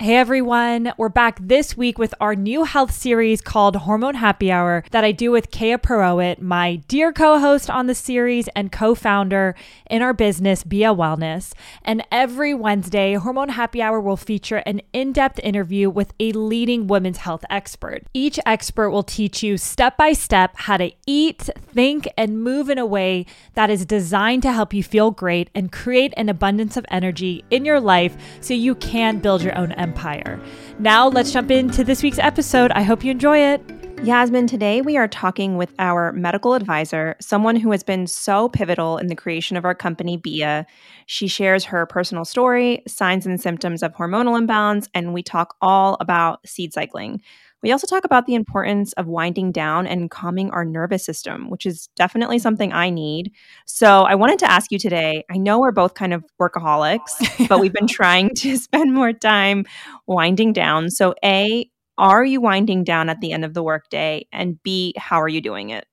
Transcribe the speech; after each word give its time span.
Hey 0.00 0.16
everyone, 0.16 0.94
we're 0.96 1.10
back 1.10 1.38
this 1.42 1.76
week 1.76 1.98
with 1.98 2.14
our 2.22 2.34
new 2.34 2.64
health 2.64 2.90
series 2.90 3.42
called 3.42 3.76
Hormone 3.76 4.14
Happy 4.14 4.50
Hour 4.50 4.82
that 4.92 5.04
I 5.04 5.12
do 5.12 5.30
with 5.30 5.50
Kaya 5.50 5.76
Purohit, 5.76 6.40
my 6.40 6.76
dear 6.88 7.12
co 7.12 7.38
host 7.38 7.68
on 7.68 7.86
the 7.86 7.94
series 7.94 8.48
and 8.56 8.72
co 8.72 8.94
founder 8.94 9.54
in 9.90 10.00
our 10.00 10.14
business, 10.14 10.64
Beeya 10.64 10.96
Wellness. 10.96 11.52
And 11.84 12.02
every 12.10 12.54
Wednesday, 12.54 13.12
Hormone 13.12 13.50
Happy 13.50 13.82
Hour 13.82 14.00
will 14.00 14.16
feature 14.16 14.62
an 14.64 14.80
in 14.94 15.12
depth 15.12 15.38
interview 15.40 15.90
with 15.90 16.14
a 16.18 16.32
leading 16.32 16.86
women's 16.86 17.18
health 17.18 17.44
expert. 17.50 18.04
Each 18.14 18.40
expert 18.46 18.88
will 18.88 19.02
teach 19.02 19.42
you 19.42 19.58
step 19.58 19.98
by 19.98 20.14
step 20.14 20.52
how 20.56 20.78
to 20.78 20.92
eat, 21.06 21.50
think, 21.58 22.08
and 22.16 22.42
move 22.42 22.70
in 22.70 22.78
a 22.78 22.86
way 22.86 23.26
that 23.52 23.68
is 23.68 23.84
designed 23.84 24.44
to 24.44 24.52
help 24.52 24.72
you 24.72 24.82
feel 24.82 25.10
great 25.10 25.50
and 25.54 25.70
create 25.70 26.14
an 26.16 26.30
abundance 26.30 26.78
of 26.78 26.86
energy 26.90 27.44
in 27.50 27.66
your 27.66 27.80
life 27.80 28.16
so 28.40 28.54
you 28.54 28.74
can 28.74 29.18
build 29.18 29.42
your 29.42 29.58
own 29.58 29.72
empire. 29.90 30.40
Now, 30.78 31.08
let's 31.08 31.32
jump 31.32 31.50
into 31.50 31.82
this 31.82 32.00
week's 32.02 32.20
episode. 32.20 32.70
I 32.72 32.82
hope 32.82 33.02
you 33.02 33.10
enjoy 33.10 33.38
it. 33.38 33.60
Yasmin, 34.04 34.46
today 34.46 34.80
we 34.80 34.96
are 34.96 35.08
talking 35.08 35.56
with 35.56 35.74
our 35.80 36.12
medical 36.12 36.54
advisor, 36.54 37.16
someone 37.20 37.56
who 37.56 37.72
has 37.72 37.82
been 37.82 38.06
so 38.06 38.48
pivotal 38.48 38.98
in 38.98 39.08
the 39.08 39.16
creation 39.16 39.56
of 39.56 39.64
our 39.64 39.74
company, 39.74 40.16
Beeya. 40.16 40.64
She 41.06 41.26
shares 41.26 41.64
her 41.64 41.84
personal 41.86 42.24
story, 42.24 42.82
signs 42.86 43.26
and 43.26 43.40
symptoms 43.40 43.82
of 43.82 43.92
hormonal 43.92 44.38
imbalance, 44.38 44.88
and 44.94 45.12
we 45.12 45.24
talk 45.24 45.56
all 45.60 45.96
about 46.00 46.48
seed 46.48 46.72
cycling. 46.72 47.20
We 47.62 47.72
also 47.72 47.86
talk 47.86 48.04
about 48.04 48.26
the 48.26 48.34
importance 48.34 48.92
of 48.94 49.06
winding 49.06 49.52
down 49.52 49.86
and 49.86 50.10
calming 50.10 50.50
our 50.50 50.64
nervous 50.64 51.04
system, 51.04 51.50
which 51.50 51.66
is 51.66 51.88
definitely 51.96 52.38
something 52.38 52.72
I 52.72 52.90
need. 52.90 53.32
So, 53.66 54.02
I 54.02 54.14
wanted 54.14 54.38
to 54.40 54.50
ask 54.50 54.72
you 54.72 54.78
today 54.78 55.24
I 55.30 55.36
know 55.36 55.60
we're 55.60 55.72
both 55.72 55.94
kind 55.94 56.14
of 56.14 56.24
workaholics, 56.40 57.48
but 57.48 57.60
we've 57.60 57.72
been 57.72 57.86
trying 57.86 58.34
to 58.36 58.56
spend 58.58 58.94
more 58.94 59.12
time 59.12 59.64
winding 60.06 60.52
down. 60.52 60.90
So, 60.90 61.14
A, 61.24 61.70
are 61.98 62.24
you 62.24 62.40
winding 62.40 62.84
down 62.84 63.10
at 63.10 63.20
the 63.20 63.32
end 63.32 63.44
of 63.44 63.52
the 63.52 63.62
workday? 63.62 64.26
And 64.32 64.60
B, 64.62 64.94
how 64.96 65.20
are 65.20 65.28
you 65.28 65.42
doing 65.42 65.70
it? 65.70 65.86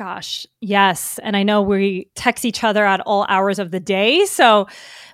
Gosh, 0.00 0.46
yes. 0.60 1.18
And 1.22 1.36
I 1.36 1.42
know 1.42 1.60
we 1.60 2.08
text 2.14 2.46
each 2.46 2.64
other 2.64 2.86
at 2.86 3.00
all 3.00 3.26
hours 3.28 3.58
of 3.58 3.70
the 3.70 3.80
day. 3.80 4.24
So 4.24 4.66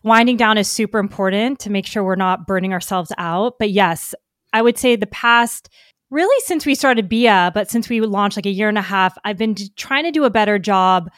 winding 0.05 0.37
down 0.37 0.59
is 0.59 0.69
super 0.69 0.99
important 0.99 1.59
to 1.61 1.71
make 1.71 1.87
sure 1.87 2.05
we're 2.05 2.15
not 2.15 2.47
burning 2.47 2.73
ourselves 2.73 3.11
out. 3.19 3.55
But 3.59 3.71
yes, 3.71 4.15
I 4.53 4.63
would 4.63 4.79
say 4.79 4.95
the 4.95 5.09
past 5.09 5.69
really 6.11 6.41
since 6.45 6.65
we 6.65 6.75
started 6.75 7.09
Beeya, 7.09 7.53
but 7.53 7.71
since 7.71 7.89
we 7.89 8.01
launched 8.01 8.37
like 8.37 8.47
a 8.47 8.51
year 8.51 8.69
and 8.69 8.79
a 8.79 8.83
half, 8.83 9.17
I've 9.25 9.39
been 9.39 9.57
trying 9.77 10.05
to 10.05 10.13
do 10.13 10.25
a 10.25 10.31
better 10.31 10.59
job 10.59 11.11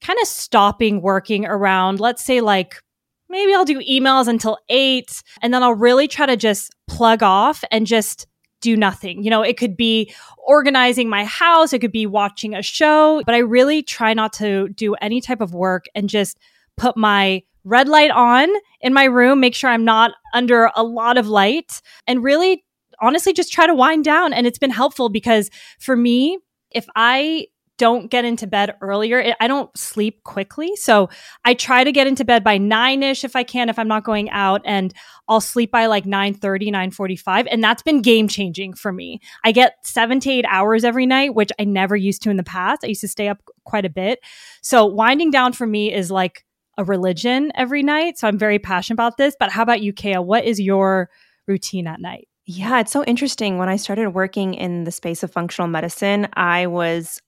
kind 0.00 0.18
of 0.20 0.26
stopping 0.26 1.00
working 1.00 1.46
around, 1.46 2.00
let's 2.00 2.24
say 2.24 2.40
like 2.40 2.82
maybe 3.28 3.54
I'll 3.54 3.64
do 3.64 3.80
emails 3.80 4.28
until 4.28 4.58
eight, 4.68 5.22
and 5.40 5.54
then 5.54 5.62
I'll 5.62 5.74
really 5.74 6.06
try 6.06 6.26
to 6.26 6.36
just 6.36 6.74
plug 6.86 7.22
off 7.22 7.64
and 7.70 7.86
just 7.86 8.26
do 8.60 8.76
nothing. 8.76 9.24
You 9.24 9.30
know, 9.30 9.42
it 9.42 9.56
could 9.56 9.76
be 9.76 10.12
organizing 10.46 11.08
my 11.08 11.24
house, 11.24 11.72
it 11.72 11.78
could 11.78 11.92
be 11.92 12.06
watching 12.06 12.54
a 12.54 12.62
show, 12.62 13.22
but 13.24 13.34
I 13.34 13.38
really 13.38 13.82
try 13.82 14.12
not 14.12 14.32
to 14.34 14.68
do 14.68 14.94
any 14.96 15.20
type 15.20 15.40
of 15.40 15.54
work 15.54 15.86
and 15.94 16.08
just 16.08 16.38
put 16.76 16.96
my 16.96 17.42
red 17.64 17.88
light 17.88 18.10
on 18.10 18.48
in 18.80 18.92
my 18.92 19.04
room, 19.04 19.40
make 19.40 19.54
sure 19.54 19.70
I'm 19.70 19.84
not 19.84 20.12
under 20.34 20.70
a 20.74 20.82
lot 20.82 21.16
of 21.16 21.28
light, 21.28 21.80
and 22.06 22.22
really 22.22 22.64
honestly 23.02 23.32
just 23.32 23.52
try 23.52 23.66
to 23.66 23.74
wind 23.74 24.04
down. 24.04 24.32
And 24.32 24.46
it's 24.46 24.58
been 24.58 24.70
helpful 24.70 25.08
because 25.10 25.50
for 25.78 25.96
me, 25.96 26.38
if 26.70 26.86
I 26.96 27.48
don't 27.78 28.10
get 28.10 28.24
into 28.24 28.46
bed 28.46 28.76
earlier, 28.80 29.34
I 29.40 29.48
don't 29.48 29.76
sleep 29.76 30.22
quickly. 30.22 30.76
So 30.76 31.08
I 31.44 31.54
try 31.54 31.82
to 31.82 31.90
get 31.90 32.06
into 32.06 32.24
bed 32.24 32.44
by 32.44 32.56
nine 32.56 33.02
ish 33.02 33.24
if 33.24 33.34
I 33.34 33.42
can, 33.42 33.68
if 33.68 33.76
I'm 33.76 33.88
not 33.88 34.04
going 34.04 34.30
out, 34.30 34.60
and 34.64 34.94
I'll 35.26 35.40
sleep 35.40 35.72
by 35.72 35.86
like 35.86 36.06
9 36.06 36.34
30, 36.34 36.70
9 36.70 36.90
45. 36.92 37.48
And 37.50 37.64
that's 37.64 37.82
been 37.82 38.00
game 38.00 38.28
changing 38.28 38.74
for 38.74 38.92
me. 38.92 39.20
I 39.44 39.50
get 39.50 39.74
seven 39.82 40.20
to 40.20 40.30
eight 40.30 40.44
hours 40.48 40.84
every 40.84 41.06
night, 41.06 41.34
which 41.34 41.50
I 41.58 41.64
never 41.64 41.96
used 41.96 42.22
to 42.22 42.30
in 42.30 42.36
the 42.36 42.44
past. 42.44 42.84
I 42.84 42.88
used 42.88 43.00
to 43.00 43.08
stay 43.08 43.28
up 43.28 43.42
quite 43.64 43.84
a 43.84 43.90
bit. 43.90 44.20
So 44.62 44.86
winding 44.86 45.32
down 45.32 45.52
for 45.52 45.66
me 45.66 45.92
is 45.92 46.08
like 46.08 46.44
a 46.78 46.84
religion 46.84 47.50
every 47.56 47.82
night. 47.82 48.16
So 48.16 48.28
I'm 48.28 48.38
very 48.38 48.60
passionate 48.60 48.94
about 48.94 49.16
this. 49.16 49.34
But 49.38 49.50
how 49.50 49.62
about 49.62 49.82
you, 49.82 49.92
Kaya? 49.92 50.22
What 50.22 50.44
is 50.44 50.60
your 50.60 51.10
routine 51.48 51.86
at 51.88 52.00
night? 52.00 52.28
Yeah, 52.46 52.80
it's 52.80 52.90
so 52.92 53.04
interesting. 53.04 53.58
When 53.58 53.68
I 53.68 53.76
started 53.76 54.10
working 54.10 54.54
in 54.54 54.84
the 54.84 54.90
space 54.90 55.22
of 55.22 55.30
functional 55.32 55.68
medicine, 55.68 56.26
I 56.34 56.66
was 56.66 57.20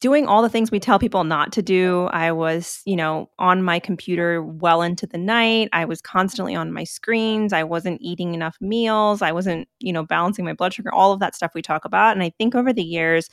doing 0.00 0.26
all 0.26 0.42
the 0.42 0.48
things 0.48 0.70
we 0.70 0.80
tell 0.80 0.98
people 0.98 1.22
not 1.22 1.52
to 1.52 1.62
do. 1.62 2.04
I 2.06 2.32
was, 2.32 2.82
you 2.86 2.96
know, 2.96 3.30
on 3.38 3.62
my 3.62 3.78
computer 3.78 4.42
well 4.42 4.82
into 4.82 5.06
the 5.06 5.18
night. 5.18 5.68
I 5.72 5.84
was 5.84 6.00
constantly 6.00 6.56
on 6.56 6.72
my 6.72 6.82
screens. 6.82 7.52
I 7.52 7.62
wasn't 7.62 8.00
eating 8.00 8.34
enough 8.34 8.56
meals. 8.60 9.22
I 9.22 9.30
wasn't, 9.30 9.68
you 9.78 9.92
know, 9.92 10.04
balancing 10.04 10.44
my 10.44 10.54
blood 10.54 10.74
sugar, 10.74 10.92
all 10.92 11.12
of 11.12 11.20
that 11.20 11.36
stuff 11.36 11.52
we 11.54 11.62
talk 11.62 11.84
about. 11.84 12.16
And 12.16 12.22
I 12.22 12.30
think 12.36 12.54
over 12.56 12.72
the 12.72 12.82
years, 12.82 13.28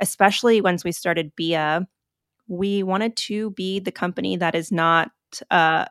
especially 0.00 0.60
once 0.60 0.84
we 0.84 0.92
started 0.92 1.32
Beeya, 1.36 1.86
we 2.48 2.82
wanted 2.82 3.16
to 3.16 3.50
be 3.52 3.80
the 3.80 3.92
company 3.92 4.36
that 4.36 4.54
is 4.54 4.72
not 4.72 5.10
uh, 5.50 5.86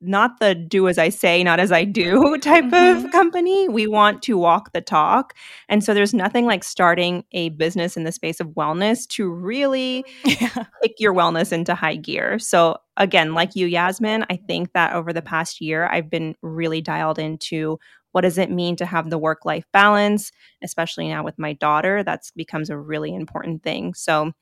not 0.00 0.38
the 0.38 0.54
do 0.54 0.88
as 0.88 0.98
I 0.98 1.08
say, 1.08 1.42
not 1.42 1.58
as 1.58 1.72
I 1.72 1.84
do 1.84 2.38
type 2.42 2.64
mm-hmm. 2.64 3.06
of 3.06 3.12
company. 3.12 3.68
We 3.68 3.86
want 3.86 4.22
to 4.22 4.38
walk 4.38 4.72
the 4.72 4.80
talk. 4.80 5.34
And 5.68 5.82
so 5.82 5.94
there's 5.94 6.14
nothing 6.14 6.46
like 6.46 6.64
starting 6.64 7.24
a 7.32 7.48
business 7.50 7.96
in 7.96 8.04
the 8.04 8.12
space 8.12 8.40
of 8.40 8.48
wellness 8.48 9.06
to 9.08 9.28
really 9.28 10.04
yeah. 10.24 10.64
kick 10.82 10.94
your 10.98 11.14
wellness 11.14 11.52
into 11.52 11.74
high 11.74 11.96
gear. 11.96 12.38
So, 12.38 12.78
again, 12.96 13.34
like 13.34 13.56
you, 13.56 13.66
Yasmin, 13.66 14.24
I 14.30 14.36
think 14.36 14.72
that 14.72 14.94
over 14.94 15.12
the 15.12 15.22
past 15.22 15.60
year, 15.60 15.86
I've 15.86 16.10
been 16.10 16.34
really 16.42 16.80
dialed 16.80 17.18
into 17.18 17.78
what 18.12 18.22
does 18.22 18.38
it 18.38 18.50
mean 18.50 18.76
to 18.76 18.86
have 18.86 19.10
the 19.10 19.18
work 19.18 19.44
life 19.44 19.64
balance, 19.72 20.32
especially 20.62 21.08
now 21.08 21.22
with 21.22 21.38
my 21.38 21.52
daughter. 21.52 22.02
That's 22.02 22.30
becomes 22.32 22.70
a 22.70 22.78
really 22.78 23.14
important 23.14 23.62
thing. 23.62 23.94
So, 23.94 24.32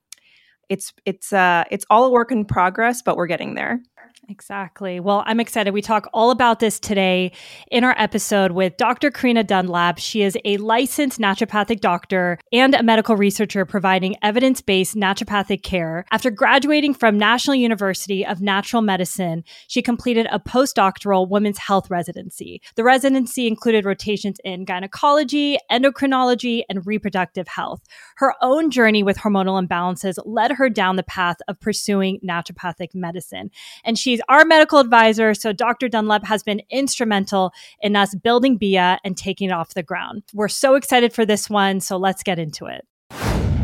it's 0.69 0.93
it's 1.05 1.33
uh 1.33 1.62
it's 1.71 1.87
all 1.91 2.05
a 2.06 2.11
work 2.11 2.33
in 2.33 2.44
progress 2.44 3.00
but 3.00 3.17
we're 3.17 3.28
getting 3.28 3.55
there 3.55 3.81
Exactly. 4.28 4.99
Well, 4.99 5.22
I'm 5.25 5.38
excited. 5.38 5.72
We 5.72 5.82
talk 5.82 6.09
all 6.12 6.32
about 6.32 6.59
this 6.59 6.81
today 6.81 7.31
in 7.71 7.84
our 7.84 7.94
episode 7.97 8.53
with 8.53 8.77
Dr. 8.77 9.10
Corina 9.12 9.47
Dunlap. 9.47 9.99
She 9.99 10.22
is 10.22 10.37
a 10.44 10.56
licensed 10.56 11.21
naturopathic 11.21 11.81
doctor 11.81 12.38
and 12.53 12.75
a 12.75 12.82
medical 12.82 13.16
researcher 13.16 13.65
providing 13.65 14.16
evidence 14.22 14.60
based 14.60 14.97
naturopathic 14.97 15.62
care. 15.62 16.05
After 16.10 16.31
graduating 16.31 16.94
from 16.94 17.19
National 17.19 17.55
University 17.55 18.26
of 18.26 18.41
Natural 18.41 18.82
Medicine, 18.82 19.44
she 19.69 19.81
completed 19.81 20.26
a 20.32 20.41
postdoctoral 20.41 21.28
women's 21.28 21.59
health 21.59 21.88
residency. 21.88 22.60
The 22.75 22.84
residency 22.84 23.47
included 23.47 23.84
rotations 23.84 24.38
in 24.43 24.65
gynecology, 24.65 25.56
endocrinology, 25.71 26.62
and 26.69 26.84
reproductive 26.84 27.47
health. 27.47 27.82
Her 28.16 28.34
own 28.43 28.71
journey 28.71 29.05
with 29.05 29.19
hormonal 29.19 29.65
imbalances 29.65 30.19
led 30.25 30.53
her 30.53 30.69
down 30.69 30.97
the 30.97 31.05
path 31.05 31.37
of 31.47 31.60
pursuing 31.60 32.19
naturopathic 32.26 32.88
medicine. 32.93 33.50
And 33.84 33.97
she 33.97 34.06
She's 34.06 34.21
our 34.28 34.44
medical 34.44 34.78
advisor. 34.78 35.34
So 35.34 35.53
Dr. 35.53 35.89
Dunlap 35.89 36.25
has 36.27 36.44
been 36.44 36.62
instrumental 36.71 37.53
in 37.81 37.97
us 37.97 38.15
building 38.15 38.56
Beeya 38.56 38.99
and 39.03 39.17
taking 39.17 39.50
it 39.50 39.53
off 39.53 39.75
the 39.75 39.83
ground. 39.83 40.22
We're 40.33 40.47
so 40.47 40.77
excited 40.77 41.12
for 41.12 41.27
this 41.27 41.50
one. 41.50 41.81
So 41.81 41.97
let's 41.97 42.22
get 42.22 42.39
into 42.39 42.67
it. 42.67 42.87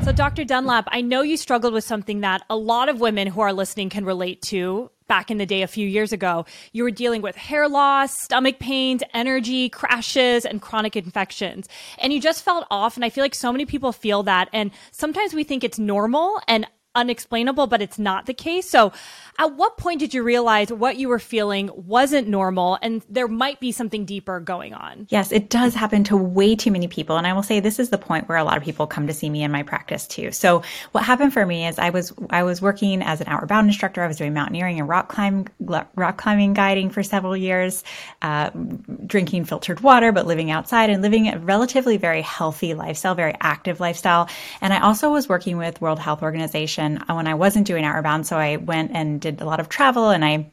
So, 0.03 0.10
Dr. 0.10 0.42
Dunlap, 0.42 0.88
I 0.88 1.00
know 1.00 1.22
you 1.22 1.36
struggled 1.36 1.72
with 1.72 1.84
something 1.84 2.22
that 2.22 2.42
a 2.50 2.56
lot 2.56 2.88
of 2.88 2.98
women 2.98 3.28
who 3.28 3.41
are 3.41 3.53
listening 3.53 3.88
can 3.88 4.04
relate 4.04 4.42
to 4.42 4.91
back 5.06 5.30
in 5.30 5.38
the 5.38 5.47
day 5.47 5.62
a 5.62 5.69
few 5.69 5.86
years 5.86 6.12
ago. 6.12 6.44
You 6.72 6.82
were 6.82 6.91
dealing 6.91 7.22
with 7.22 7.36
hair 7.36 7.69
loss, 7.69 8.20
stomach 8.20 8.59
pains, 8.59 9.04
energy 9.14 9.69
crashes, 9.69 10.44
and 10.44 10.60
chronic 10.60 10.97
infections. 10.97 11.69
And 11.98 12.12
you 12.12 12.20
just 12.20 12.42
felt 12.42 12.66
off. 12.69 12.97
And 12.97 13.04
I 13.04 13.10
feel 13.10 13.22
like 13.22 13.36
so 13.36 13.53
many 13.53 13.64
people 13.64 13.92
feel 13.92 14.24
that. 14.24 14.48
And 14.53 14.72
sometimes 14.91 15.34
we 15.34 15.44
think 15.44 15.62
it's 15.62 15.78
normal. 15.78 16.41
And 16.48 16.66
unexplainable, 16.94 17.66
but 17.66 17.80
it's 17.80 17.98
not 17.98 18.26
the 18.26 18.34
case. 18.34 18.69
So, 18.69 18.92
at 19.38 19.56
what 19.56 19.78
point 19.78 19.98
did 19.98 20.12
you 20.12 20.22
realize 20.22 20.70
what 20.70 20.98
you 20.98 21.08
were 21.08 21.19
feeling 21.19 21.70
wasn't 21.75 22.28
normal 22.28 22.78
and 22.82 23.03
there 23.08 23.28
might 23.28 23.60
be 23.60 23.72
something 23.72 24.04
deeper 24.04 24.41
going 24.41 24.75
on? 24.75 25.06
Yes, 25.08 25.32
it 25.32 25.48
does 25.48 25.75
happen 25.75 26.04
to 26.04 26.16
way 26.16 26.54
too 26.54 26.71
many 26.71 26.86
people. 26.86 27.16
And 27.16 27.27
I 27.27 27.33
will 27.33 27.42
say 27.42 27.59
this 27.59 27.78
is 27.78 27.89
the 27.89 27.97
point 27.97 28.28
where 28.28 28.36
a 28.36 28.44
lot 28.44 28.59
of 28.59 28.62
people 28.62 28.86
come 28.86 29.06
to 29.06 29.15
see 29.15 29.30
me 29.30 29.42
in 29.42 29.50
my 29.50 29.62
practice 29.62 30.06
too. 30.06 30.33
So, 30.33 30.62
what 30.92 31.04
happened 31.04 31.33
for 31.33 31.47
me 31.47 31.66
is 31.66 31.78
I 31.78 31.91
was 31.91 32.12
I 32.30 32.42
was 32.42 32.60
working 32.60 33.03
as 33.03 33.21
an 33.21 33.28
outward 33.28 33.48
bound 33.48 33.68
instructor. 33.68 34.03
I 34.03 34.06
was 34.06 34.18
doing 34.18 34.34
mountaineering 34.34 34.78
and 34.78 34.89
rock 34.89 35.09
climb 35.09 35.47
rock 35.60 36.18
climbing 36.18 36.53
guiding 36.53 36.91
for 36.91 37.03
several 37.03 37.36
years, 37.36 37.84
uh, 38.21 38.50
drinking 39.06 39.47
filtered 39.47 39.80
water, 39.80 40.12
but 40.12 40.27
living 40.27 40.50
outside 40.50 40.91
and 40.91 41.00
living 41.00 41.28
a 41.28 41.39
relatively 41.39 41.97
very 41.97 42.22
healthy 42.22 42.74
lifestyle, 42.74 43.15
very 43.15 43.34
active 43.41 43.80
lifestyle. 43.80 44.28
And 44.60 44.74
I 44.74 44.80
also 44.80 45.10
was 45.10 45.28
working 45.28 45.56
with 45.56 45.80
World 45.80 45.98
Health 45.98 46.22
Organization 46.22 46.81
when 47.08 47.26
I 47.26 47.34
wasn't 47.34 47.66
doing 47.66 47.84
Outward 47.84 48.02
Bound. 48.02 48.26
So 48.26 48.36
I 48.36 48.56
went 48.56 48.92
and 48.94 49.20
did 49.20 49.40
a 49.40 49.44
lot 49.44 49.60
of 49.60 49.68
travel 49.68 50.10
and 50.10 50.24
I 50.24 50.50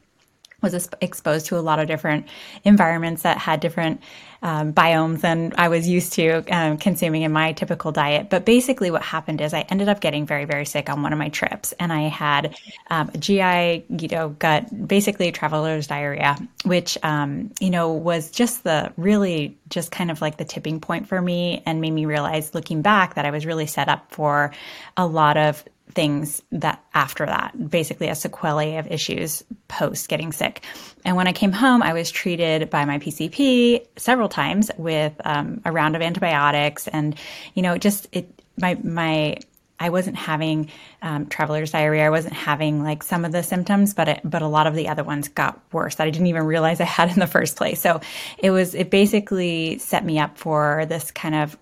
was 0.62 0.88
exposed 1.00 1.46
to 1.46 1.58
a 1.58 1.60
lot 1.60 1.78
of 1.78 1.86
different 1.86 2.26
environments 2.64 3.22
that 3.22 3.38
had 3.38 3.60
different 3.60 4.00
um, 4.42 4.72
biomes 4.72 5.20
than 5.20 5.52
I 5.56 5.68
was 5.68 5.86
used 5.86 6.14
to 6.14 6.42
um, 6.50 6.78
consuming 6.78 7.22
in 7.22 7.32
my 7.32 7.52
typical 7.52 7.92
diet. 7.92 8.30
But 8.30 8.44
basically, 8.46 8.90
what 8.90 9.02
happened 9.02 9.40
is 9.40 9.52
I 9.52 9.60
ended 9.68 9.88
up 9.88 10.00
getting 10.00 10.24
very, 10.24 10.46
very 10.46 10.64
sick 10.64 10.88
on 10.88 11.02
one 11.02 11.12
of 11.12 11.18
my 11.18 11.28
trips, 11.28 11.72
and 11.78 11.92
I 11.92 12.02
had 12.02 12.56
um, 12.88 13.10
GI, 13.18 13.84
you 13.88 14.08
know, 14.08 14.30
gut, 14.30 14.88
basically 14.88 15.30
traveler's 15.32 15.86
diarrhea, 15.86 16.36
which 16.64 16.96
um, 17.02 17.52
you 17.60 17.70
know 17.70 17.92
was 17.92 18.30
just 18.30 18.64
the 18.64 18.92
really 18.96 19.58
just 19.68 19.90
kind 19.90 20.10
of 20.10 20.20
like 20.20 20.38
the 20.38 20.44
tipping 20.44 20.80
point 20.80 21.06
for 21.06 21.20
me, 21.20 21.62
and 21.66 21.80
made 21.80 21.92
me 21.92 22.06
realize, 22.06 22.54
looking 22.54 22.80
back, 22.80 23.14
that 23.14 23.26
I 23.26 23.30
was 23.30 23.44
really 23.44 23.66
set 23.66 23.88
up 23.88 24.10
for 24.10 24.52
a 24.96 25.06
lot 25.06 25.36
of 25.36 25.62
things 25.92 26.42
that 26.52 26.82
after 26.94 27.26
that, 27.26 27.70
basically 27.70 28.08
a 28.08 28.14
sequelae 28.14 28.76
of 28.76 28.86
issues 28.86 29.42
post 29.68 30.08
getting 30.08 30.32
sick. 30.32 30.62
And 31.04 31.16
when 31.16 31.26
I 31.26 31.32
came 31.32 31.52
home, 31.52 31.82
I 31.82 31.92
was 31.92 32.10
treated 32.10 32.70
by 32.70 32.84
my 32.84 32.98
PCP 32.98 33.86
several 33.96 34.28
times 34.28 34.70
with 34.76 35.14
um, 35.24 35.60
a 35.64 35.72
round 35.72 35.96
of 35.96 36.02
antibiotics, 36.02 36.88
and 36.88 37.14
you 37.54 37.62
know, 37.62 37.78
just 37.78 38.08
it 38.12 38.28
my 38.56 38.78
my 38.82 39.38
I 39.80 39.88
wasn't 39.88 40.16
having 40.16 40.70
um, 41.00 41.26
traveler's 41.26 41.70
diarrhea. 41.70 42.04
I 42.04 42.10
wasn't 42.10 42.34
having 42.34 42.82
like 42.82 43.02
some 43.02 43.24
of 43.24 43.32
the 43.32 43.42
symptoms, 43.42 43.94
but 43.94 44.08
it, 44.08 44.20
but 44.22 44.42
a 44.42 44.46
lot 44.46 44.66
of 44.66 44.74
the 44.74 44.88
other 44.88 45.02
ones 45.02 45.28
got 45.28 45.58
worse 45.72 45.94
that 45.94 46.06
I 46.06 46.10
didn't 46.10 46.26
even 46.26 46.44
realize 46.44 46.80
I 46.80 46.84
had 46.84 47.10
in 47.10 47.18
the 47.18 47.26
first 47.26 47.56
place. 47.56 47.80
So 47.80 48.02
it 48.38 48.50
was 48.50 48.74
it 48.74 48.90
basically 48.90 49.78
set 49.78 50.04
me 50.04 50.18
up 50.18 50.36
for 50.36 50.84
this 50.86 51.10
kind 51.10 51.34
of 51.34 51.56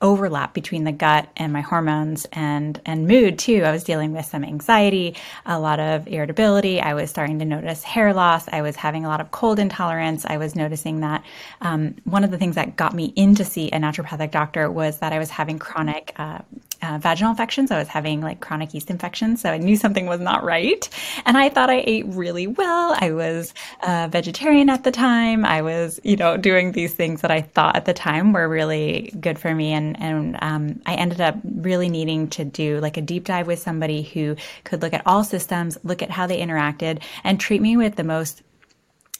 overlap 0.00 0.54
between 0.54 0.84
the 0.84 0.92
gut 0.92 1.28
and 1.36 1.52
my 1.52 1.60
hormones 1.60 2.26
and 2.32 2.80
and 2.86 3.08
mood 3.08 3.38
too. 3.38 3.64
I 3.64 3.72
was 3.72 3.82
dealing 3.82 4.12
with 4.12 4.24
some 4.24 4.44
anxiety, 4.44 5.16
a 5.44 5.58
lot 5.58 5.80
of 5.80 6.06
irritability. 6.06 6.80
I 6.80 6.94
was 6.94 7.10
starting 7.10 7.40
to 7.40 7.44
notice 7.44 7.82
hair 7.82 8.14
loss. 8.14 8.48
I 8.48 8.62
was 8.62 8.76
having 8.76 9.04
a 9.04 9.08
lot 9.08 9.20
of 9.20 9.30
cold 9.30 9.58
intolerance. 9.58 10.24
I 10.24 10.36
was 10.36 10.54
noticing 10.54 11.00
that 11.00 11.24
um, 11.60 11.96
one 12.04 12.22
of 12.22 12.30
the 12.30 12.38
things 12.38 12.54
that 12.54 12.76
got 12.76 12.94
me 12.94 13.12
in 13.16 13.34
to 13.36 13.44
see 13.44 13.68
a 13.70 13.78
naturopathic 13.78 14.30
doctor 14.30 14.70
was 14.70 14.98
that 14.98 15.12
I 15.12 15.18
was 15.18 15.30
having 15.30 15.58
chronic 15.58 16.12
uh, 16.16 16.38
uh, 16.82 16.98
vaginal 16.98 17.30
infections. 17.30 17.70
I 17.70 17.78
was 17.78 17.88
having 17.88 18.20
like 18.20 18.40
chronic 18.40 18.74
yeast 18.74 18.90
infections. 18.90 19.40
So 19.40 19.50
I 19.50 19.58
knew 19.58 19.76
something 19.76 20.06
was 20.06 20.20
not 20.20 20.44
right. 20.44 20.88
And 21.26 21.36
I 21.36 21.48
thought 21.48 21.70
I 21.70 21.82
ate 21.86 22.06
really 22.06 22.46
well. 22.46 22.96
I 22.98 23.12
was 23.12 23.52
a 23.82 24.08
vegetarian 24.08 24.70
at 24.70 24.84
the 24.84 24.90
time. 24.90 25.44
I 25.44 25.62
was, 25.62 26.00
you 26.04 26.16
know, 26.16 26.36
doing 26.36 26.72
these 26.72 26.94
things 26.94 27.20
that 27.22 27.30
I 27.30 27.42
thought 27.42 27.76
at 27.76 27.84
the 27.84 27.94
time 27.94 28.32
were 28.32 28.48
really 28.48 29.12
good 29.20 29.38
for 29.38 29.54
me. 29.54 29.72
And, 29.72 30.00
and 30.00 30.38
um, 30.40 30.80
I 30.86 30.94
ended 30.94 31.20
up 31.20 31.36
really 31.42 31.88
needing 31.88 32.28
to 32.30 32.44
do 32.44 32.80
like 32.80 32.96
a 32.96 33.02
deep 33.02 33.24
dive 33.24 33.46
with 33.46 33.58
somebody 33.58 34.02
who 34.02 34.36
could 34.64 34.82
look 34.82 34.92
at 34.92 35.06
all 35.06 35.24
systems, 35.24 35.78
look 35.82 36.02
at 36.02 36.10
how 36.10 36.26
they 36.26 36.40
interacted, 36.40 37.02
and 37.24 37.40
treat 37.40 37.60
me 37.60 37.76
with 37.76 37.96
the 37.96 38.04
most 38.04 38.42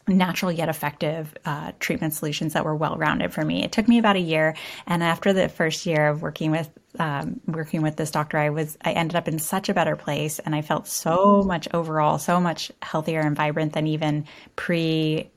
natural 0.09 0.51
yet 0.51 0.69
effective 0.69 1.35
uh, 1.45 1.73
treatment 1.79 2.15
solutions 2.15 2.55
that 2.55 2.65
were 2.65 2.75
well 2.75 2.97
rounded 2.97 3.33
for 3.33 3.45
me. 3.45 3.63
It 3.63 3.73
took 3.73 3.89
me 3.89 3.99
about 3.99 4.17
a 4.17 4.21
year, 4.21 4.55
and 4.87 5.03
after 5.03 5.33
the 5.33 5.49
first 5.49 5.87
year 5.87 6.09
of 6.09 6.23
working 6.23 6.51
with 6.51 6.71
um, 6.99 7.41
working 7.47 7.83
with 7.83 7.97
this 7.97 8.11
doctor, 8.11 8.39
I 8.39 8.51
was 8.51 8.77
I 8.83 8.93
ended 8.93 9.17
up 9.17 9.29
in 9.29 9.39
such 9.39 9.69
a 9.69 9.75
better 9.75 9.97
place, 9.97 10.39
and 10.39 10.55
I 10.55 10.63
felt 10.63 10.89
so 10.89 11.43
much 11.43 11.69
overall 11.73 12.19
so 12.19 12.41
much 12.41 12.73
healthier 12.83 13.21
and 13.21 13.37
vibrant 13.37 13.75
than 13.75 13.87
even 13.87 14.25
pre 14.57 15.31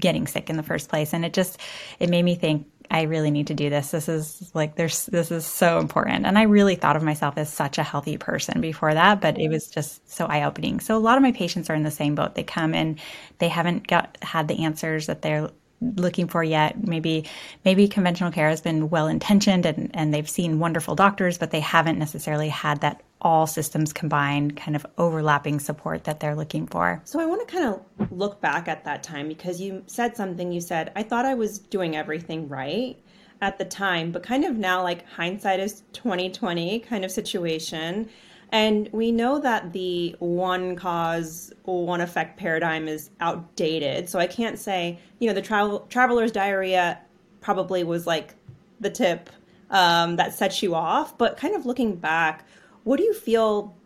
getting 0.00 0.26
sick 0.26 0.50
in 0.50 0.56
the 0.56 0.62
first 0.62 0.88
place. 0.88 1.12
And 1.12 1.24
it 1.24 1.32
just 1.32 1.60
it 1.98 2.08
made 2.08 2.24
me 2.24 2.34
think 2.34 2.66
I 2.90 3.02
really 3.02 3.30
need 3.30 3.48
to 3.48 3.54
do 3.54 3.68
this. 3.70 3.90
This 3.90 4.08
is 4.08 4.50
like 4.54 4.74
there's 4.76 5.06
this 5.06 5.30
is 5.30 5.44
so 5.44 5.78
important. 5.78 6.26
And 6.26 6.38
I 6.38 6.42
really 6.42 6.74
thought 6.74 6.96
of 6.96 7.02
myself 7.02 7.36
as 7.36 7.52
such 7.52 7.78
a 7.78 7.82
healthy 7.82 8.16
person 8.16 8.60
before 8.60 8.94
that, 8.94 9.20
but 9.20 9.38
it 9.38 9.48
was 9.48 9.68
just 9.68 10.10
so 10.10 10.26
eye-opening. 10.26 10.80
So 10.80 10.96
a 10.96 10.98
lot 10.98 11.16
of 11.16 11.22
my 11.22 11.32
patients 11.32 11.68
are 11.68 11.74
in 11.74 11.82
the 11.82 11.90
same 11.90 12.14
boat. 12.14 12.34
They 12.34 12.44
come 12.44 12.74
and 12.74 12.98
they 13.38 13.48
haven't 13.48 13.86
got 13.86 14.16
had 14.22 14.48
the 14.48 14.64
answers 14.64 15.06
that 15.06 15.22
they're 15.22 15.50
looking 15.80 16.28
for 16.28 16.42
yet. 16.42 16.86
Maybe 16.86 17.26
maybe 17.64 17.88
conventional 17.88 18.32
care 18.32 18.48
has 18.48 18.60
been 18.60 18.90
well 18.90 19.06
intentioned 19.06 19.66
and, 19.66 19.90
and 19.94 20.12
they've 20.12 20.28
seen 20.28 20.58
wonderful 20.58 20.94
doctors, 20.94 21.38
but 21.38 21.50
they 21.50 21.60
haven't 21.60 21.98
necessarily 21.98 22.48
had 22.48 22.80
that 22.80 23.02
all 23.20 23.46
systems 23.46 23.92
combined 23.92 24.56
kind 24.56 24.76
of 24.76 24.86
overlapping 24.96 25.58
support 25.58 26.04
that 26.04 26.20
they're 26.20 26.36
looking 26.36 26.66
for. 26.66 27.00
So 27.04 27.20
I 27.20 27.26
want 27.26 27.46
to 27.46 27.52
kind 27.52 27.74
of 27.74 28.12
look 28.12 28.40
back 28.40 28.68
at 28.68 28.84
that 28.84 29.02
time 29.02 29.28
because 29.28 29.60
you 29.60 29.82
said 29.86 30.16
something 30.16 30.52
you 30.52 30.60
said, 30.60 30.92
I 30.94 31.02
thought 31.02 31.24
I 31.24 31.34
was 31.34 31.58
doing 31.58 31.96
everything 31.96 32.48
right 32.48 32.96
at 33.40 33.58
the 33.58 33.64
time, 33.64 34.12
but 34.12 34.22
kind 34.22 34.44
of 34.44 34.56
now 34.56 34.82
like 34.82 35.06
hindsight 35.08 35.60
is 35.60 35.82
2020 35.92 36.80
kind 36.80 37.04
of 37.04 37.10
situation. 37.10 38.08
And 38.50 38.88
we 38.92 39.12
know 39.12 39.38
that 39.40 39.72
the 39.72 40.16
one 40.20 40.74
cause, 40.74 41.52
one 41.64 42.00
effect 42.00 42.38
paradigm 42.38 42.88
is 42.88 43.10
outdated. 43.20 44.08
So 44.08 44.18
I 44.18 44.26
can't 44.26 44.58
say, 44.58 44.98
you 45.18 45.28
know, 45.28 45.34
the 45.34 45.42
travel 45.42 45.80
traveler's 45.90 46.32
diarrhea 46.32 46.98
probably 47.40 47.84
was 47.84 48.06
like 48.06 48.34
the 48.80 48.90
tip 48.90 49.28
um, 49.70 50.16
that 50.16 50.34
sets 50.34 50.62
you 50.62 50.74
off. 50.74 51.18
But 51.18 51.36
kind 51.36 51.54
of 51.54 51.66
looking 51.66 51.96
back, 51.96 52.46
what 52.88 52.96
do 52.96 53.02
you 53.02 53.12
feel 53.12 53.76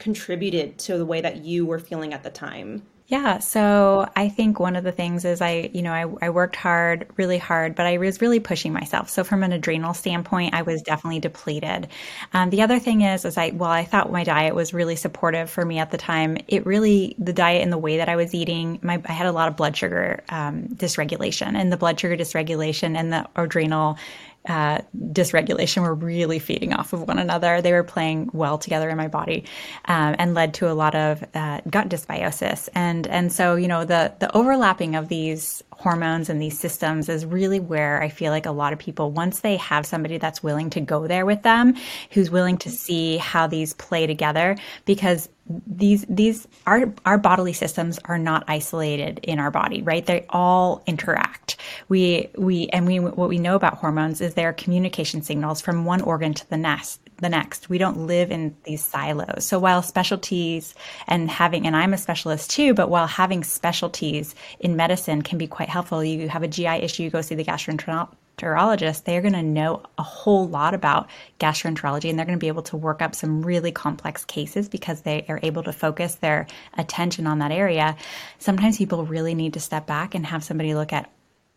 contributed 0.00 0.76
to 0.78 0.98
the 0.98 1.06
way 1.06 1.20
that 1.20 1.44
you 1.44 1.64
were 1.64 1.78
feeling 1.78 2.12
at 2.12 2.24
the 2.24 2.30
time? 2.30 2.82
Yeah, 3.06 3.38
so 3.38 4.10
I 4.16 4.28
think 4.28 4.58
one 4.58 4.74
of 4.74 4.82
the 4.82 4.90
things 4.90 5.24
is 5.24 5.40
I, 5.40 5.70
you 5.72 5.80
know, 5.80 5.92
I, 5.92 6.26
I 6.26 6.30
worked 6.30 6.56
hard, 6.56 7.06
really 7.16 7.38
hard, 7.38 7.76
but 7.76 7.86
I 7.86 7.98
was 7.98 8.20
really 8.20 8.40
pushing 8.40 8.72
myself. 8.72 9.10
So 9.10 9.22
from 9.22 9.44
an 9.44 9.52
adrenal 9.52 9.94
standpoint, 9.94 10.54
I 10.54 10.62
was 10.62 10.82
definitely 10.82 11.20
depleted. 11.20 11.86
Um, 12.32 12.50
the 12.50 12.62
other 12.62 12.80
thing 12.80 13.02
is, 13.02 13.24
is 13.24 13.38
I, 13.38 13.50
well, 13.50 13.70
I 13.70 13.84
thought 13.84 14.10
my 14.10 14.24
diet 14.24 14.56
was 14.56 14.74
really 14.74 14.96
supportive 14.96 15.48
for 15.48 15.64
me 15.64 15.78
at 15.78 15.92
the 15.92 15.96
time. 15.96 16.36
It 16.48 16.66
really, 16.66 17.14
the 17.20 17.32
diet 17.32 17.62
and 17.62 17.72
the 17.72 17.78
way 17.78 17.98
that 17.98 18.08
I 18.08 18.16
was 18.16 18.34
eating, 18.34 18.80
my, 18.82 19.00
I 19.06 19.12
had 19.12 19.28
a 19.28 19.32
lot 19.32 19.46
of 19.46 19.56
blood 19.56 19.76
sugar 19.76 20.24
um, 20.30 20.64
dysregulation, 20.74 21.54
and 21.56 21.70
the 21.70 21.76
blood 21.76 22.00
sugar 22.00 22.16
dysregulation 22.16 22.96
and 22.96 23.12
the 23.12 23.28
adrenal 23.36 23.98
uh, 24.46 24.80
dysregulation 24.96 25.82
were 25.82 25.94
really 25.94 26.38
feeding 26.38 26.72
off 26.72 26.92
of 26.92 27.06
one 27.06 27.18
another. 27.18 27.60
They 27.60 27.72
were 27.72 27.84
playing 27.84 28.30
well 28.32 28.58
together 28.58 28.88
in 28.88 28.96
my 28.96 29.08
body, 29.08 29.44
um, 29.86 30.16
and 30.18 30.34
led 30.34 30.54
to 30.54 30.70
a 30.70 30.74
lot 30.74 30.94
of 30.94 31.24
uh, 31.34 31.60
gut 31.68 31.88
dysbiosis. 31.88 32.68
And 32.74 33.06
and 33.06 33.32
so 33.32 33.56
you 33.56 33.68
know 33.68 33.84
the 33.84 34.12
the 34.18 34.34
overlapping 34.36 34.94
of 34.94 35.08
these 35.08 35.62
hormones 35.76 36.28
and 36.28 36.40
these 36.40 36.58
systems 36.58 37.08
is 37.08 37.24
really 37.26 37.60
where 37.60 38.02
I 38.02 38.08
feel 38.08 38.32
like 38.32 38.46
a 38.46 38.50
lot 38.50 38.72
of 38.72 38.78
people 38.78 39.12
once 39.12 39.40
they 39.40 39.56
have 39.56 39.86
somebody 39.86 40.18
that's 40.18 40.42
willing 40.42 40.70
to 40.70 40.80
go 40.80 41.06
there 41.06 41.26
with 41.26 41.42
them, 41.42 41.74
who's 42.10 42.30
willing 42.30 42.58
to 42.58 42.70
see 42.70 43.18
how 43.18 43.46
these 43.46 43.74
play 43.74 44.06
together, 44.06 44.56
because 44.84 45.28
these 45.66 46.04
these 46.08 46.48
our 46.66 46.92
our 47.04 47.18
bodily 47.18 47.52
systems 47.52 48.00
are 48.06 48.18
not 48.18 48.42
isolated 48.48 49.20
in 49.22 49.38
our 49.38 49.50
body 49.50 49.80
right? 49.82 50.04
They 50.04 50.26
all 50.30 50.82
interact. 50.86 51.56
We 51.88 52.30
we 52.36 52.68
and 52.68 52.86
we 52.86 52.98
what 52.98 53.28
we 53.28 53.38
know 53.38 53.54
about 53.54 53.74
hormones 53.74 54.20
is 54.20 54.34
they're 54.34 54.52
communication 54.52 55.22
signals 55.22 55.60
from 55.60 55.84
one 55.84 56.00
organ 56.00 56.34
to 56.34 56.50
the 56.50 56.56
next 56.56 57.00
the 57.18 57.28
next 57.28 57.68
we 57.68 57.78
don't 57.78 58.06
live 58.06 58.30
in 58.30 58.54
these 58.64 58.84
silos 58.84 59.44
so 59.44 59.58
while 59.58 59.82
specialties 59.82 60.74
and 61.06 61.30
having 61.30 61.66
and 61.66 61.76
i'm 61.76 61.94
a 61.94 61.98
specialist 61.98 62.50
too 62.50 62.74
but 62.74 62.90
while 62.90 63.06
having 63.06 63.42
specialties 63.42 64.34
in 64.60 64.76
medicine 64.76 65.22
can 65.22 65.38
be 65.38 65.46
quite 65.46 65.68
helpful 65.68 66.04
you 66.04 66.28
have 66.28 66.42
a 66.42 66.48
gi 66.48 66.66
issue 66.66 67.02
you 67.02 67.10
go 67.10 67.20
see 67.20 67.34
the 67.34 67.44
gastroenterologist 67.44 69.04
they're 69.04 69.22
going 69.22 69.32
to 69.32 69.42
know 69.42 69.82
a 69.98 70.02
whole 70.02 70.46
lot 70.46 70.74
about 70.74 71.08
gastroenterology 71.40 72.10
and 72.10 72.18
they're 72.18 72.26
going 72.26 72.38
to 72.38 72.42
be 72.42 72.48
able 72.48 72.62
to 72.62 72.76
work 72.76 73.00
up 73.00 73.14
some 73.14 73.42
really 73.42 73.72
complex 73.72 74.24
cases 74.24 74.68
because 74.68 75.02
they 75.02 75.24
are 75.28 75.40
able 75.42 75.62
to 75.62 75.72
focus 75.72 76.16
their 76.16 76.46
attention 76.76 77.26
on 77.26 77.38
that 77.38 77.50
area. 77.50 77.96
Sometimes 78.38 78.76
people 78.78 79.06
really 79.06 79.34
need 79.34 79.54
to 79.54 79.60
step 79.60 79.86
back 79.86 80.14
and 80.14 80.26
have 80.26 80.44
somebody 80.44 80.74
look 80.74 80.92
at 80.92 81.10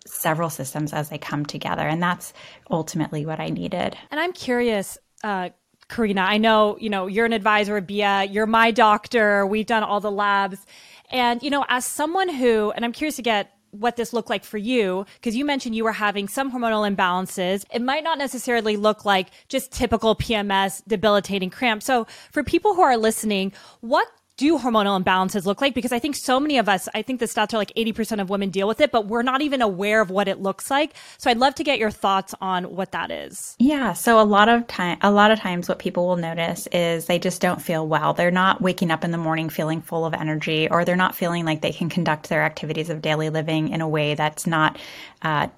several 0.05 0.49
systems 0.49 0.93
as 0.93 1.09
they 1.09 1.17
come 1.17 1.45
together. 1.45 1.87
And 1.87 2.01
that's 2.01 2.33
ultimately 2.69 3.25
what 3.25 3.39
I 3.39 3.49
needed. 3.49 3.97
And 4.11 4.19
I'm 4.19 4.33
curious, 4.33 4.97
uh, 5.23 5.49
Corina, 5.89 6.19
I 6.19 6.37
know, 6.37 6.77
you 6.79 6.89
know, 6.89 7.07
you're 7.07 7.25
an 7.25 7.33
advisor 7.33 7.81
Beeya, 7.81 8.31
you're 8.31 8.45
my 8.45 8.71
doctor, 8.71 9.45
we've 9.45 9.65
done 9.65 9.83
all 9.83 9.99
the 9.99 10.11
labs. 10.11 10.65
And, 11.11 11.41
you 11.41 11.49
know, 11.49 11.65
as 11.67 11.85
someone 11.85 12.29
who, 12.29 12.71
and 12.71 12.85
I'm 12.85 12.91
curious 12.91 13.15
to 13.15 13.23
get 13.23 13.51
what 13.71 13.95
this 13.95 14.13
looked 14.13 14.29
like 14.29 14.43
for 14.43 14.57
you 14.57 15.05
because 15.15 15.35
you 15.35 15.45
mentioned 15.45 15.75
you 15.75 15.83
were 15.83 15.91
having 15.91 16.27
some 16.27 16.51
hormonal 16.51 16.89
imbalances. 16.89 17.65
It 17.71 17.81
might 17.81 18.03
not 18.03 18.17
necessarily 18.17 18.77
look 18.77 19.05
like 19.05 19.29
just 19.47 19.71
typical 19.71 20.15
PMS 20.15 20.81
debilitating 20.87 21.49
cramp. 21.49 21.83
So 21.83 22.07
for 22.31 22.43
people 22.43 22.73
who 22.73 22.81
are 22.81 22.97
listening, 22.97 23.53
what 23.81 24.07
do 24.39 24.57
hormonal 24.57 25.03
imbalances 25.03 25.45
look 25.45 25.59
like? 25.59 25.73
Because 25.73 25.91
I 25.91 25.99
think 25.99 26.15
so 26.15 26.39
many 26.39 26.57
of 26.57 26.69
us, 26.69 26.87
I 26.95 27.01
think 27.01 27.19
the 27.19 27.25
stats 27.25 27.53
are 27.53 27.57
like 27.57 27.73
80% 27.75 28.21
of 28.21 28.29
women 28.29 28.49
deal 28.49 28.69
with 28.69 28.79
it, 28.79 28.89
but 28.89 29.05
we're 29.05 29.21
not 29.21 29.41
even 29.41 29.61
aware 29.61 29.99
of 29.99 30.09
what 30.09 30.29
it 30.29 30.39
looks 30.39 30.71
like. 30.71 30.93
So 31.17 31.29
I'd 31.29 31.37
love 31.37 31.55
to 31.55 31.63
get 31.63 31.77
your 31.77 31.91
thoughts 31.91 32.33
on 32.39 32.63
what 32.73 32.93
that 32.93 33.11
is. 33.11 33.57
Yeah. 33.59 33.91
So 33.91 34.17
a 34.17 34.23
lot 34.23 34.47
of 34.47 34.65
time, 34.67 34.97
a 35.01 35.11
lot 35.11 35.31
of 35.31 35.39
times 35.39 35.67
what 35.67 35.77
people 35.77 36.07
will 36.07 36.15
notice 36.15 36.67
is 36.71 37.05
they 37.05 37.19
just 37.19 37.41
don't 37.41 37.61
feel 37.61 37.85
well. 37.85 38.13
They're 38.13 38.31
not 38.31 38.61
waking 38.61 38.91
up 38.91 39.03
in 39.03 39.11
the 39.11 39.17
morning 39.17 39.49
feeling 39.49 39.81
full 39.81 40.05
of 40.05 40.13
energy, 40.13 40.69
or 40.71 40.85
they're 40.85 40.95
not 40.95 41.15
feeling 41.15 41.43
like 41.43 41.59
they 41.59 41.73
can 41.73 41.89
conduct 41.89 42.29
their 42.29 42.43
activities 42.43 42.89
of 42.89 43.01
daily 43.01 43.29
living 43.29 43.67
in 43.69 43.81
a 43.81 43.89
way 43.89 44.15
that's 44.15 44.47
not, 44.47 44.77
uh, 45.21 45.49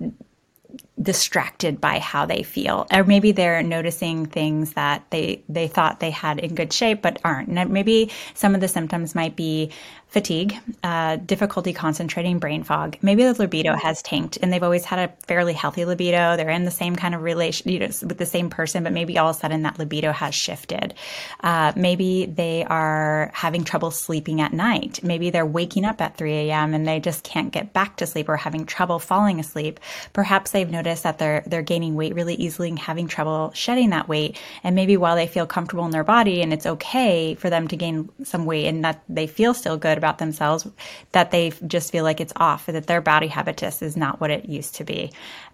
distracted 1.02 1.82
by 1.82 2.00
how 2.00 2.26
they 2.26 2.44
feel. 2.44 2.86
Or 2.92 3.04
maybe 3.04 3.32
they're 3.32 3.64
noticing 3.64 4.26
things 4.26 4.74
that 4.74 5.04
they 5.10 5.44
they 5.50 5.68
thought 5.68 6.00
they 6.00 6.12
had 6.12 6.40
in 6.40 6.56
good 6.56 6.72
shape 6.72 7.02
but 7.02 7.20
aren't. 7.24 7.50
And 7.50 7.70
maybe 7.72 8.12
some 8.34 8.56
of 8.56 8.62
the 8.62 8.68
symptoms 8.68 9.16
might 9.16 9.36
be 9.36 9.72
fatigue, 10.12 10.60
uh, 10.84 11.16
difficulty 11.16 11.72
concentrating, 11.72 12.38
brain 12.38 12.64
fog. 12.64 12.98
Maybe 13.02 13.24
the 13.24 13.34
libido 13.34 13.76
has 13.76 14.02
tanked 14.02 14.38
and 14.42 14.52
they've 14.52 14.62
always 14.62 14.84
had 14.84 15.00
a 15.00 15.14
fairly 15.26 15.54
healthy 15.54 15.86
libido. 15.86 16.36
They're 16.36 16.50
in 16.50 16.66
the 16.66 16.72
same 16.72 16.98
kind 16.98 17.16
of 17.16 17.24
relation, 17.24 17.72
you 17.72 17.80
know, 17.80 17.86
with 17.86 18.18
the 18.18 18.26
same 18.26 18.50
person, 18.50 18.84
but 18.84 18.92
maybe 18.92 19.18
all 19.18 19.30
of 19.30 19.38
a 19.38 19.40
sudden 19.40 19.62
that 19.62 19.80
libido 19.80 20.12
has 20.12 20.36
shifted. 20.36 20.96
Uh, 21.40 21.72
maybe 21.78 22.26
they 22.26 22.66
are 22.66 23.32
having 23.34 23.64
trouble 23.64 23.90
sleeping 23.90 24.42
at 24.42 24.52
night. 24.52 25.02
Maybe 25.02 25.30
they're 25.30 25.46
waking 25.46 25.86
up 25.86 26.02
at 26.02 26.18
3 26.18 26.34
a.m. 26.34 26.74
and 26.74 26.86
they 26.86 27.00
just 27.00 27.24
can't 27.24 27.54
get 27.54 27.72
back 27.72 27.96
to 27.98 28.06
sleep 28.06 28.28
or 28.28 28.36
having 28.36 28.66
trouble 28.66 29.00
falling 29.00 29.40
asleep. 29.40 29.80
Perhaps 30.12 30.52
they've 30.52 30.70
noticed 30.70 31.04
that 31.04 31.20
they're, 31.20 31.42
they're 31.48 31.62
gaining 31.62 31.96
weight 31.96 32.16
really 32.16 32.36
easily 32.36 32.68
and 32.68 32.80
having 32.80 33.08
trouble 33.08 33.54
shedding 33.54 33.92
that 33.92 34.10
weight. 34.10 34.38
And 34.62 34.76
maybe 34.76 34.98
while 34.98 35.16
they 35.16 35.28
feel 35.28 35.48
comfortable 35.48 35.86
in 35.86 35.92
their 35.92 36.04
body 36.04 36.42
and 36.42 36.52
it's 36.52 36.66
okay 36.66 37.36
for 37.36 37.50
them 37.50 37.70
to 37.70 37.78
gain 37.78 38.10
some 38.26 38.46
weight 38.46 38.68
and 38.68 38.84
that 38.84 39.04
they 39.08 39.26
feel 39.26 39.54
still 39.54 39.78
good 39.78 40.01
about 40.02 40.18
themselves 40.18 40.68
that 41.12 41.32
they 41.32 41.52
just 41.68 41.92
feel 41.92 42.04
like 42.04 42.20
it's 42.20 42.34
off, 42.36 42.66
that 42.66 42.88
their 42.88 43.02
body 43.02 43.28
habitus 43.28 43.82
is 43.82 43.96
not 43.96 44.20
what 44.20 44.32
it 44.32 44.50
used 44.50 44.76
to 44.76 44.84
be. 44.84 45.12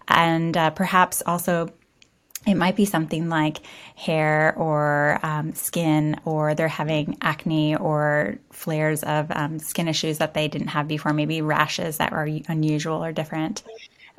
And 0.07 0.55
uh, 0.55 0.69
perhaps 0.71 1.21
also 1.25 1.69
it 2.45 2.55
might 2.55 2.77
be 2.77 2.85
something 2.85 3.27
like 3.27 3.57
hair 3.95 4.55
or 4.57 5.19
um, 5.21 5.53
skin, 5.53 6.19
or 6.23 6.55
they're 6.55 6.69
having 6.69 7.17
acne 7.21 7.75
or 7.75 8.37
flares 8.51 9.03
of 9.03 9.29
um, 9.31 9.59
skin 9.59 9.89
issues 9.89 10.19
that 10.19 10.33
they 10.33 10.47
didn't 10.47 10.69
have 10.69 10.87
before, 10.87 11.11
maybe 11.11 11.41
rashes 11.41 11.97
that 11.97 12.13
are 12.13 12.29
unusual 12.47 13.03
or 13.03 13.11
different. 13.11 13.63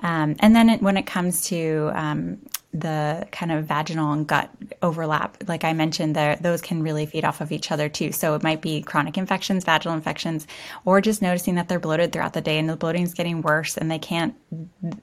Um, 0.01 0.37
and 0.41 0.55
then 0.55 0.69
it, 0.69 0.83
when 0.83 0.99
it 0.99 1.07
comes 1.07 1.47
to 1.47 1.91
um, 1.95 2.39
the 2.75 3.27
kind 3.33 3.51
of 3.51 3.65
vaginal 3.65 4.13
and 4.13 4.27
gut 4.27 4.51
overlap. 4.83 5.43
Like 5.49 5.65
I 5.65 5.73
mentioned, 5.73 6.15
there 6.15 6.37
those 6.37 6.61
can 6.61 6.83
really 6.83 7.07
feed 7.07 7.25
off 7.25 7.41
of 7.41 7.51
each 7.51 7.73
other 7.73 7.89
too. 7.89 8.13
So 8.13 8.35
it 8.35 8.43
might 8.43 8.61
be 8.61 8.83
chronic 8.83 9.17
infections, 9.17 9.65
vaginal 9.65 9.97
infections, 9.97 10.47
or 10.85 11.01
just 11.01 11.23
noticing 11.23 11.55
that 11.55 11.69
they're 11.69 11.79
bloated 11.81 12.13
throughout 12.13 12.35
the 12.35 12.43
day 12.43 12.59
and 12.59 12.69
the 12.69 12.77
bloating 12.77 13.03
is 13.03 13.15
getting 13.15 13.41
worse 13.41 13.79
and 13.79 13.91
they 13.91 13.99
can't 13.99 14.35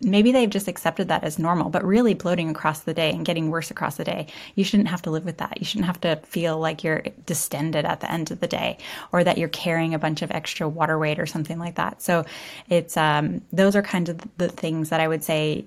maybe 0.02 0.32
they've 0.32 0.50
just 0.50 0.68
accepted 0.68 1.08
that 1.08 1.24
as 1.24 1.40
normal, 1.40 1.70
but 1.70 1.84
really 1.84 2.14
bloating 2.14 2.50
across 2.50 2.82
the 2.82 2.94
day 2.94 3.10
and 3.12 3.26
getting 3.26 3.50
worse 3.50 3.72
across 3.72 3.98
the 3.98 4.04
day. 4.04 4.28
You 4.54 4.64
shouldn't 4.64 4.90
have 4.90 5.02
to 5.04 5.12
live 5.12 5.26
with 5.26 5.38
that. 5.38 5.58
You 5.60 5.66
shouldn't 5.66 5.88
have 5.88 6.02
to 6.02 6.18
feel 6.18 6.60
like 6.60 6.84
you're 6.84 7.04
distended 7.26 7.86
at 7.86 8.00
the 8.00 8.12
end 8.12 8.32
of 8.32 8.40
the 8.40 8.48
day 8.48 8.78
or 9.12 9.24
that 9.24 9.38
you're 9.38 9.50
carrying 9.50 9.94
a 9.94 10.00
bunch 10.00 10.22
of 10.22 10.32
extra 10.32 10.68
water 10.68 11.00
weight 11.00 11.20
or 11.20 11.26
something 11.26 11.58
like 11.58 11.76
that. 11.76 12.02
So 12.02 12.26
it's 12.70 12.96
um, 12.96 13.42
those 13.52 13.76
are 13.76 13.82
kind 13.82 14.10
of 14.10 14.20
the 14.38 14.50
things 14.50 14.90
that 14.90 15.00
I 15.00 15.08
would 15.08 15.24
say 15.24 15.66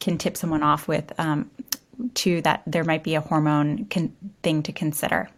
can 0.00 0.18
tip 0.18 0.36
someone 0.36 0.62
off 0.62 0.88
with 0.88 1.12
um, 1.18 1.50
to 2.14 2.40
that 2.42 2.62
there 2.66 2.84
might 2.84 3.02
be 3.02 3.14
a 3.14 3.20
hormone 3.20 3.86
con- 3.86 4.14
thing 4.42 4.62
to 4.62 4.72
consider 4.72 5.28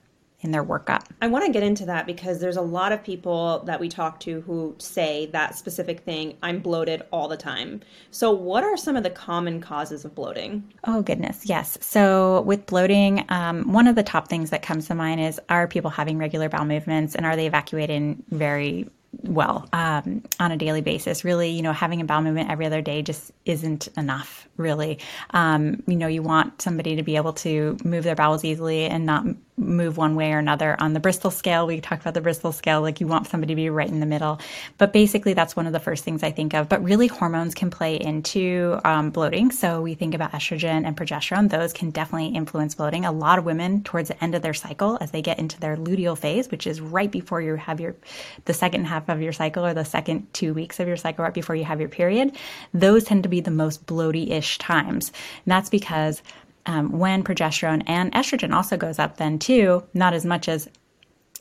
in 0.43 0.52
their 0.52 0.64
workup. 0.64 1.05
I 1.21 1.26
want 1.26 1.45
to 1.45 1.52
get 1.52 1.62
into 1.62 1.85
that 1.87 2.07
because 2.07 2.40
there's 2.40 2.57
a 2.57 2.62
lot 2.62 2.93
of 2.93 3.02
people 3.02 3.62
that 3.67 3.79
we 3.79 3.88
talk 3.88 4.21
to 4.21 4.40
who 4.43 4.75
say 4.79 5.26
that 5.26 5.57
specific 5.57 6.00
thing 6.00 6.37
I'm 6.43 6.61
bloated 6.61 7.02
all 7.12 7.29
the 7.29 7.37
time. 7.37 7.81
So, 8.11 8.31
what 8.31 8.64
are 8.64 8.76
some 8.76 8.97
of 8.97 9.02
the 9.02 9.11
common 9.11 9.61
causes 9.61 10.05
of 10.05 10.14
bloating? 10.14 10.64
Oh, 10.85 11.02
goodness. 11.02 11.43
Yes. 11.45 11.76
So, 11.81 12.40
with 12.43 12.67
bloating, 12.67 13.25
um, 13.29 13.73
one 13.73 13.87
of 13.87 13.97
the 13.97 14.02
top 14.02 14.29
things 14.29 14.50
that 14.50 14.62
comes 14.62 14.87
to 14.87 14.95
mind 14.95 15.21
is 15.21 15.40
are 15.49 15.69
people 15.69 15.90
having 15.90 16.19
regular 16.19 16.49
bowel 16.49 16.64
movements 16.64 17.14
and 17.14 17.26
are 17.26 17.37
they 17.37 17.47
evacuating 17.47 18.23
very 18.31 18.88
well 19.12 19.69
um, 19.73 20.23
on 20.38 20.52
a 20.52 20.57
daily 20.57 20.81
basis. 20.81 21.25
Really, 21.25 21.50
you 21.50 21.62
know, 21.62 21.73
having 21.73 22.00
a 22.00 22.05
bowel 22.05 22.23
movement 22.23 22.50
every 22.50 22.67
other 22.67 22.81
day 22.81 23.02
just 23.02 23.33
isn't 23.45 23.88
enough, 23.97 24.49
really. 24.57 24.99
Um, 25.31 25.83
you 25.87 25.97
know, 25.97 26.07
you 26.07 26.23
want 26.23 26.62
somebody 26.62 26.97
to 26.97 27.02
be 27.02 27.17
able 27.17 27.33
to 27.35 27.76
move 27.85 28.05
their 28.05 28.14
bowels 28.14 28.45
easily 28.45 28.87
and 28.87 29.07
not 29.07 29.25
move 29.57 29.97
one 29.97 30.14
way 30.16 30.33
or 30.33 30.38
another. 30.38 30.76
On 30.80 30.92
the 30.92 31.00
Bristol 31.00 31.30
scale, 31.30 31.66
we 31.66 31.80
talked 31.80 32.02
about 32.02 32.14
the 32.14 32.21
Bristol 32.21 32.52
scale, 32.52 32.80
like 32.80 33.00
you 33.00 33.07
want 33.07 33.26
somebody 33.26 33.52
to 33.52 33.57
be 33.57 33.71
right 33.71 33.88
in 33.88 34.00
the 34.00 34.07
middle. 34.07 34.40
But 34.78 34.92
basically, 34.92 35.35
that's 35.35 35.54
one 35.54 35.66
of 35.66 35.73
the 35.73 35.80
first 35.80 36.04
things 36.04 36.23
I 36.23 36.30
think 36.30 36.54
of. 36.54 36.69
But 36.69 36.83
really, 36.83 37.07
hormones 37.07 37.54
can 37.54 37.71
play 37.71 37.97
into 37.97 38.80
um, 38.85 39.11
bloating. 39.11 39.50
So 39.50 39.83
we 39.83 39.95
think 39.95 40.14
about 40.14 40.33
estrogen 40.33 40.87
and 40.87 40.97
progesterone, 40.97 41.50
those 41.50 41.73
can 41.73 41.90
definitely 41.90 42.28
influence 42.28 42.75
bloating. 42.75 43.04
A 43.04 43.12
lot 43.12 43.38
of 43.38 43.45
women, 43.45 43.83
towards 43.83 44.09
the 44.09 44.23
end 44.23 44.35
of 44.35 44.42
their 44.42 44.54
cycle, 44.54 44.99
as 45.00 45.11
they 45.11 45.23
get 45.23 45.38
into 45.38 45.61
their 45.61 45.76
luteal 45.76 46.16
phase, 46.16 46.50
which 46.50 46.66
is 46.66 46.80
right 46.80 47.11
before 47.11 47.40
you 47.40 47.57
have 47.57 47.80
your 47.80 47.97
the 48.45 48.54
second 48.54 48.87
half 48.87 49.09
of 49.09 49.21
your 49.21 49.33
cycle 49.33 49.64
or 49.64 49.75
the 49.75 49.85
second 49.85 50.33
two 50.33 50.54
weeks 50.54 50.80
of 50.80 50.88
your 50.88 50.97
cycle, 50.97 51.25
right 51.25 51.35
before 51.35 51.57
you 51.57 51.64
have 51.64 51.80
your 51.80 51.88
period, 51.88 52.37
those 52.73 53.04
tend 53.04 53.23
to 53.25 53.28
be 53.28 53.40
the 53.40 53.50
most 53.50 53.87
bloaty 53.87 54.30
ish 54.30 54.59
times. 54.59 55.12
And 55.45 55.52
that's 55.52 55.71
because 55.71 56.23
um, 56.70 56.92
when 56.92 57.24
progesterone 57.24 57.82
and 57.88 58.12
estrogen 58.12 58.54
also 58.54 58.76
goes 58.76 59.00
up, 59.00 59.16
then 59.16 59.40
too, 59.40 59.82
not 59.92 60.14
as 60.14 60.24
much 60.24 60.48
as 60.48 60.68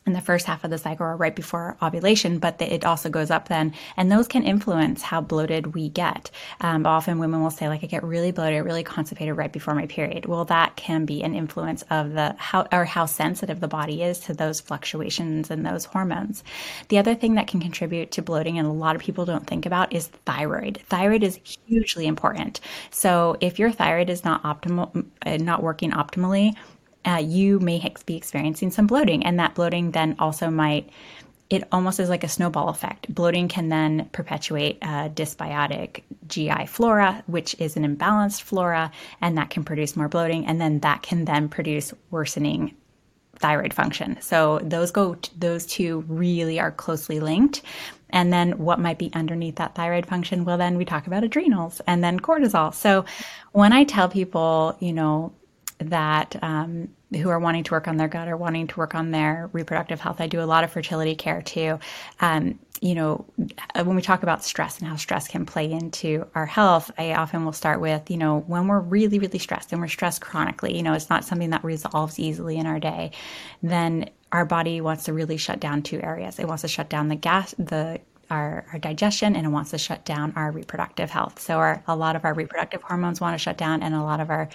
in 0.09 0.13
the 0.13 0.21
first 0.21 0.47
half 0.47 0.63
of 0.63 0.71
the 0.71 0.77
cycle 0.77 1.05
or 1.05 1.15
right 1.15 1.35
before 1.35 1.77
ovulation, 1.81 2.39
but 2.39 2.59
it 2.61 2.83
also 2.83 3.09
goes 3.09 3.29
up 3.29 3.47
then. 3.47 3.73
And 3.95 4.11
those 4.11 4.27
can 4.27 4.43
influence 4.43 5.03
how 5.03 5.21
bloated 5.21 5.75
we 5.75 5.89
get. 5.89 6.31
Um, 6.61 6.85
often 6.85 7.19
women 7.19 7.43
will 7.43 7.51
say, 7.51 7.69
like, 7.69 7.83
I 7.83 7.87
get 7.87 8.03
really 8.03 8.31
bloated, 8.31 8.65
really 8.65 8.83
constipated 8.83 9.37
right 9.37 9.53
before 9.53 9.75
my 9.75 9.85
period. 9.85 10.25
Well, 10.25 10.45
that 10.45 10.75
can 10.75 11.05
be 11.05 11.21
an 11.21 11.35
influence 11.35 11.83
of 11.91 12.13
the 12.13 12.35
how 12.37 12.67
or 12.71 12.85
how 12.85 13.05
sensitive 13.05 13.59
the 13.59 13.67
body 13.67 14.01
is 14.01 14.19
to 14.21 14.33
those 14.33 14.59
fluctuations 14.59 15.51
and 15.51 15.63
those 15.63 15.85
hormones. 15.85 16.43
The 16.87 16.97
other 16.97 17.13
thing 17.13 17.35
that 17.35 17.47
can 17.47 17.59
contribute 17.59 18.11
to 18.13 18.23
bloating, 18.23 18.57
and 18.57 18.67
a 18.67 18.71
lot 18.71 18.95
of 18.95 19.03
people 19.03 19.25
don't 19.25 19.45
think 19.45 19.67
about, 19.67 19.93
is 19.93 20.07
thyroid. 20.25 20.81
Thyroid 20.87 21.23
is 21.23 21.39
hugely 21.67 22.07
important. 22.07 22.61
So 22.89 23.37
if 23.41 23.59
your 23.59 23.71
thyroid 23.71 24.09
is 24.09 24.25
not 24.25 24.41
optimal, 24.41 25.05
uh, 25.23 25.37
not 25.37 25.61
working 25.61 25.91
optimally, 25.91 26.55
uh, 27.05 27.21
you 27.23 27.59
may 27.59 27.93
be 28.05 28.15
experiencing 28.15 28.71
some 28.71 28.87
bloating, 28.87 29.25
and 29.25 29.39
that 29.39 29.55
bloating 29.55 29.91
then 29.91 30.15
also 30.19 30.49
might. 30.49 30.89
It 31.49 31.63
almost 31.71 31.99
is 31.99 32.09
like 32.09 32.23
a 32.23 32.27
snowball 32.29 32.69
effect. 32.69 33.13
Bloating 33.13 33.47
can 33.47 33.69
then 33.69 34.07
perpetuate 34.11 34.77
a 34.83 35.09
dysbiotic 35.09 36.03
GI 36.27 36.67
flora, 36.67 37.23
which 37.25 37.55
is 37.57 37.75
an 37.75 37.83
imbalanced 37.83 38.43
flora, 38.43 38.91
and 39.19 39.35
that 39.39 39.49
can 39.49 39.63
produce 39.63 39.95
more 39.95 40.07
bloating, 40.07 40.45
and 40.45 40.61
then 40.61 40.79
that 40.81 41.01
can 41.01 41.25
then 41.25 41.49
produce 41.49 41.91
worsening 42.11 42.75
thyroid 43.39 43.73
function. 43.73 44.17
So 44.21 44.59
those 44.61 44.91
go 44.91 45.17
those 45.37 45.65
two 45.65 46.03
really 46.07 46.59
are 46.59 46.71
closely 46.71 47.19
linked. 47.19 47.61
And 48.11 48.33
then 48.33 48.57
what 48.57 48.79
might 48.79 48.97
be 48.97 49.11
underneath 49.13 49.55
that 49.57 49.75
thyroid 49.75 50.05
function? 50.05 50.43
Well, 50.43 50.57
then 50.57 50.77
we 50.77 50.85
talk 50.85 51.07
about 51.07 51.23
adrenals 51.23 51.79
and 51.87 52.03
then 52.03 52.19
cortisol. 52.19 52.73
So 52.73 53.05
when 53.51 53.71
I 53.71 53.83
tell 53.83 54.09
people, 54.09 54.75
you 54.79 54.93
know, 54.93 55.31
that 55.79 56.35
um, 56.43 56.89
who 57.11 57.29
are 57.29 57.39
wanting 57.39 57.63
to 57.63 57.71
work 57.71 57.87
on 57.87 57.97
their 57.97 58.07
gut 58.07 58.27
or 58.27 58.37
wanting 58.37 58.67
to 58.67 58.77
work 58.77 58.93
on 58.93 59.11
their 59.11 59.49
reproductive 59.53 59.99
health. 59.99 60.21
I 60.21 60.27
do 60.27 60.41
a 60.41 60.43
lot 60.43 60.63
of 60.63 60.71
fertility 60.71 61.15
care 61.15 61.41
too. 61.41 61.79
Um, 62.19 62.59
you 62.81 62.95
know, 62.95 63.25
when 63.75 63.95
we 63.95 64.01
talk 64.01 64.23
about 64.23 64.43
stress 64.43 64.79
and 64.79 64.87
how 64.87 64.95
stress 64.95 65.27
can 65.27 65.45
play 65.45 65.71
into 65.71 66.25
our 66.35 66.45
health, 66.45 66.91
I 66.97 67.13
often 67.13 67.43
will 67.43 67.53
start 67.53 67.81
with, 67.81 68.09
you 68.09 68.17
know, 68.17 68.39
when 68.39 68.67
we're 68.67 68.79
really, 68.79 69.19
really 69.19 69.39
stressed 69.39 69.71
and 69.71 69.81
we're 69.81 69.87
stressed 69.87 70.21
chronically, 70.21 70.77
you 70.77 70.83
know, 70.83 70.93
it's 70.93 71.09
not 71.09 71.25
something 71.25 71.49
that 71.49 71.63
resolves 71.63 72.19
easily 72.19 72.57
in 72.57 72.65
our 72.65 72.79
day, 72.79 73.11
then 73.61 74.09
our 74.31 74.45
body 74.45 74.79
wants 74.79 75.05
to 75.05 75.13
really 75.13 75.37
shut 75.37 75.59
down 75.59 75.81
two 75.81 75.99
areas. 76.01 76.39
It 76.39 76.47
wants 76.47 76.61
to 76.61 76.67
shut 76.67 76.89
down 76.89 77.07
the 77.07 77.15
gas, 77.15 77.53
the 77.57 77.99
our, 78.29 78.65
our, 78.71 78.79
digestion 78.79 79.35
and 79.35 79.45
it 79.45 79.49
wants 79.49 79.71
to 79.71 79.77
shut 79.77 80.05
down 80.05 80.33
our 80.35 80.51
reproductive 80.51 81.09
health. 81.09 81.39
So 81.39 81.57
our, 81.57 81.83
a 81.87 81.95
lot 81.95 82.15
of 82.15 82.25
our 82.25 82.33
reproductive 82.33 82.83
hormones 82.83 83.19
want 83.19 83.33
to 83.33 83.39
shut 83.39 83.57
down 83.57 83.81
and 83.81 83.95
a 83.95 84.03
lot 84.03 84.19
of 84.19 84.29
our 84.29 84.49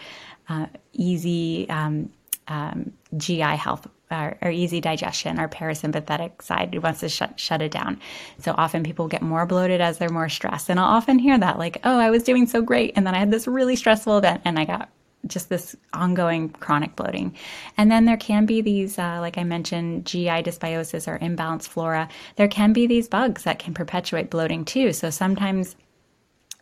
uh, 0.48 0.66
easy 0.92 1.68
um, 1.68 2.10
um, 2.48 2.92
GI 3.16 3.40
health 3.40 3.86
or, 4.10 4.36
or, 4.42 4.50
easy 4.50 4.80
digestion, 4.80 5.38
our 5.38 5.48
parasympathetic 5.48 6.42
side 6.42 6.80
wants 6.82 7.00
to 7.00 7.08
shut 7.08 7.40
shut 7.40 7.62
it 7.62 7.72
down. 7.72 7.98
So 8.38 8.54
often 8.56 8.82
people 8.82 9.08
get 9.08 9.22
more 9.22 9.46
bloated 9.46 9.80
as 9.80 9.98
they're 9.98 10.10
more 10.10 10.28
stressed, 10.28 10.68
and 10.68 10.78
I'll 10.78 10.86
often 10.86 11.18
hear 11.18 11.38
that 11.38 11.58
like, 11.58 11.80
"Oh, 11.84 11.98
I 11.98 12.10
was 12.10 12.22
doing 12.22 12.46
so 12.46 12.60
great, 12.62 12.92
and 12.96 13.06
then 13.06 13.14
I 13.14 13.18
had 13.18 13.30
this 13.30 13.46
really 13.46 13.76
stressful 13.76 14.18
event, 14.18 14.42
and 14.44 14.58
I 14.58 14.66
got 14.66 14.90
just 15.26 15.48
this 15.48 15.74
ongoing 15.92 16.50
chronic 16.50 16.96
bloating. 16.96 17.34
And 17.76 17.90
then 17.90 18.04
there 18.04 18.16
can 18.16 18.46
be 18.46 18.60
these, 18.60 18.98
uh, 18.98 19.18
like 19.20 19.38
I 19.38 19.44
mentioned, 19.44 20.06
GI 20.06 20.42
dysbiosis 20.42 21.08
or 21.08 21.18
imbalanced 21.18 21.68
flora. 21.68 22.08
There 22.36 22.48
can 22.48 22.72
be 22.72 22.86
these 22.86 23.08
bugs 23.08 23.44
that 23.44 23.58
can 23.58 23.74
perpetuate 23.74 24.30
bloating 24.30 24.64
too. 24.64 24.92
So 24.92 25.10
sometimes 25.10 25.76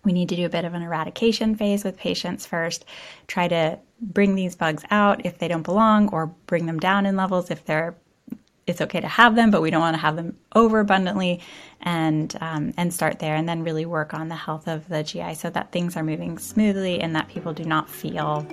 we 0.05 0.13
need 0.13 0.29
to 0.31 0.37
do 0.37 0.47
a 0.47 0.51
bit 0.51 0.65
of 0.65 0.75
an 0.75 0.83
eradication 0.83 1.55
phase 1.55 1.85
with 1.85 1.97
patients 1.97 2.47
first, 2.47 2.85
try 3.27 3.49
to 3.49 3.79
bring 4.01 4.35
these 4.35 4.57
bugs 4.57 4.85
out 4.91 5.25
if 5.25 5.39
they 5.39 5.49
don't 5.49 5.63
belong 5.63 6.09
or 6.09 6.27
bring 6.47 6.67
them 6.67 6.81
down 6.81 7.07
in 7.07 7.17
levels 7.17 7.51
if 7.51 7.65
they're 7.65 7.95
it's 8.67 8.81
okay 8.81 9.01
to 9.01 9.09
have 9.09 9.35
them, 9.35 9.51
but 9.51 9.61
we 9.61 9.71
don't 9.71 9.81
want 9.81 9.95
to 9.95 10.01
have 10.01 10.15
them 10.15 10.37
overabundantly. 10.55 11.41
And 11.83 12.37
um, 12.41 12.73
and 12.77 12.93
start 12.93 13.19
there, 13.19 13.35
and 13.35 13.49
then 13.49 13.65
really 13.65 13.87
work 13.87 14.15
on 14.15 14.29
the 14.29 14.37
health 14.37 14.69
of 14.69 14.89
the 14.89 15.03
GI 15.03 15.35
so 15.35 15.51
that 15.51 15.73
things 15.73 15.97
are 15.97 16.03
moving 16.03 16.39
smoothly 16.39 17.01
and 17.01 17.15
that 17.15 17.29
people 17.29 17.53
do 17.53 17.65
not 17.65 17.89
feel 17.89 18.47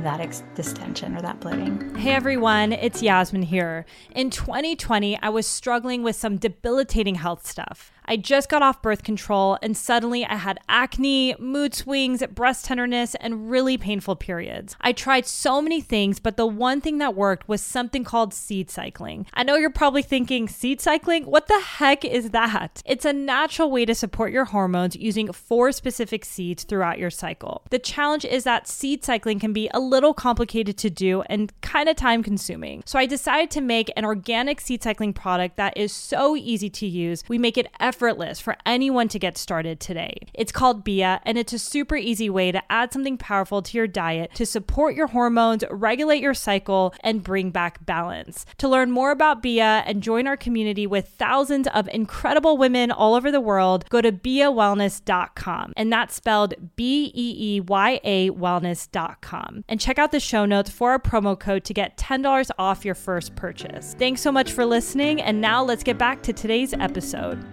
that 0.00 0.20
ex- 0.20 0.42
distension 0.54 1.16
or 1.16 1.22
that 1.22 1.40
bloating. 1.40 1.94
Hey 1.94 2.12
everyone, 2.12 2.72
it's 2.72 3.02
Yasmin 3.02 3.42
here. 3.42 3.86
In 4.14 4.30
2020, 4.30 5.20
I 5.20 5.28
was 5.28 5.46
struggling 5.46 6.02
with 6.02 6.16
some 6.16 6.36
debilitating 6.36 7.16
health 7.16 7.46
stuff. 7.46 7.90
I 8.06 8.18
just 8.18 8.50
got 8.50 8.62
off 8.62 8.82
birth 8.82 9.02
control 9.02 9.56
and 9.62 9.74
suddenly 9.76 10.26
I 10.26 10.34
had 10.36 10.60
acne, 10.68 11.34
mood 11.38 11.74
swings, 11.74 12.22
breast 12.26 12.66
tenderness, 12.66 13.14
and 13.16 13.50
really 13.50 13.78
painful 13.78 14.16
periods. 14.16 14.76
I 14.80 14.92
tried 14.92 15.26
so 15.26 15.62
many 15.62 15.80
things, 15.80 16.20
but 16.20 16.36
the 16.36 16.46
one 16.46 16.82
thing 16.82 16.98
that 16.98 17.14
worked 17.14 17.48
was 17.48 17.62
something 17.62 18.04
called 18.04 18.34
seed 18.34 18.70
cycling. 18.70 19.26
I 19.32 19.42
know 19.42 19.56
you're 19.56 19.70
probably 19.70 20.02
thinking, 20.02 20.48
seed 20.48 20.82
cycling? 20.82 21.24
What 21.24 21.48
the 21.48 21.60
heck 21.60 22.04
is 22.04 22.30
that? 22.30 22.73
It's 22.84 23.04
a 23.04 23.12
natural 23.12 23.70
way 23.70 23.84
to 23.84 23.94
support 23.94 24.32
your 24.32 24.46
hormones 24.46 24.96
using 24.96 25.32
four 25.32 25.72
specific 25.72 26.24
seeds 26.24 26.64
throughout 26.64 26.98
your 26.98 27.10
cycle. 27.10 27.62
The 27.70 27.78
challenge 27.78 28.24
is 28.24 28.44
that 28.44 28.68
seed 28.68 29.04
cycling 29.04 29.38
can 29.38 29.52
be 29.52 29.70
a 29.72 29.80
little 29.80 30.14
complicated 30.14 30.76
to 30.78 30.90
do 30.90 31.22
and 31.22 31.52
kind 31.60 31.88
of 31.88 31.96
time 31.96 32.22
consuming. 32.22 32.82
So 32.86 32.98
I 32.98 33.06
decided 33.06 33.50
to 33.52 33.60
make 33.60 33.90
an 33.96 34.04
organic 34.04 34.60
seed 34.60 34.82
cycling 34.82 35.12
product 35.12 35.56
that 35.56 35.76
is 35.76 35.92
so 35.92 36.36
easy 36.36 36.70
to 36.70 36.86
use. 36.86 37.24
We 37.28 37.38
make 37.38 37.58
it 37.58 37.70
effortless 37.80 38.40
for 38.40 38.56
anyone 38.66 39.08
to 39.08 39.18
get 39.18 39.38
started 39.38 39.80
today. 39.80 40.18
It's 40.34 40.52
called 40.52 40.84
Beeya, 40.84 41.20
and 41.24 41.38
it's 41.38 41.52
a 41.52 41.58
super 41.58 41.96
easy 41.96 42.30
way 42.30 42.52
to 42.52 42.62
add 42.70 42.92
something 42.92 43.18
powerful 43.18 43.62
to 43.62 43.76
your 43.76 43.86
diet 43.86 44.34
to 44.34 44.46
support 44.46 44.94
your 44.94 45.08
hormones, 45.08 45.64
regulate 45.70 46.22
your 46.22 46.34
cycle, 46.34 46.94
and 47.00 47.22
bring 47.22 47.50
back 47.50 47.84
balance. 47.86 48.46
To 48.58 48.68
learn 48.68 48.90
more 48.90 49.10
about 49.10 49.42
Beeya 49.42 49.82
and 49.86 50.02
join 50.02 50.26
our 50.26 50.36
community 50.36 50.86
with 50.86 51.08
thousands 51.08 51.68
of 51.68 51.88
incredible 51.88 52.56
women 52.64 52.90
all 52.90 53.14
over 53.14 53.30
the 53.30 53.42
world, 53.42 53.86
go 53.90 54.00
to 54.00 54.10
beeyawellness.com. 54.10 55.74
And 55.76 55.92
that's 55.92 56.14
spelled 56.14 56.54
B 56.76 57.12
E 57.14 57.56
E 57.56 57.60
Y 57.60 58.00
A 58.02 58.30
wellness.com. 58.30 59.64
And 59.68 59.78
check 59.78 59.98
out 59.98 60.12
the 60.12 60.20
show 60.20 60.46
notes 60.46 60.70
for 60.70 60.92
our 60.92 60.98
promo 60.98 61.38
code 61.38 61.64
to 61.64 61.74
get 61.74 61.98
$10 61.98 62.50
off 62.58 62.86
your 62.86 62.94
first 62.94 63.36
purchase. 63.36 63.94
Thanks 63.98 64.22
so 64.22 64.32
much 64.32 64.52
for 64.52 64.64
listening. 64.64 65.20
And 65.20 65.42
now 65.42 65.62
let's 65.62 65.82
get 65.82 65.98
back 65.98 66.22
to 66.22 66.32
today's 66.32 66.72
episode. 66.72 67.44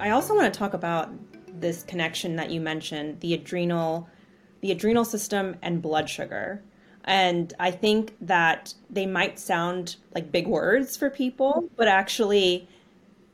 I 0.00 0.10
also 0.10 0.34
want 0.34 0.52
to 0.52 0.58
talk 0.58 0.74
about 0.74 1.10
this 1.60 1.84
connection 1.84 2.34
that 2.34 2.50
you 2.50 2.60
mentioned, 2.60 3.20
the 3.20 3.34
adrenal 3.34 4.08
the 4.62 4.72
adrenal 4.72 5.04
system 5.04 5.54
and 5.62 5.80
blood 5.80 6.10
sugar. 6.10 6.60
And 7.04 7.54
I 7.60 7.70
think 7.70 8.16
that 8.22 8.74
they 8.90 9.06
might 9.06 9.38
sound 9.38 9.94
like 10.12 10.32
big 10.32 10.48
words 10.48 10.96
for 10.96 11.08
people, 11.08 11.70
but 11.76 11.86
actually 11.86 12.68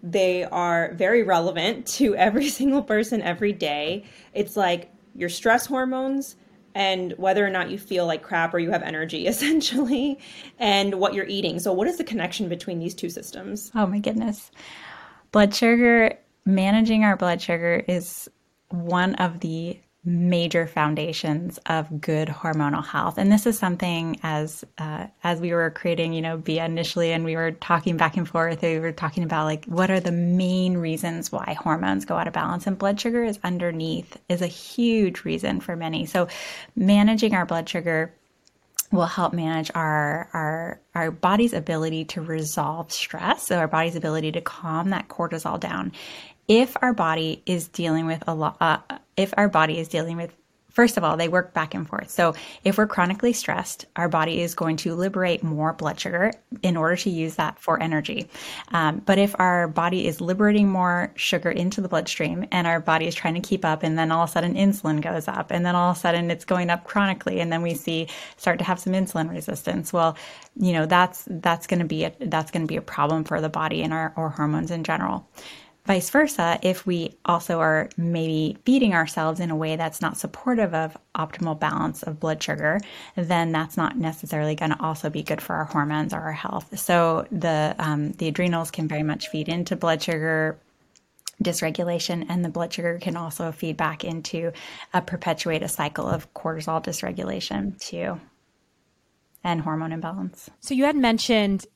they 0.02 0.44
are 0.44 0.92
very 0.94 1.22
relevant 1.22 1.86
to 1.86 2.14
every 2.16 2.48
single 2.48 2.82
person 2.82 3.22
every 3.22 3.52
day. 3.52 4.04
It's 4.34 4.56
like 4.56 4.90
your 5.14 5.28
stress 5.28 5.66
hormones 5.66 6.36
and 6.74 7.12
whether 7.18 7.44
or 7.46 7.50
not 7.50 7.70
you 7.70 7.78
feel 7.78 8.06
like 8.06 8.22
crap 8.22 8.54
or 8.54 8.58
you 8.58 8.70
have 8.70 8.82
energy 8.82 9.26
essentially 9.28 10.18
and 10.58 10.94
what 10.94 11.14
you're 11.14 11.26
eating. 11.26 11.60
So 11.60 11.72
what 11.72 11.86
is 11.86 11.98
the 11.98 12.04
connection 12.04 12.48
between 12.48 12.78
these 12.78 12.94
two 12.94 13.10
systems? 13.10 13.70
Oh 13.74 13.86
my 13.86 13.98
goodness. 13.98 14.50
Blood 15.30 15.54
sugar 15.54 16.18
managing 16.44 17.04
our 17.04 17.16
blood 17.16 17.40
sugar 17.40 17.84
is 17.86 18.28
one 18.70 19.14
of 19.16 19.40
the 19.40 19.78
major 20.04 20.66
foundations 20.66 21.58
of 21.66 22.00
good 22.00 22.26
hormonal 22.26 22.84
health. 22.84 23.18
And 23.18 23.30
this 23.30 23.46
is 23.46 23.56
something 23.56 24.18
as 24.24 24.64
uh, 24.78 25.06
as 25.22 25.40
we 25.40 25.52
were 25.52 25.70
creating 25.70 26.12
you 26.12 26.20
know 26.20 26.38
Beeya 26.38 26.64
initially 26.64 27.12
and 27.12 27.24
we 27.24 27.36
were 27.36 27.52
talking 27.52 27.96
back 27.96 28.16
and 28.16 28.28
forth 28.28 28.62
we 28.62 28.80
were 28.80 28.92
talking 28.92 29.22
about 29.22 29.44
like 29.44 29.64
what 29.66 29.90
are 29.90 30.00
the 30.00 30.12
main 30.12 30.76
reasons 30.76 31.30
why 31.30 31.56
hormones 31.60 32.04
go 32.04 32.16
out 32.16 32.26
of 32.26 32.32
balance? 32.32 32.66
And 32.66 32.76
blood 32.76 33.00
sugar 33.00 33.22
is 33.22 33.38
underneath 33.44 34.16
is 34.28 34.42
a 34.42 34.48
huge 34.48 35.24
reason 35.24 35.60
for 35.60 35.76
many. 35.76 36.06
So 36.06 36.26
managing 36.74 37.34
our 37.34 37.46
blood 37.46 37.68
sugar 37.68 38.12
will 38.92 39.06
help 39.06 39.32
manage 39.32 39.70
our 39.74 40.28
our 40.32 40.80
our 40.94 41.10
body's 41.10 41.52
ability 41.54 42.04
to 42.04 42.20
resolve 42.20 42.92
stress 42.92 43.46
so 43.46 43.56
our 43.56 43.68
body's 43.68 43.96
ability 43.96 44.32
to 44.32 44.40
calm 44.40 44.90
that 44.90 45.08
cortisol 45.08 45.58
down 45.58 45.92
if 46.48 46.76
our 46.82 46.92
body 46.92 47.42
is 47.46 47.68
dealing 47.68 48.06
with 48.06 48.22
a 48.26 48.34
lot, 48.34 48.56
uh, 48.60 48.78
if 49.16 49.34
our 49.36 49.48
body 49.48 49.78
is 49.78 49.88
dealing 49.88 50.16
with 50.16 50.34
First 50.72 50.96
of 50.96 51.04
all, 51.04 51.18
they 51.18 51.28
work 51.28 51.52
back 51.52 51.74
and 51.74 51.86
forth. 51.86 52.08
So, 52.08 52.34
if 52.64 52.78
we're 52.78 52.86
chronically 52.86 53.34
stressed, 53.34 53.84
our 53.94 54.08
body 54.08 54.40
is 54.40 54.54
going 54.54 54.76
to 54.78 54.94
liberate 54.94 55.42
more 55.42 55.74
blood 55.74 56.00
sugar 56.00 56.32
in 56.62 56.78
order 56.78 56.96
to 56.96 57.10
use 57.10 57.34
that 57.34 57.58
for 57.58 57.80
energy. 57.80 58.30
Um, 58.68 59.02
but 59.04 59.18
if 59.18 59.38
our 59.38 59.68
body 59.68 60.06
is 60.06 60.22
liberating 60.22 60.68
more 60.68 61.12
sugar 61.14 61.50
into 61.50 61.82
the 61.82 61.88
bloodstream 61.88 62.46
and 62.52 62.66
our 62.66 62.80
body 62.80 63.06
is 63.06 63.14
trying 63.14 63.34
to 63.34 63.46
keep 63.46 63.66
up, 63.66 63.82
and 63.82 63.98
then 63.98 64.10
all 64.10 64.24
of 64.24 64.30
a 64.30 64.32
sudden 64.32 64.54
insulin 64.54 65.02
goes 65.02 65.28
up, 65.28 65.50
and 65.50 65.64
then 65.66 65.76
all 65.76 65.90
of 65.90 65.98
a 65.98 66.00
sudden 66.00 66.30
it's 66.30 66.46
going 66.46 66.70
up 66.70 66.84
chronically, 66.84 67.40
and 67.40 67.52
then 67.52 67.60
we 67.60 67.74
see 67.74 68.08
start 68.38 68.58
to 68.58 68.64
have 68.64 68.80
some 68.80 68.94
insulin 68.94 69.28
resistance. 69.28 69.92
Well, 69.92 70.16
you 70.56 70.72
know 70.72 70.86
that's 70.86 71.24
that's 71.28 71.66
going 71.66 71.80
to 71.80 71.86
be 71.86 72.04
a 72.04 72.12
that's 72.18 72.50
going 72.50 72.62
to 72.62 72.68
be 72.68 72.76
a 72.76 72.82
problem 72.82 73.24
for 73.24 73.42
the 73.42 73.50
body 73.50 73.82
and 73.82 73.92
our, 73.92 74.14
our 74.16 74.30
hormones 74.30 74.70
in 74.70 74.84
general. 74.84 75.28
Vice 75.84 76.10
versa, 76.10 76.60
if 76.62 76.86
we 76.86 77.16
also 77.24 77.58
are 77.58 77.90
maybe 77.96 78.56
feeding 78.64 78.94
ourselves 78.94 79.40
in 79.40 79.50
a 79.50 79.56
way 79.56 79.74
that's 79.74 80.00
not 80.00 80.16
supportive 80.16 80.74
of 80.74 80.96
optimal 81.16 81.58
balance 81.58 82.04
of 82.04 82.20
blood 82.20 82.40
sugar, 82.40 82.78
then 83.16 83.50
that's 83.50 83.76
not 83.76 83.98
necessarily 83.98 84.54
going 84.54 84.70
to 84.70 84.80
also 84.80 85.10
be 85.10 85.24
good 85.24 85.40
for 85.40 85.56
our 85.56 85.64
hormones 85.64 86.14
or 86.14 86.20
our 86.20 86.32
health. 86.32 86.78
So 86.78 87.26
the 87.32 87.74
um, 87.80 88.12
the 88.12 88.28
adrenals 88.28 88.70
can 88.70 88.86
very 88.86 89.02
much 89.02 89.26
feed 89.28 89.48
into 89.48 89.74
blood 89.74 90.00
sugar 90.00 90.56
dysregulation, 91.42 92.26
and 92.28 92.44
the 92.44 92.48
blood 92.48 92.72
sugar 92.72 93.00
can 93.00 93.16
also 93.16 93.50
feed 93.50 93.76
back 93.76 94.04
into 94.04 94.52
a 94.94 95.02
perpetuate 95.02 95.64
a 95.64 95.68
cycle 95.68 96.06
of 96.06 96.32
cortisol 96.32 96.80
dysregulation 96.80 97.76
too, 97.80 98.20
and 99.42 99.60
hormone 99.60 99.90
imbalance. 99.90 100.48
So 100.60 100.74
you 100.74 100.84
had 100.84 100.94
mentioned 100.94 101.66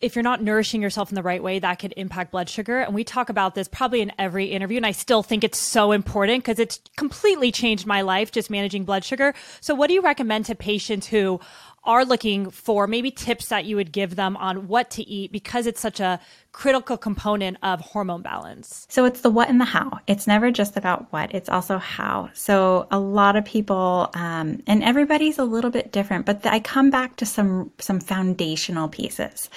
if 0.00 0.14
you're 0.16 0.22
not 0.22 0.42
nourishing 0.42 0.82
yourself 0.82 1.10
in 1.10 1.14
the 1.14 1.22
right 1.22 1.42
way, 1.42 1.58
that 1.58 1.78
could 1.78 1.94
impact 1.96 2.32
blood 2.32 2.48
sugar. 2.48 2.80
And 2.80 2.94
we 2.94 3.04
talk 3.04 3.28
about 3.28 3.54
this 3.54 3.68
probably 3.68 4.00
in 4.00 4.12
every 4.18 4.46
interview. 4.46 4.76
And 4.76 4.86
I 4.86 4.92
still 4.92 5.22
think 5.22 5.44
it's 5.44 5.58
so 5.58 5.92
important 5.92 6.44
because 6.44 6.58
it's 6.58 6.80
completely 6.96 7.50
changed 7.52 7.86
my 7.86 8.02
life 8.02 8.30
just 8.32 8.50
managing 8.50 8.84
blood 8.84 9.04
sugar. 9.04 9.34
So, 9.60 9.74
what 9.74 9.88
do 9.88 9.94
you 9.94 10.02
recommend 10.02 10.46
to 10.46 10.54
patients 10.54 11.06
who 11.06 11.40
are 11.84 12.04
looking 12.04 12.50
for 12.50 12.86
maybe 12.86 13.10
tips 13.10 13.48
that 13.48 13.64
you 13.64 13.76
would 13.76 13.92
give 13.92 14.16
them 14.16 14.36
on 14.36 14.68
what 14.68 14.90
to 14.90 15.02
eat 15.08 15.32
because 15.32 15.66
it's 15.66 15.80
such 15.80 16.00
a 16.00 16.20
critical 16.52 16.96
component 16.96 17.58
of 17.62 17.80
hormone 17.80 18.22
balance? 18.22 18.86
So 18.90 19.04
it's 19.04 19.20
the 19.20 19.30
what 19.30 19.48
and 19.48 19.60
the 19.60 19.64
how. 19.64 20.00
It's 20.06 20.26
never 20.26 20.50
just 20.50 20.76
about 20.76 21.12
what, 21.12 21.34
it's 21.34 21.48
also 21.48 21.78
how. 21.78 22.30
So 22.32 22.86
a 22.90 22.98
lot 22.98 23.36
of 23.36 23.44
people, 23.44 24.10
um, 24.14 24.62
and 24.66 24.82
everybody's 24.82 25.38
a 25.38 25.44
little 25.44 25.70
bit 25.70 25.92
different, 25.92 26.26
but 26.26 26.46
I 26.46 26.60
come 26.60 26.90
back 26.90 27.16
to 27.16 27.26
some 27.26 27.70
some 27.78 28.00
foundational 28.00 28.88
pieces 28.88 29.50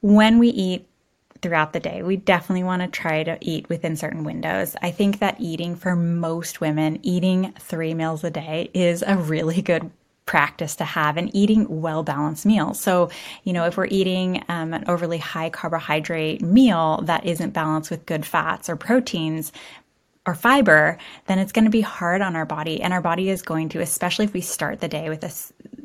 when 0.00 0.38
we 0.38 0.48
eat 0.48 0.86
throughout 1.42 1.72
the 1.72 1.80
day. 1.80 2.02
We 2.02 2.16
definitely 2.16 2.64
want 2.64 2.82
to 2.82 2.88
try 2.88 3.22
to 3.22 3.38
eat 3.40 3.68
within 3.68 3.96
certain 3.96 4.24
windows. 4.24 4.76
I 4.82 4.90
think 4.90 5.20
that 5.20 5.40
eating 5.40 5.74
for 5.74 5.96
most 5.96 6.60
women, 6.60 6.98
eating 7.02 7.52
three 7.58 7.94
meals 7.94 8.24
a 8.24 8.30
day 8.30 8.70
is 8.74 9.02
a 9.06 9.16
really 9.16 9.62
good 9.62 9.90
practice 10.30 10.76
to 10.76 10.84
have 10.84 11.16
and 11.16 11.28
eating 11.34 11.66
well 11.82 12.04
balanced 12.04 12.46
meals. 12.46 12.78
So, 12.78 13.10
you 13.42 13.52
know, 13.52 13.64
if 13.66 13.76
we're 13.76 13.88
eating 13.90 14.44
um, 14.48 14.72
an 14.72 14.84
overly 14.86 15.18
high 15.18 15.50
carbohydrate 15.50 16.40
meal 16.40 17.00
that 17.02 17.26
isn't 17.26 17.50
balanced 17.50 17.90
with 17.90 18.06
good 18.06 18.24
fats 18.24 18.70
or 18.70 18.76
proteins, 18.76 19.50
or 20.26 20.34
fiber, 20.36 20.98
then 21.26 21.40
it's 21.40 21.50
going 21.50 21.64
to 21.64 21.70
be 21.70 21.80
hard 21.80 22.20
on 22.20 22.36
our 22.36 22.46
body. 22.46 22.80
And 22.80 22.92
our 22.92 23.00
body 23.00 23.28
is 23.28 23.42
going 23.42 23.70
to, 23.70 23.80
especially 23.80 24.26
if 24.26 24.32
we 24.32 24.40
start 24.42 24.78
the 24.78 24.86
day 24.86 25.08
with 25.08 25.24
a 25.24 25.32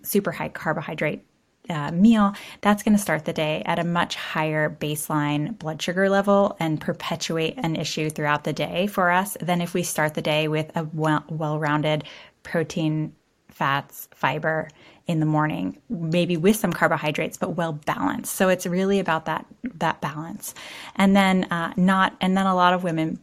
super 0.05 0.31
high 0.31 0.49
carbohydrate 0.49 1.25
uh, 1.67 1.91
meal, 1.91 2.34
that's 2.62 2.84
going 2.84 2.95
to 2.95 3.01
start 3.01 3.25
the 3.25 3.34
day 3.34 3.63
at 3.65 3.79
a 3.79 3.84
much 3.84 4.13
higher 4.13 4.69
baseline 4.69 5.58
blood 5.58 5.81
sugar 5.81 6.08
level 6.08 6.55
and 6.60 6.79
perpetuate 6.79 7.55
an 7.58 7.75
issue 7.75 8.12
throughout 8.12 8.43
the 8.43 8.53
day 8.53 8.86
for 8.86 9.10
us 9.10 9.38
than 9.41 9.62
if 9.62 9.73
we 9.73 9.81
start 9.81 10.13
the 10.13 10.21
day 10.21 10.47
with 10.47 10.69
a 10.75 10.84
well 10.93 11.58
rounded 11.58 12.03
protein, 12.43 13.13
fats, 13.55 14.09
fiber 14.13 14.69
in 15.07 15.21
the 15.21 15.25
morning, 15.25 15.81
maybe 15.89 16.35
with 16.35 16.57
some 16.57 16.73
carbohydrates, 16.73 17.37
but 17.37 17.51
well 17.51 17.73
balanced. 17.73 18.35
So 18.35 18.49
it's 18.49 18.65
really 18.65 18.99
about 18.99 19.25
that 19.25 19.45
that 19.75 20.01
balance, 20.01 20.53
and 20.95 21.15
then 21.15 21.45
uh, 21.45 21.73
not, 21.77 22.15
and 22.19 22.37
then 22.37 22.45
a 22.45 22.55
lot 22.55 22.73
of 22.73 22.83
women 22.83 23.19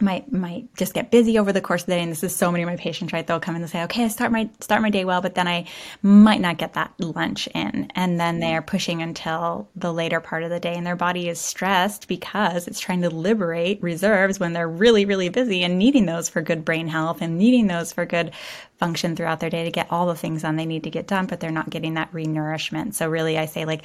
might 0.00 0.32
might 0.32 0.74
just 0.76 0.94
get 0.94 1.10
busy 1.10 1.38
over 1.38 1.52
the 1.52 1.60
course 1.60 1.82
of 1.82 1.86
the 1.86 1.92
day. 1.92 2.02
And 2.02 2.10
this 2.10 2.24
is 2.24 2.34
so 2.34 2.50
many 2.50 2.62
of 2.62 2.68
my 2.68 2.76
patients 2.76 3.12
right? 3.12 3.26
They'll 3.26 3.40
come 3.40 3.56
in 3.56 3.62
and 3.62 3.70
say 3.70 3.82
okay 3.84 4.04
i 4.04 4.08
start 4.08 4.32
my 4.32 4.48
start 4.60 4.82
my 4.82 4.90
day 4.90 5.04
well 5.04 5.20
but 5.20 5.34
then 5.34 5.46
i 5.46 5.66
might 6.02 6.40
not 6.40 6.58
get 6.58 6.74
that 6.74 6.92
lunch 6.98 7.48
in. 7.54 7.90
And 7.94 8.18
then 8.18 8.40
they're 8.40 8.60
mm-hmm. 8.60 8.70
pushing 8.70 9.02
until 9.02 9.68
the 9.76 9.92
later 9.92 10.20
part 10.20 10.42
of 10.42 10.50
the 10.50 10.60
day 10.60 10.74
and 10.74 10.86
their 10.86 10.96
body 10.96 11.28
is 11.28 11.40
stressed 11.40 12.08
because 12.08 12.66
it's 12.66 12.80
trying 12.80 13.02
to 13.02 13.10
liberate 13.10 13.82
reserves 13.82 14.40
when 14.40 14.52
they're 14.52 14.68
really 14.68 15.04
really 15.04 15.28
busy 15.28 15.62
and 15.62 15.78
needing 15.78 16.06
those 16.06 16.28
for 16.28 16.42
good 16.42 16.64
brain 16.64 16.88
health 16.88 17.22
and 17.22 17.38
needing 17.38 17.66
those 17.66 17.92
for 17.92 18.04
good 18.04 18.32
function 18.78 19.14
throughout 19.14 19.40
their 19.40 19.50
day 19.50 19.64
to 19.64 19.70
get 19.70 19.86
all 19.90 20.06
the 20.06 20.14
things 20.14 20.42
done 20.42 20.56
they 20.56 20.66
need 20.66 20.84
to 20.84 20.90
get 20.90 21.06
done 21.06 21.26
but 21.26 21.40
they're 21.40 21.50
not 21.50 21.70
getting 21.70 21.94
that 21.94 22.12
renourishment. 22.12 22.94
So 22.94 23.08
really 23.08 23.38
i 23.38 23.46
say 23.46 23.64
like 23.64 23.84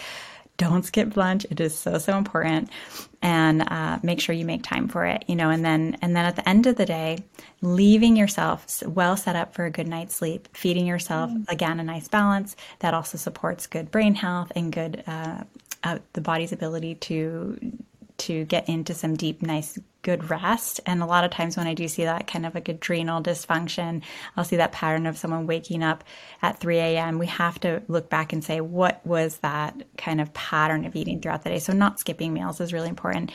don't 0.59 0.83
skip 0.83 1.17
lunch. 1.17 1.45
It 1.49 1.59
is 1.59 1.73
so, 1.73 1.97
so 1.97 2.17
important. 2.17 2.69
And 3.21 3.63
uh, 3.63 3.99
make 4.03 4.21
sure 4.21 4.35
you 4.35 4.45
make 4.45 4.61
time 4.61 4.87
for 4.87 5.05
it, 5.05 5.23
you 5.27 5.35
know, 5.35 5.49
and 5.49 5.65
then, 5.65 5.97
and 6.01 6.15
then 6.15 6.25
at 6.25 6.35
the 6.35 6.47
end 6.47 6.67
of 6.67 6.75
the 6.75 6.85
day, 6.85 7.17
leaving 7.61 8.15
yourself 8.15 8.83
well 8.85 9.17
set 9.17 9.35
up 9.35 9.55
for 9.55 9.65
a 9.65 9.71
good 9.71 9.87
night's 9.87 10.15
sleep, 10.15 10.47
feeding 10.53 10.85
yourself, 10.85 11.31
mm. 11.31 11.43
again, 11.49 11.79
a 11.79 11.83
nice 11.83 12.07
balance 12.07 12.55
that 12.79 12.93
also 12.93 13.17
supports 13.17 13.67
good 13.67 13.89
brain 13.89 14.15
health 14.15 14.51
and 14.55 14.71
good, 14.71 15.03
uh, 15.07 15.43
uh, 15.83 15.99
the 16.13 16.21
body's 16.21 16.51
ability 16.51 16.95
to 16.95 17.57
to 18.19 18.45
get 18.45 18.69
into 18.69 18.93
some 18.93 19.15
deep, 19.15 19.41
nice, 19.41 19.77
good 20.01 20.29
rest. 20.29 20.79
And 20.85 21.01
a 21.01 21.05
lot 21.05 21.23
of 21.23 21.31
times 21.31 21.57
when 21.57 21.67
I 21.67 21.73
do 21.73 21.87
see 21.87 22.03
that 22.03 22.27
kind 22.27 22.45
of 22.45 22.55
like 22.55 22.69
adrenal 22.69 23.21
dysfunction, 23.21 24.01
I'll 24.37 24.43
see 24.43 24.55
that 24.57 24.71
pattern 24.71 25.05
of 25.05 25.17
someone 25.17 25.47
waking 25.47 25.83
up 25.83 26.03
at 26.41 26.59
3 26.59 26.77
a.m. 26.77 27.19
We 27.19 27.27
have 27.27 27.59
to 27.61 27.81
look 27.87 28.09
back 28.09 28.31
and 28.31 28.43
say, 28.43 28.61
what 28.61 29.05
was 29.05 29.37
that 29.37 29.75
kind 29.97 30.21
of 30.21 30.33
pattern 30.33 30.85
of 30.85 30.95
eating 30.95 31.21
throughout 31.21 31.43
the 31.43 31.49
day? 31.49 31.59
So, 31.59 31.73
not 31.73 31.99
skipping 31.99 32.33
meals 32.33 32.61
is 32.61 32.73
really 32.73 32.89
important. 32.89 33.31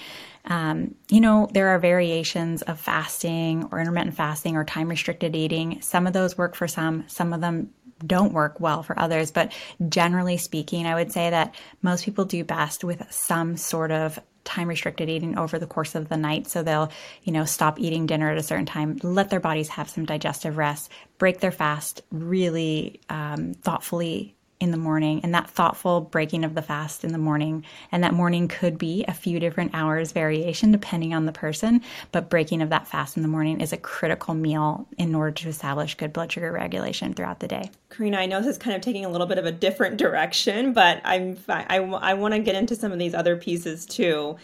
Um, 0.46 0.94
you 1.10 1.20
know, 1.20 1.48
there 1.52 1.68
are 1.68 1.78
variations 1.78 2.62
of 2.62 2.78
fasting 2.78 3.68
or 3.70 3.80
intermittent 3.80 4.16
fasting 4.16 4.56
or 4.56 4.64
time 4.64 4.88
restricted 4.88 5.34
eating. 5.34 5.80
Some 5.80 6.06
of 6.06 6.12
those 6.12 6.36
work 6.36 6.54
for 6.54 6.68
some, 6.68 7.04
some 7.08 7.32
of 7.32 7.40
them 7.40 7.70
don't 8.06 8.32
work 8.32 8.60
well 8.60 8.82
for 8.82 8.98
others. 8.98 9.30
But 9.30 9.52
generally 9.88 10.36
speaking, 10.36 10.86
I 10.86 10.94
would 10.94 11.12
say 11.12 11.30
that 11.30 11.54
most 11.82 12.04
people 12.04 12.24
do 12.24 12.44
best 12.44 12.84
with 12.84 13.02
some 13.10 13.56
sort 13.56 13.90
of 13.90 14.18
time 14.44 14.68
restricted 14.68 15.08
eating 15.08 15.38
over 15.38 15.58
the 15.58 15.66
course 15.66 15.94
of 15.94 16.08
the 16.08 16.16
night. 16.16 16.46
So 16.46 16.62
they'll, 16.62 16.92
you 17.22 17.32
know, 17.32 17.44
stop 17.44 17.80
eating 17.80 18.06
dinner 18.06 18.30
at 18.30 18.38
a 18.38 18.42
certain 18.42 18.66
time, 18.66 18.98
let 19.02 19.30
their 19.30 19.40
bodies 19.40 19.68
have 19.68 19.88
some 19.88 20.04
digestive 20.04 20.56
rest, 20.56 20.90
break 21.18 21.40
their 21.40 21.52
fast 21.52 22.02
really 22.10 23.00
um, 23.08 23.54
thoughtfully 23.54 24.36
in 24.64 24.72
the 24.72 24.76
morning 24.76 25.20
and 25.22 25.32
that 25.34 25.48
thoughtful 25.48 26.00
breaking 26.00 26.42
of 26.42 26.54
the 26.54 26.62
fast 26.62 27.04
in 27.04 27.12
the 27.12 27.18
morning. 27.18 27.64
And 27.92 28.02
that 28.02 28.12
morning 28.12 28.48
could 28.48 28.76
be 28.76 29.04
a 29.06 29.14
few 29.14 29.38
different 29.38 29.70
hours 29.74 30.10
variation 30.10 30.72
depending 30.72 31.14
on 31.14 31.26
the 31.26 31.32
person, 31.32 31.82
but 32.10 32.28
breaking 32.28 32.62
of 32.62 32.70
that 32.70 32.88
fast 32.88 33.16
in 33.16 33.22
the 33.22 33.28
morning 33.28 33.60
is 33.60 33.72
a 33.72 33.76
critical 33.76 34.34
meal 34.34 34.88
in 34.98 35.14
order 35.14 35.30
to 35.30 35.48
establish 35.48 35.94
good 35.94 36.12
blood 36.12 36.32
sugar 36.32 36.50
regulation 36.50 37.14
throughout 37.14 37.38
the 37.38 37.46
day. 37.46 37.70
Corina, 37.90 38.16
I 38.16 38.26
know 38.26 38.40
this 38.40 38.48
is 38.48 38.58
kind 38.58 38.74
of 38.74 38.82
taking 38.82 39.04
a 39.04 39.08
little 39.08 39.28
bit 39.28 39.38
of 39.38 39.46
a 39.46 39.52
different 39.52 39.98
direction, 39.98 40.72
but 40.72 41.00
I'm 41.04 41.38
I, 41.48 41.78
I 41.78 42.14
want 42.14 42.34
to 42.34 42.40
get 42.40 42.56
into 42.56 42.74
some 42.74 42.90
of 42.90 42.98
these 42.98 43.14
other 43.14 43.36
pieces 43.36 43.86
too. 43.86 44.36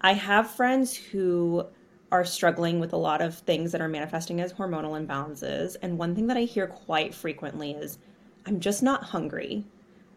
I 0.00 0.14
have 0.14 0.50
friends 0.50 0.94
who 0.94 1.66
are 2.14 2.24
struggling 2.24 2.78
with 2.78 2.92
a 2.92 2.96
lot 2.96 3.20
of 3.20 3.36
things 3.38 3.72
that 3.72 3.80
are 3.80 3.88
manifesting 3.88 4.40
as 4.40 4.52
hormonal 4.52 4.92
imbalances. 5.04 5.76
And 5.82 5.98
one 5.98 6.14
thing 6.14 6.28
that 6.28 6.36
I 6.36 6.42
hear 6.42 6.68
quite 6.68 7.12
frequently 7.12 7.72
is 7.72 7.98
I'm 8.46 8.60
just 8.60 8.82
not 8.82 9.04
hungry. 9.04 9.64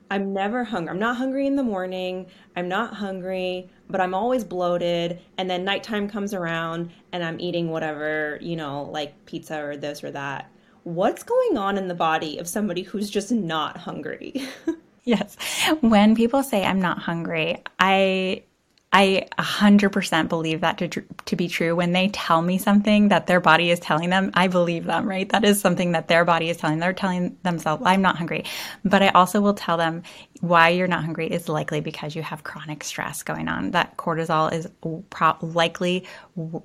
I'm 0.10 0.34
never 0.34 0.64
hungry. 0.64 0.92
I'm 0.92 1.00
not 1.00 1.18
hungry 1.18 1.48
in 1.48 1.56
the 1.56 1.64
morning. 1.64 2.28
I'm 2.56 2.70
not 2.70 2.94
hungry, 2.94 3.70
but 3.90 4.00
I'm 4.00 4.14
always 4.14 4.44
bloated. 4.44 5.20
And 5.38 5.50
then 5.50 5.66
nighttime 5.66 6.10
comes 6.10 6.34
around 6.34 6.92
and 7.12 7.24
I'm 7.24 7.40
eating 7.40 7.70
whatever, 7.70 8.38
you 8.42 8.56
know, 8.56 8.84
like 8.84 9.26
pizza 9.26 9.62
or 9.62 9.76
this 9.76 10.04
or 10.04 10.12
that. 10.12 10.50
What's 10.84 11.24
going 11.24 11.58
on 11.58 11.78
in 11.78 11.90
the 11.90 11.94
body 11.94 12.38
of 12.38 12.48
somebody 12.48 12.84
who's 12.84 13.10
just 13.10 13.32
not 13.32 13.76
hungry? 13.78 14.48
yes. 15.04 15.36
When 15.82 16.16
people 16.16 16.44
say 16.44 16.64
I'm 16.64 16.82
not 16.82 17.00
hungry, 17.00 17.62
I 17.80 18.44
I 18.94 19.28
100% 19.38 20.30
believe 20.30 20.62
that 20.62 20.78
to, 20.78 20.88
to 20.88 21.36
be 21.36 21.50
true. 21.50 21.76
When 21.76 21.92
they 21.92 22.08
tell 22.08 22.42
me 22.42 22.58
something 22.58 23.10
that 23.10 23.28
their 23.28 23.42
body 23.42 23.70
is 23.70 23.82
telling 23.82 24.10
them, 24.10 24.32
I 24.34 24.48
believe 24.48 24.86
them, 24.86 25.08
right? 25.08 25.28
That 25.28 25.44
is 25.44 25.60
something 25.60 25.92
that 25.92 26.08
their 26.08 26.24
body 26.24 26.50
is 26.50 26.56
telling. 26.56 26.80
They're 26.80 26.94
telling 26.94 27.38
themselves, 27.44 27.84
I'm 27.86 28.02
not 28.02 28.16
hungry. 28.16 28.46
But 28.86 29.04
I 29.04 29.10
also 29.10 29.42
will 29.42 29.56
tell 29.56 29.76
them 29.76 30.04
why 30.40 30.70
you're 30.70 30.88
not 30.88 31.04
hungry 31.04 31.28
is 31.28 31.50
likely 31.50 31.82
because 31.82 32.16
you 32.16 32.24
have 32.24 32.46
chronic 32.46 32.82
stress 32.82 33.24
going 33.24 33.50
on. 33.50 33.72
That 33.72 33.98
cortisol 33.98 34.54
is 34.54 34.70
pro- 35.10 35.36
likely 35.42 36.08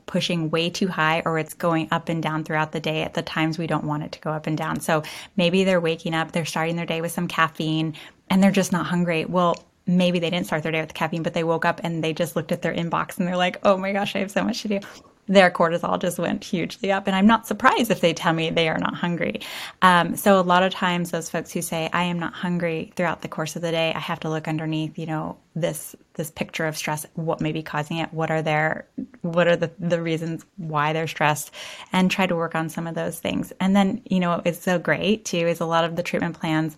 pushing 0.07 0.49
way 0.51 0.71
too 0.71 0.87
high 0.87 1.23
or 1.25 1.41
it's 1.41 1.55
going 1.55 1.89
up 1.91 2.09
and 2.09 2.23
down 2.23 2.45
throughout 2.45 2.71
the 2.71 2.81
day 2.81 3.03
at 3.03 3.15
the 3.15 3.23
times 3.23 3.59
we 3.59 3.67
don't 3.67 3.85
want 3.85 4.05
it 4.05 4.13
to 4.13 4.21
go 4.21 4.31
up 4.31 4.47
and 4.47 4.57
down. 4.57 4.79
So 4.79 5.03
maybe 5.37 5.65
they're 5.65 5.81
waking 5.81 6.15
up, 6.15 6.31
they're 6.31 6.45
starting 6.45 6.77
their 6.77 6.87
day 6.87 7.01
with 7.01 7.11
some 7.11 7.27
caffeine 7.27 7.95
and 8.31 8.41
they're 8.41 8.53
just 8.53 8.71
not 8.71 8.87
hungry. 8.87 9.25
Well, 9.25 9.57
maybe 9.87 10.19
they 10.19 10.31
didn't 10.31 10.47
start 10.47 10.63
their 10.63 10.73
day 10.73 10.81
with 10.81 10.95
caffeine, 10.95 11.23
but 11.23 11.35
they 11.35 11.45
woke 11.45 11.65
up 11.65 11.81
and 11.83 12.03
they 12.03 12.13
just 12.13 12.37
looked 12.37 12.53
at 12.53 12.63
their 12.63 12.75
inbox 12.75 13.19
and 13.19 13.27
they're 13.27 13.37
like, 13.37 13.59
oh 13.65 13.77
my 13.77 13.93
gosh, 13.93 14.15
I 14.15 14.21
have 14.21 14.31
so 14.31 14.45
much 14.45 14.63
to 14.63 14.69
do. 14.69 14.81
Their 15.29 15.53
cortisol 15.53 16.01
just 16.01 16.19
went 16.19 16.43
hugely 16.43 16.91
up. 16.91 17.07
And 17.07 17.15
I'm 17.15 17.29
not 17.29 17.47
surprised 17.47 17.93
if 17.93 18.01
they 18.01 18.13
tell 18.13 18.33
me 18.33 18.51
they 18.51 18.69
are 18.69 18.79
not 18.79 18.95
hungry. 18.95 19.41
Um, 19.81 20.17
so 20.17 20.39
a 20.39 20.43
lot 20.43 20.65
of 20.65 20.73
times 20.73 21.11
those 21.13 21.31
folks 21.31 21.53
who 21.53 21.63
say, 21.63 21.89
I 21.93 22.05
am 22.05 22.19
not 22.19 22.35
hungry 22.35 22.93
throughout 22.97 23.23
the 23.23 23.29
course 23.29 23.55
of 23.55 23.63
the 23.63 23.71
day, 23.71 23.93
I 23.95 24.01
have 24.01 24.21
to 24.21 24.29
look 24.29 24.49
underneath, 24.49 24.99
you 24.99 25.07
know, 25.07 25.39
this, 25.55 25.95
this 26.15 26.31
picture 26.33 26.67
of 26.67 26.77
stress, 26.77 27.07
what 27.15 27.41
may 27.41 27.53
be 27.53 27.63
causing 27.63 27.99
it, 27.99 28.13
what 28.13 28.33
are 28.33 28.43
their, 28.43 28.87
what 29.21 29.47
are 29.47 29.57
the, 29.57 29.71
the 29.79 30.03
reasons 30.03 30.45
why 30.57 30.93
they're 30.93 31.07
stressed 31.07 31.53
and 31.93 32.11
try 32.11 32.27
to 32.27 32.35
work 32.35 32.57
on 32.57 32.69
some 32.69 32.89
of 32.89 32.97
those 32.97 33.21
things. 33.21 33.53
And 33.61 33.77
then, 33.77 34.03
you 34.05 34.19
know, 34.19 34.43
it's 34.45 34.61
so 34.61 34.79
great 34.79 35.25
too, 35.25 35.47
is 35.47 35.61
a 35.61 35.67
lot 35.67 35.85
of 35.85 35.95
the 35.95 36.03
treatment 36.03 36.39
plans 36.39 36.77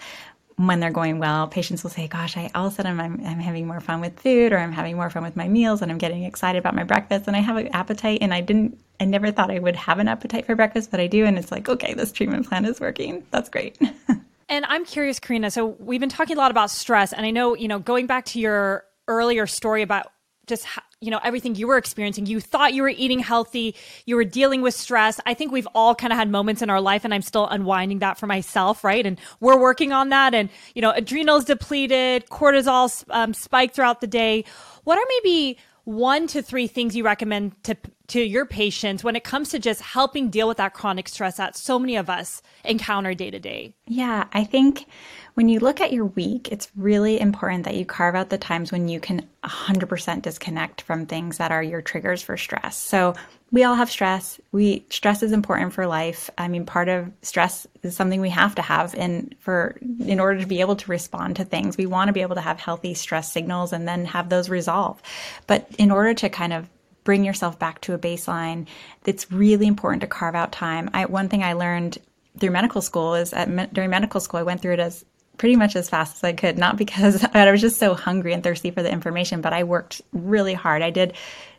when 0.56 0.80
they're 0.80 0.90
going 0.90 1.18
well, 1.18 1.48
patients 1.48 1.82
will 1.82 1.90
say, 1.90 2.06
Gosh, 2.06 2.36
I 2.36 2.50
all 2.54 2.66
of 2.66 2.72
a 2.72 2.76
sudden 2.76 3.00
I'm, 3.00 3.20
I'm 3.24 3.38
having 3.38 3.66
more 3.66 3.80
fun 3.80 4.00
with 4.00 4.18
food 4.20 4.52
or 4.52 4.58
I'm 4.58 4.72
having 4.72 4.96
more 4.96 5.10
fun 5.10 5.22
with 5.22 5.36
my 5.36 5.48
meals 5.48 5.82
and 5.82 5.90
I'm 5.90 5.98
getting 5.98 6.24
excited 6.24 6.58
about 6.58 6.74
my 6.74 6.84
breakfast 6.84 7.26
and 7.26 7.36
I 7.36 7.40
have 7.40 7.56
an 7.56 7.68
appetite 7.68 8.18
and 8.22 8.32
I 8.32 8.40
didn't, 8.40 8.78
I 9.00 9.04
never 9.04 9.30
thought 9.32 9.50
I 9.50 9.58
would 9.58 9.76
have 9.76 9.98
an 9.98 10.08
appetite 10.08 10.46
for 10.46 10.54
breakfast, 10.54 10.90
but 10.90 11.00
I 11.00 11.06
do. 11.06 11.24
And 11.24 11.38
it's 11.38 11.50
like, 11.50 11.68
okay, 11.68 11.94
this 11.94 12.12
treatment 12.12 12.48
plan 12.48 12.64
is 12.64 12.80
working. 12.80 13.24
That's 13.30 13.48
great. 13.48 13.78
and 14.48 14.64
I'm 14.66 14.84
curious, 14.84 15.18
Corina. 15.18 15.50
So 15.50 15.66
we've 15.78 16.00
been 16.00 16.08
talking 16.08 16.36
a 16.36 16.40
lot 16.40 16.50
about 16.50 16.70
stress 16.70 17.12
and 17.12 17.26
I 17.26 17.30
know, 17.30 17.54
you 17.56 17.68
know, 17.68 17.78
going 17.78 18.06
back 18.06 18.24
to 18.26 18.40
your 18.40 18.84
earlier 19.08 19.46
story 19.46 19.82
about 19.82 20.12
just 20.46 20.66
you 21.04 21.10
know 21.10 21.20
everything 21.22 21.54
you 21.54 21.66
were 21.66 21.76
experiencing. 21.76 22.26
You 22.26 22.40
thought 22.40 22.74
you 22.74 22.82
were 22.82 22.88
eating 22.88 23.18
healthy. 23.18 23.74
You 24.06 24.16
were 24.16 24.24
dealing 24.24 24.62
with 24.62 24.74
stress. 24.74 25.20
I 25.26 25.34
think 25.34 25.52
we've 25.52 25.68
all 25.74 25.94
kind 25.94 26.12
of 26.12 26.18
had 26.18 26.30
moments 26.30 26.62
in 26.62 26.70
our 26.70 26.80
life 26.80 27.04
and 27.04 27.12
i'm 27.12 27.22
still 27.22 27.46
unwinding 27.46 27.98
that 28.00 28.18
for 28.18 28.26
myself 28.26 28.84
right? 28.84 29.04
And 29.04 29.18
we're 29.40 29.58
working 29.58 29.92
on 29.92 30.08
that 30.08 30.34
and 30.34 30.48
you 30.74 30.82
know 30.82 30.90
adrenals 30.90 31.44
depleted 31.44 32.28
cortisol 32.30 33.04
um, 33.10 33.34
spiked 33.34 33.74
throughout 33.74 34.00
the 34.00 34.06
day. 34.06 34.44
What 34.84 34.98
are 34.98 35.04
maybe 35.08 35.58
one 35.84 36.26
to 36.28 36.40
three 36.42 36.66
things 36.66 36.96
you 36.96 37.04
recommend 37.04 37.62
to 37.64 37.76
to 38.06 38.20
your 38.20 38.44
patients 38.44 39.02
when 39.02 39.16
it 39.16 39.24
comes 39.24 39.50
to 39.50 39.58
just 39.58 39.80
helping 39.80 40.28
deal 40.28 40.46
with 40.46 40.58
that 40.58 40.74
chronic 40.74 41.08
stress 41.08 41.36
that 41.38 41.56
so 41.56 41.78
many 41.78 41.96
of 41.96 42.10
us 42.10 42.42
encounter 42.64 43.14
day 43.14 43.30
to 43.30 43.38
day? 43.38 43.74
Yeah 43.86 44.24
i 44.32 44.44
think 44.44 44.86
when 45.34 45.48
you 45.48 45.58
look 45.58 45.80
at 45.80 45.92
your 45.92 46.06
week, 46.06 46.50
it's 46.50 46.68
really 46.76 47.20
important 47.20 47.64
that 47.64 47.74
you 47.74 47.84
carve 47.84 48.14
out 48.14 48.30
the 48.30 48.38
times 48.38 48.70
when 48.70 48.88
you 48.88 49.00
can 49.00 49.26
100% 49.44 50.22
disconnect 50.22 50.82
from 50.82 51.06
things 51.06 51.38
that 51.38 51.50
are 51.50 51.62
your 51.62 51.82
triggers 51.82 52.22
for 52.22 52.36
stress. 52.36 52.76
So, 52.76 53.14
we 53.54 53.62
all 53.62 53.76
have 53.76 53.88
stress. 53.88 54.40
We 54.50 54.84
stress 54.90 55.22
is 55.22 55.30
important 55.30 55.74
for 55.74 55.86
life. 55.86 56.28
I 56.36 56.48
mean, 56.48 56.66
part 56.66 56.88
of 56.88 57.12
stress 57.22 57.68
is 57.84 57.94
something 57.94 58.20
we 58.20 58.30
have 58.30 58.56
to 58.56 58.62
have 58.62 58.96
in 58.96 59.32
for 59.38 59.76
in 60.00 60.18
order 60.18 60.40
to 60.40 60.46
be 60.46 60.60
able 60.60 60.74
to 60.74 60.90
respond 60.90 61.36
to 61.36 61.44
things. 61.44 61.76
We 61.76 61.86
want 61.86 62.08
to 62.08 62.12
be 62.12 62.22
able 62.22 62.34
to 62.34 62.40
have 62.40 62.58
healthy 62.58 62.94
stress 62.94 63.32
signals 63.32 63.72
and 63.72 63.86
then 63.86 64.06
have 64.06 64.28
those 64.28 64.48
resolve. 64.48 65.00
But 65.46 65.68
in 65.78 65.92
order 65.92 66.14
to 66.14 66.28
kind 66.28 66.52
of 66.52 66.68
bring 67.04 67.24
yourself 67.24 67.56
back 67.56 67.80
to 67.82 67.94
a 67.94 67.98
baseline, 67.98 68.66
it's 69.04 69.30
really 69.30 69.68
important 69.68 70.00
to 70.00 70.08
carve 70.08 70.34
out 70.34 70.50
time. 70.50 70.90
I, 70.92 71.04
one 71.04 71.28
thing 71.28 71.44
I 71.44 71.52
learned 71.52 71.98
through 72.40 72.50
medical 72.50 72.82
school 72.82 73.14
is 73.14 73.32
at, 73.32 73.72
during 73.72 73.90
medical 73.90 74.18
school, 74.18 74.40
I 74.40 74.42
went 74.42 74.62
through 74.62 74.72
it 74.72 74.80
as 74.80 75.04
pretty 75.38 75.56
much 75.56 75.76
as 75.76 75.88
fast 75.88 76.16
as 76.16 76.24
I 76.24 76.32
could, 76.32 76.58
not 76.58 76.76
because 76.76 77.24
I 77.34 77.50
was 77.50 77.60
just 77.60 77.78
so 77.78 77.94
hungry 77.94 78.32
and 78.32 78.42
thirsty 78.42 78.70
for 78.70 78.82
the 78.82 78.90
information, 78.90 79.40
but 79.40 79.52
I 79.52 79.64
worked 79.64 80.02
really 80.12 80.54
hard. 80.54 80.82
I 80.82 80.90
did 80.90 81.14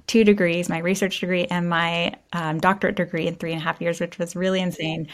two 0.07 0.23
degrees, 0.23 0.69
my 0.69 0.77
research 0.77 1.19
degree 1.19 1.45
and 1.45 1.67
my 1.67 2.13
um, 2.33 2.59
doctorate 2.59 2.95
degree 2.95 3.27
in 3.27 3.35
three 3.35 3.51
and 3.51 3.61
a 3.61 3.63
half 3.63 3.81
years, 3.81 3.99
which 3.99 4.19
was 4.19 4.35
really 4.35 4.59
insane. 4.59 5.07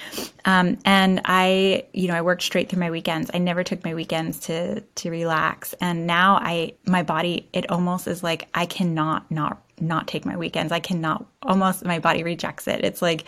Um, 0.45 0.78
and 0.84 1.21
I, 1.26 1.86
you 1.93 2.08
know, 2.08 2.15
I 2.15 2.21
worked 2.21 2.41
straight 2.41 2.69
through 2.69 2.80
my 2.80 2.91
weekends. 2.91 3.32
I 3.34 3.38
never 3.38 3.63
took 3.63 3.84
my 3.84 3.93
weekends 3.93 4.39
to 4.41 4.82
to 4.82 5.10
relax. 5.10 5.74
And 5.80 6.08
now 6.08 6.36
I, 6.36 6.74
my 6.86 7.04
body, 7.04 7.47
it 7.54 7.69
almost 7.71 8.08
is 8.08 8.21
like 8.21 8.50
I 8.54 8.65
cannot 8.65 9.30
not 9.32 9.62
not 9.80 10.08
take 10.08 10.26
my 10.26 10.38
weekends. 10.38 10.71
I 10.71 10.80
cannot 10.80 11.26
almost 11.41 11.86
my 11.86 12.00
body 12.00 12.24
rejects 12.24 12.67
it. 12.67 12.84
It's 12.84 13.02
like 13.02 13.26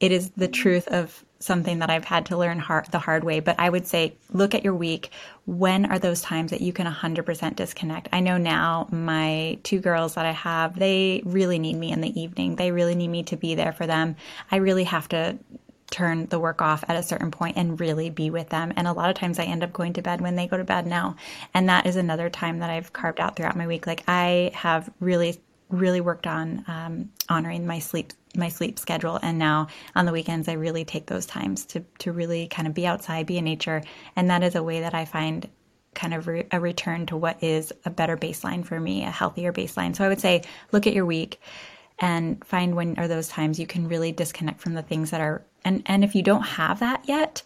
it 0.00 0.12
is 0.12 0.30
the 0.30 0.48
truth 0.48 0.86
of 0.88 1.24
something 1.38 1.80
that 1.80 1.90
I've 1.90 2.04
had 2.04 2.26
to 2.26 2.36
learn 2.36 2.58
hard, 2.58 2.86
the 2.86 2.98
hard 2.98 3.24
way. 3.24 3.40
But 3.40 3.58
I 3.58 3.68
would 3.68 3.86
say, 3.86 4.14
look 4.32 4.54
at 4.54 4.64
your 4.64 4.74
week. 4.74 5.10
When 5.44 5.86
are 5.86 5.98
those 5.98 6.20
times 6.20 6.50
that 6.50 6.60
you 6.60 6.72
can 6.72 6.86
100% 6.86 7.56
disconnect? 7.56 8.08
I 8.12 8.20
know 8.20 8.38
now 8.38 8.88
my 8.90 9.58
two 9.62 9.80
girls 9.80 10.14
that 10.14 10.26
I 10.26 10.32
have, 10.32 10.78
they 10.78 11.22
really 11.24 11.58
need 11.58 11.76
me 11.76 11.92
in 11.92 12.00
the 12.00 12.20
evening. 12.20 12.56
They 12.56 12.72
really 12.72 12.94
need 12.94 13.08
me 13.08 13.22
to 13.24 13.36
be 13.36 13.54
there 13.54 13.72
for 13.72 13.86
them. 13.86 14.16
I 14.50 14.56
really 14.56 14.84
have 14.84 15.08
to 15.08 15.38
turn 15.90 16.26
the 16.26 16.40
work 16.40 16.60
off 16.60 16.84
at 16.88 16.96
a 16.96 17.02
certain 17.02 17.30
point 17.30 17.56
and 17.56 17.78
really 17.78 18.10
be 18.10 18.30
with 18.30 18.48
them. 18.48 18.72
And 18.76 18.88
a 18.88 18.92
lot 18.92 19.08
of 19.08 19.16
times 19.16 19.38
I 19.38 19.44
end 19.44 19.62
up 19.62 19.72
going 19.72 19.92
to 19.94 20.02
bed 20.02 20.20
when 20.20 20.34
they 20.34 20.48
go 20.48 20.56
to 20.56 20.64
bed 20.64 20.86
now. 20.86 21.16
And 21.54 21.68
that 21.68 21.86
is 21.86 21.96
another 21.96 22.28
time 22.28 22.58
that 22.58 22.70
I've 22.70 22.92
carved 22.92 23.20
out 23.20 23.36
throughout 23.36 23.56
my 23.56 23.66
week. 23.66 23.86
Like 23.86 24.02
I 24.08 24.50
have 24.54 24.90
really 25.00 25.38
really 25.68 26.00
worked 26.00 26.26
on 26.26 26.64
um, 26.68 27.10
honoring 27.28 27.66
my 27.66 27.78
sleep 27.78 28.12
my 28.36 28.48
sleep 28.48 28.78
schedule 28.78 29.18
and 29.22 29.38
now 29.38 29.66
on 29.94 30.06
the 30.06 30.12
weekends 30.12 30.48
i 30.48 30.52
really 30.52 30.84
take 30.84 31.06
those 31.06 31.26
times 31.26 31.64
to 31.64 31.80
to 31.98 32.12
really 32.12 32.46
kind 32.48 32.68
of 32.68 32.74
be 32.74 32.86
outside 32.86 33.26
be 33.26 33.38
in 33.38 33.44
nature 33.44 33.82
and 34.16 34.30
that 34.30 34.42
is 34.42 34.54
a 34.54 34.62
way 34.62 34.80
that 34.80 34.94
i 34.94 35.04
find 35.04 35.48
kind 35.96 36.14
of 36.14 36.28
re- 36.28 36.46
a 36.52 36.60
return 36.60 37.06
to 37.06 37.16
what 37.16 37.42
is 37.42 37.72
a 37.84 37.90
better 37.90 38.16
baseline 38.16 38.64
for 38.64 38.78
me, 38.78 39.02
a 39.02 39.10
healthier 39.10 39.52
baseline. 39.52 39.96
So 39.96 40.04
I 40.04 40.08
would 40.08 40.20
say 40.20 40.42
look 40.70 40.86
at 40.86 40.92
your 40.92 41.06
week 41.06 41.40
and 41.98 42.44
find 42.44 42.76
when 42.76 42.98
are 42.98 43.08
those 43.08 43.26
times 43.26 43.58
you 43.58 43.66
can 43.66 43.88
really 43.88 44.12
disconnect 44.12 44.60
from 44.60 44.74
the 44.74 44.82
things 44.82 45.10
that 45.10 45.20
are 45.20 45.42
and 45.64 45.82
and 45.86 46.04
if 46.04 46.14
you 46.14 46.22
don't 46.22 46.42
have 46.42 46.78
that 46.78 47.02
yet, 47.08 47.42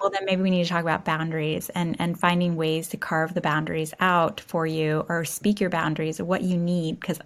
well 0.00 0.10
then 0.10 0.24
maybe 0.26 0.42
we 0.42 0.50
need 0.50 0.64
to 0.64 0.68
talk 0.68 0.82
about 0.82 1.04
boundaries 1.04 1.70
and 1.70 1.96
and 1.98 2.18
finding 2.18 2.56
ways 2.56 2.88
to 2.88 2.96
carve 2.98 3.32
the 3.32 3.40
boundaries 3.40 3.94
out 4.00 4.40
for 4.40 4.66
you 4.66 5.06
or 5.08 5.24
speak 5.24 5.60
your 5.60 5.70
boundaries 5.70 6.20
what 6.20 6.42
you 6.42 6.56
need 6.56 7.00
because 7.00 7.20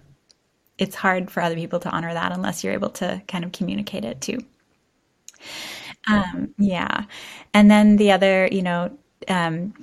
it's 0.77 0.95
hard 0.95 1.31
for 1.31 1.41
other 1.41 1.55
people 1.55 1.79
to 1.79 1.89
honor 1.89 2.13
that 2.13 2.31
unless 2.31 2.63
you're 2.63 2.73
able 2.73 2.89
to 2.89 3.21
kind 3.27 3.43
of 3.45 3.51
communicate 3.51 4.05
it 4.05 4.21
too. 4.21 4.39
Um, 6.07 6.53
yeah. 6.57 7.05
And 7.53 7.69
then 7.69 7.97
the 7.97 8.11
other, 8.11 8.47
you 8.51 8.61
know, 8.61 8.97
um, 9.27 9.73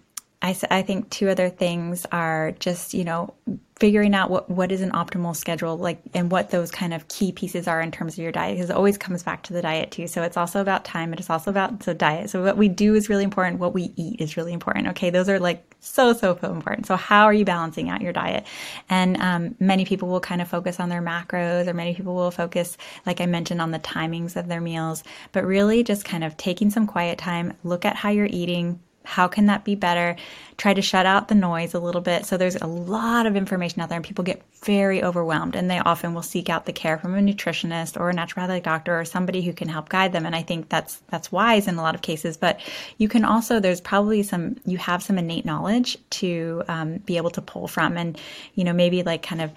I, 0.41 0.57
I 0.71 0.83
think 0.83 1.11
two 1.11 1.29
other 1.29 1.49
things 1.49 2.07
are 2.13 2.53
just, 2.59 2.95
you 2.95 3.05
know, 3.05 3.35
figuring 3.83 4.15
out 4.15 4.31
what, 4.31 4.49
what 4.49 4.71
is 4.71 4.81
an 4.81 4.93
optimal 4.93 5.35
schedule, 5.35 5.77
like, 5.77 6.01
and 6.15 6.31
what 6.31 6.51
those 6.51 6.71
kind 6.71 6.95
of 6.95 7.09
key 7.09 7.33
pieces 7.33 7.67
are 7.67 7.81
in 7.81 7.91
terms 7.91 8.13
of 8.13 8.21
your 8.21 8.31
diet, 8.31 8.55
because 8.55 8.71
it 8.71 8.77
always 8.77 8.97
comes 8.97 9.25
back 9.25 9.43
to 9.43 9.53
the 9.53 9.61
diet 9.61 9.91
too. 9.91 10.07
So 10.07 10.23
it's 10.23 10.37
also 10.37 10.61
about 10.61 10.85
time. 10.85 11.13
It 11.13 11.19
is 11.19 11.29
also 11.29 11.51
about 11.51 11.81
the 11.81 11.93
diet. 11.93 12.31
So 12.31 12.45
what 12.45 12.57
we 12.57 12.69
do 12.69 12.95
is 12.95 13.09
really 13.09 13.25
important. 13.25 13.59
What 13.59 13.75
we 13.75 13.93
eat 13.97 14.21
is 14.21 14.37
really 14.37 14.53
important. 14.53 14.87
Okay. 14.91 15.11
Those 15.11 15.29
are 15.29 15.41
like 15.41 15.75
so, 15.81 16.13
so, 16.13 16.39
so 16.41 16.53
important. 16.53 16.87
So 16.87 16.95
how 16.95 17.25
are 17.25 17.35
you 17.35 17.45
balancing 17.45 17.91
out 17.91 18.03
your 18.03 18.13
diet? 18.13 18.47
And, 18.89 19.17
um, 19.17 19.57
many 19.59 19.85
people 19.85 20.09
will 20.09 20.21
kind 20.21 20.41
of 20.41 20.47
focus 20.47 20.79
on 20.79 20.89
their 20.89 21.03
macros 21.03 21.67
or 21.67 21.75
many 21.75 21.93
people 21.93 22.15
will 22.15 22.31
focus, 22.31 22.79
like 23.05 23.21
I 23.21 23.27
mentioned, 23.27 23.61
on 23.61 23.73
the 23.73 23.81
timings 23.81 24.37
of 24.37 24.47
their 24.47 24.61
meals, 24.61 25.03
but 25.33 25.45
really 25.45 25.83
just 25.83 26.05
kind 26.05 26.23
of 26.23 26.37
taking 26.37 26.71
some 26.71 26.87
quiet 26.87 27.19
time, 27.19 27.55
look 27.65 27.85
at 27.85 27.97
how 27.97 28.11
you're 28.11 28.27
eating, 28.27 28.79
how 29.05 29.29
can 29.29 29.47
that 29.47 29.65
be 29.65 29.75
better? 29.75 30.17
Try 30.57 30.75
to 30.75 30.83
shut 30.83 31.07
out 31.07 31.29
the 31.29 31.35
noise 31.35 31.75
a 31.75 31.81
little 31.81 32.01
bit. 32.01 32.27
So 32.27 32.37
there's 32.37 32.57
a 32.57 32.67
lot 32.67 33.27
of 33.27 33.37
information 33.37 33.81
out 33.81 33.89
there 33.89 33.97
and 33.97 34.05
people 34.05 34.25
get 34.25 34.43
very 34.63 35.03
overwhelmed 35.03 35.57
and 35.57 35.71
they 35.71 35.79
often 35.79 36.15
will 36.15 36.23
seek 36.23 36.49
out 36.49 36.67
the 36.67 36.73
care 36.73 36.99
from 36.99 37.15
a 37.15 37.21
nutritionist 37.21 37.99
or 37.99 38.11
a 38.11 38.15
naturopathic 38.15 38.63
doctor 38.63 38.99
or 38.99 39.05
somebody 39.05 39.43
who 39.43 39.53
can 39.53 39.69
help 39.69 39.89
guide 39.89 40.13
them. 40.13 40.27
And 40.27 40.37
I 40.37 40.43
think 40.43 40.69
that's, 40.69 40.97
that's 41.09 41.33
wise 41.33 41.67
in 41.67 41.77
a 41.77 41.83
lot 41.83 41.95
of 41.95 42.03
cases, 42.03 42.37
but 42.37 42.61
you 42.99 43.09
can 43.09 43.25
also, 43.25 43.61
there's 43.61 43.81
probably 43.81 44.23
some, 44.23 44.57
you 44.65 44.79
have 44.79 45.03
some 45.03 45.19
innate 45.19 45.45
knowledge 45.45 45.99
to 46.11 46.63
um, 46.69 46.99
be 46.99 47.17
able 47.17 47.31
to 47.31 47.43
pull 47.43 47.67
from 47.67 47.97
and, 47.97 48.19
you 48.55 48.65
know, 48.65 48.73
maybe 48.73 49.03
like 49.03 49.23
kind 49.23 49.41
of 49.41 49.53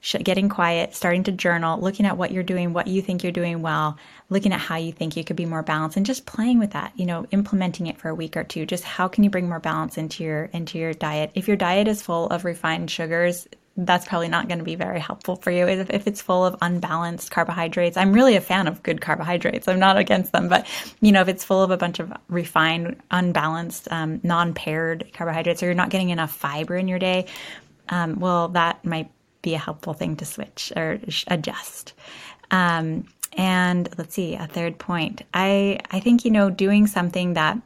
getting 0.00 0.48
quiet, 0.48 0.94
starting 0.94 1.24
to 1.24 1.32
journal, 1.32 1.80
looking 1.80 2.06
at 2.06 2.16
what 2.16 2.30
you're 2.30 2.42
doing, 2.42 2.72
what 2.72 2.86
you 2.86 3.02
think 3.02 3.22
you're 3.22 3.32
doing 3.32 3.62
well, 3.62 3.98
looking 4.30 4.52
at 4.52 4.60
how 4.60 4.76
you 4.76 4.92
think 4.92 5.16
you 5.16 5.24
could 5.24 5.36
be 5.36 5.46
more 5.46 5.62
balanced 5.62 5.96
and 5.96 6.06
just 6.06 6.26
playing 6.26 6.58
with 6.58 6.72
that, 6.72 6.92
you 6.96 7.06
know, 7.06 7.26
implementing 7.30 7.86
it 7.86 7.98
for 7.98 8.08
a 8.08 8.14
week 8.14 8.36
or 8.36 8.44
two. 8.44 8.66
Just 8.66 8.84
how 8.84 9.08
can 9.08 9.24
you 9.24 9.30
bring 9.30 9.48
more 9.48 9.60
balance 9.60 9.98
into 9.98 10.24
your 10.24 10.44
into 10.52 10.78
your 10.78 10.94
diet? 10.94 11.30
If 11.34 11.48
your 11.48 11.56
diet 11.56 11.88
is 11.88 12.02
full 12.02 12.26
of 12.28 12.44
refined 12.44 12.90
sugars, 12.90 13.48
that's 13.78 14.06
probably 14.06 14.28
not 14.28 14.48
going 14.48 14.58
to 14.58 14.64
be 14.64 14.74
very 14.74 14.98
helpful 14.98 15.36
for 15.36 15.52
you. 15.52 15.66
If, 15.68 15.90
if 15.90 16.06
it's 16.08 16.20
full 16.20 16.44
of 16.44 16.56
unbalanced 16.60 17.30
carbohydrates, 17.30 17.96
I'm 17.96 18.12
really 18.12 18.34
a 18.34 18.40
fan 18.40 18.66
of 18.66 18.82
good 18.82 19.00
carbohydrates. 19.00 19.68
I'm 19.68 19.78
not 19.78 19.96
against 19.96 20.32
them, 20.32 20.48
but 20.48 20.66
you 21.00 21.12
know, 21.12 21.20
if 21.20 21.28
it's 21.28 21.44
full 21.44 21.62
of 21.62 21.70
a 21.70 21.76
bunch 21.76 22.00
of 22.00 22.12
refined, 22.28 23.00
unbalanced, 23.12 23.86
um, 23.92 24.20
non-paired 24.24 25.12
carbohydrates, 25.12 25.62
or 25.62 25.66
you're 25.66 25.74
not 25.74 25.90
getting 25.90 26.10
enough 26.10 26.32
fiber 26.32 26.76
in 26.76 26.88
your 26.88 26.98
day, 26.98 27.26
um, 27.88 28.18
well, 28.18 28.48
that 28.48 28.84
might 28.84 29.10
be 29.48 29.54
a 29.54 29.58
helpful 29.68 29.94
thing 29.94 30.16
to 30.16 30.24
switch 30.24 30.72
or 30.76 31.00
adjust. 31.26 31.94
Um, 32.50 33.06
and 33.36 33.88
let's 33.98 34.14
see, 34.14 34.34
a 34.34 34.46
third 34.46 34.78
point. 34.78 35.22
I, 35.32 35.78
I 35.90 36.00
think, 36.00 36.24
you 36.24 36.30
know, 36.30 36.50
doing 36.50 36.86
something 36.86 37.34
that 37.34 37.56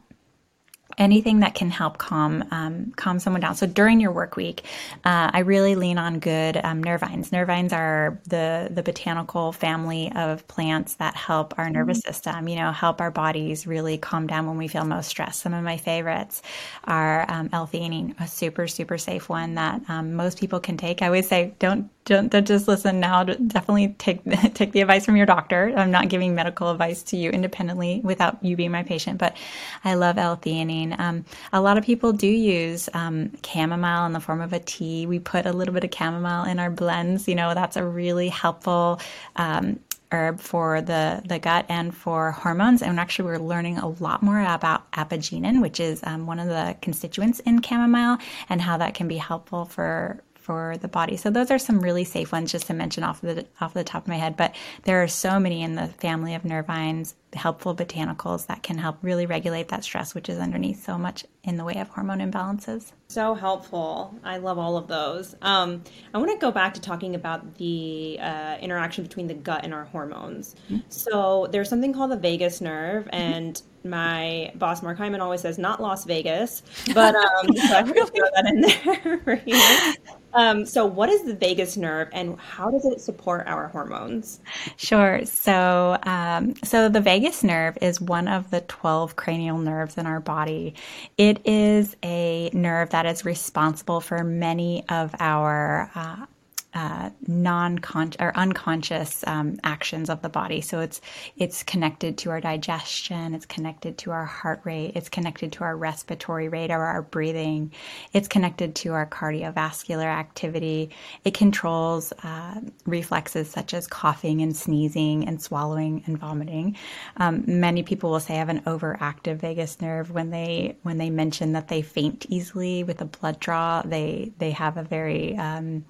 anything 0.97 1.39
that 1.39 1.55
can 1.55 1.69
help 1.69 1.97
calm 1.97 2.43
um, 2.51 2.91
calm 2.95 3.19
someone 3.19 3.41
down. 3.41 3.55
So 3.55 3.65
during 3.65 3.99
your 3.99 4.11
work 4.11 4.35
week, 4.35 4.63
uh, 5.03 5.31
I 5.33 5.39
really 5.39 5.75
lean 5.75 5.97
on 5.97 6.19
good 6.19 6.57
um, 6.57 6.83
nervines. 6.83 7.29
Nervines 7.29 7.73
are 7.73 8.19
the 8.27 8.69
the 8.71 8.83
botanical 8.83 9.51
family 9.51 10.11
of 10.15 10.47
plants 10.47 10.95
that 10.95 11.15
help 11.15 11.57
our 11.57 11.69
nervous 11.69 11.99
mm-hmm. 11.99 12.11
system. 12.11 12.47
You 12.47 12.57
know, 12.57 12.71
help 12.71 13.01
our 13.01 13.11
bodies 13.11 13.65
really 13.67 13.97
calm 13.97 14.27
down 14.27 14.47
when 14.47 14.57
we 14.57 14.67
feel 14.67 14.85
most 14.85 15.07
stressed. 15.07 15.41
Some 15.41 15.53
of 15.53 15.63
my 15.63 15.77
favorites 15.77 16.41
are 16.83 17.29
um, 17.29 17.49
L-theanine, 17.51 18.19
a 18.19 18.27
super 18.27 18.67
super 18.67 18.97
safe 18.97 19.29
one 19.29 19.55
that 19.55 19.81
um, 19.89 20.13
most 20.13 20.39
people 20.39 20.59
can 20.59 20.77
take. 20.77 21.01
I 21.01 21.07
always 21.07 21.27
say 21.27 21.53
don't 21.59 21.89
don't, 22.05 22.29
don't 22.29 22.45
just 22.45 22.67
listen 22.67 22.99
now. 22.99 23.23
Definitely 23.23 23.95
take 23.97 24.23
take 24.53 24.71
the 24.71 24.81
advice 24.81 25.05
from 25.05 25.15
your 25.15 25.25
doctor. 25.25 25.73
I'm 25.75 25.91
not 25.91 26.09
giving 26.09 26.35
medical 26.35 26.69
advice 26.69 27.03
to 27.03 27.17
you 27.17 27.29
independently 27.29 28.01
without 28.03 28.43
you 28.43 28.55
being 28.55 28.71
my 28.71 28.83
patient, 28.83 29.17
but 29.19 29.37
I 29.83 29.93
love 29.93 30.17
L-theanine. 30.17 30.99
Um, 30.99 31.25
a 31.53 31.61
lot 31.61 31.77
of 31.77 31.83
people 31.83 32.11
do 32.11 32.27
use 32.27 32.89
um, 32.93 33.31
chamomile 33.45 34.05
in 34.05 34.13
the 34.13 34.19
form 34.19 34.41
of 34.41 34.53
a 34.53 34.59
tea. 34.59 35.05
We 35.05 35.19
put 35.19 35.45
a 35.45 35.53
little 35.53 35.73
bit 35.73 35.83
of 35.83 35.93
chamomile 35.93 36.45
in 36.45 36.59
our 36.59 36.69
blends. 36.69 37.27
You 37.27 37.35
know, 37.35 37.53
that's 37.53 37.77
a 37.77 37.85
really 37.85 38.29
helpful 38.29 38.99
um, 39.37 39.79
herb 40.11 40.39
for 40.39 40.81
the, 40.81 41.21
the 41.25 41.39
gut 41.39 41.65
and 41.69 41.95
for 41.95 42.31
hormones. 42.31 42.81
And 42.81 42.99
actually, 42.99 43.25
we're 43.25 43.39
learning 43.39 43.77
a 43.79 43.87
lot 43.87 44.21
more 44.21 44.39
about 44.39 44.89
apigenin, 44.91 45.61
which 45.61 45.79
is 45.79 46.01
um, 46.03 46.27
one 46.27 46.39
of 46.39 46.47
the 46.47 46.75
constituents 46.81 47.39
in 47.41 47.61
chamomile, 47.61 48.17
and 48.49 48.61
how 48.61 48.77
that 48.77 48.93
can 48.93 49.07
be 49.07 49.17
helpful 49.17 49.65
for 49.65 50.21
for 50.43 50.77
the 50.77 50.87
body. 50.87 51.17
So 51.17 51.29
those 51.29 51.49
are 51.49 51.57
some 51.57 51.79
really 51.79 52.03
safe 52.03 52.31
ones 52.31 52.51
just 52.51 52.67
to 52.67 52.73
mention 52.73 53.03
off 53.03 53.21
the 53.21 53.45
off 53.61 53.73
the 53.73 53.83
top 53.83 54.03
of 54.03 54.07
my 54.07 54.17
head. 54.17 54.35
But 54.37 54.53
there 54.83 55.01
are 55.01 55.07
so 55.07 55.39
many 55.39 55.63
in 55.63 55.75
the 55.75 55.87
family 55.87 56.35
of 56.35 56.43
nervines, 56.43 57.13
helpful 57.33 57.75
botanicals 57.75 58.47
that 58.47 58.63
can 58.63 58.77
help 58.77 58.97
really 59.01 59.25
regulate 59.25 59.69
that 59.69 59.83
stress, 59.83 60.13
which 60.13 60.29
is 60.29 60.39
underneath 60.39 60.83
so 60.83 60.97
much 60.97 61.25
in 61.43 61.57
the 61.57 61.63
way 61.63 61.75
of 61.75 61.89
hormone 61.89 62.19
imbalances. 62.19 62.91
So 63.07 63.33
helpful. 63.33 64.15
I 64.23 64.37
love 64.37 64.57
all 64.57 64.77
of 64.77 64.87
those. 64.87 65.35
Um, 65.41 65.83
I 66.13 66.17
want 66.17 66.31
to 66.31 66.37
go 66.37 66.51
back 66.51 66.73
to 66.75 66.81
talking 66.81 67.15
about 67.15 67.55
the 67.55 68.17
uh, 68.21 68.57
interaction 68.61 69.03
between 69.03 69.27
the 69.27 69.33
gut 69.33 69.63
and 69.63 69.73
our 69.73 69.85
hormones. 69.85 70.55
Mm-hmm. 70.69 70.79
So 70.89 71.47
there's 71.51 71.69
something 71.69 71.93
called 71.93 72.11
the 72.11 72.17
vagus 72.17 72.61
nerve, 72.61 73.07
and 73.11 73.61
my 73.83 74.51
boss 74.55 74.81
Mark 74.81 74.97
Hyman 74.97 75.21
always 75.21 75.41
says 75.41 75.57
not 75.57 75.81
Las 75.81 76.05
Vegas, 76.05 76.63
but 76.93 77.15
um, 77.15 77.55
so 77.67 77.83
to 77.83 78.05
throw 78.05 78.27
that 78.35 78.45
in 78.45 78.61
there 78.61 79.17
for 79.23 79.41
you. 79.45 79.93
Um, 80.33 80.65
so, 80.65 80.85
what 80.85 81.09
is 81.09 81.23
the 81.23 81.35
vagus 81.35 81.77
nerve, 81.77 82.09
and 82.11 82.39
how 82.39 82.71
does 82.71 82.85
it 82.85 83.01
support 83.01 83.45
our 83.47 83.67
hormones? 83.67 84.39
Sure. 84.77 85.23
So, 85.25 85.97
um, 86.03 86.55
so 86.63 86.89
the 86.89 87.01
vagus 87.01 87.22
nerve 87.43 87.77
is 87.81 88.01
one 88.01 88.27
of 88.27 88.51
the 88.51 88.61
twelve 88.61 89.15
cranial 89.15 89.57
nerves 89.57 89.97
in 89.97 90.05
our 90.05 90.19
body. 90.19 90.75
It 91.17 91.45
is 91.45 91.95
a 92.03 92.49
nerve 92.53 92.89
that 92.89 93.05
is 93.05 93.25
responsible 93.25 94.01
for 94.01 94.23
many 94.23 94.83
of 94.89 95.15
our 95.19 95.89
uh, 95.95 96.25
uh, 96.73 97.09
non-conscious 97.27 98.17
or 98.19 98.35
unconscious 98.35 99.23
um, 99.27 99.59
actions 99.63 100.09
of 100.09 100.21
the 100.21 100.29
body. 100.29 100.61
So 100.61 100.79
it's 100.79 101.01
it's 101.37 101.63
connected 101.63 102.17
to 102.19 102.31
our 102.31 102.41
digestion, 102.41 103.35
it's 103.35 103.45
connected 103.45 103.97
to 103.99 104.11
our 104.11 104.25
heart 104.25 104.61
rate, 104.63 104.93
it's 104.95 105.09
connected 105.09 105.51
to 105.53 105.63
our 105.63 105.77
respiratory 105.77 106.49
rate 106.49 106.71
or 106.71 106.83
our 106.83 107.01
breathing, 107.01 107.71
it's 108.13 108.27
connected 108.27 108.75
to 108.75 108.93
our 108.93 109.05
cardiovascular 109.05 110.05
activity. 110.05 110.89
It 111.23 111.33
controls 111.33 112.11
uh, 112.23 112.61
reflexes 112.85 113.49
such 113.49 113.73
as 113.73 113.87
coughing 113.87 114.41
and 114.41 114.55
sneezing 114.55 115.27
and 115.27 115.41
swallowing 115.41 116.03
and 116.05 116.17
vomiting. 116.17 116.75
Um, 117.17 117.43
many 117.47 117.83
people 117.83 118.09
will 118.11 118.19
say 118.19 118.35
I 118.35 118.37
have 118.37 118.49
an 118.49 118.61
overactive 118.61 119.37
vagus 119.37 119.79
nerve 119.81 120.11
when 120.11 120.29
they 120.29 120.77
when 120.83 120.97
they 120.97 121.09
mention 121.09 121.53
that 121.53 121.67
they 121.67 121.81
faint 121.81 122.25
easily 122.29 122.83
with 122.83 123.01
a 123.01 123.05
blood 123.05 123.39
draw. 123.39 123.81
They 123.83 124.31
they 124.39 124.51
have 124.51 124.77
a 124.77 124.83
very 124.83 125.37
um, 125.37 125.85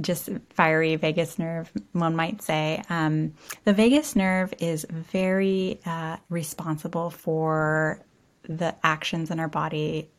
just 0.00 0.28
fiery 0.50 0.96
vagus 0.96 1.38
nerve, 1.38 1.70
one 1.92 2.16
might 2.16 2.42
say. 2.42 2.82
Um, 2.88 3.34
the 3.64 3.72
vagus 3.72 4.16
nerve 4.16 4.52
is 4.58 4.86
very 4.90 5.80
uh, 5.86 6.16
responsible 6.28 7.10
for 7.10 8.00
the 8.48 8.74
actions 8.82 9.30
in 9.30 9.40
our 9.40 9.48
body 9.48 10.10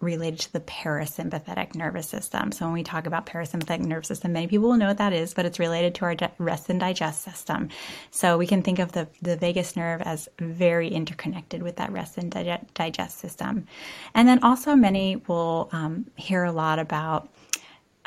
related 0.00 0.38
to 0.38 0.52
the 0.52 0.60
parasympathetic 0.60 1.74
nervous 1.74 2.08
system. 2.08 2.52
So 2.52 2.64
when 2.66 2.74
we 2.74 2.82
talk 2.82 3.06
about 3.06 3.26
parasympathetic 3.26 3.80
nervous 3.80 4.08
system, 4.08 4.32
many 4.32 4.46
people 4.46 4.68
will 4.68 4.76
know 4.76 4.88
what 4.88 4.98
that 4.98 5.12
is, 5.12 5.34
but 5.34 5.44
it's 5.44 5.58
related 5.58 5.96
to 5.96 6.04
our 6.04 6.16
rest 6.38 6.70
and 6.70 6.78
digest 6.78 7.22
system. 7.22 7.68
So 8.10 8.38
we 8.38 8.46
can 8.46 8.62
think 8.62 8.78
of 8.78 8.92
the, 8.92 9.08
the 9.22 9.36
vagus 9.36 9.76
nerve 9.76 10.02
as 10.02 10.28
very 10.38 10.88
interconnected 10.88 11.62
with 11.62 11.76
that 11.76 11.90
rest 11.90 12.16
and 12.16 12.30
digest 12.74 13.18
system. 13.18 13.66
And 14.14 14.28
then 14.28 14.42
also 14.44 14.76
many 14.76 15.16
will 15.26 15.68
um, 15.72 16.06
hear 16.16 16.44
a 16.44 16.52
lot 16.52 16.78
about 16.78 17.28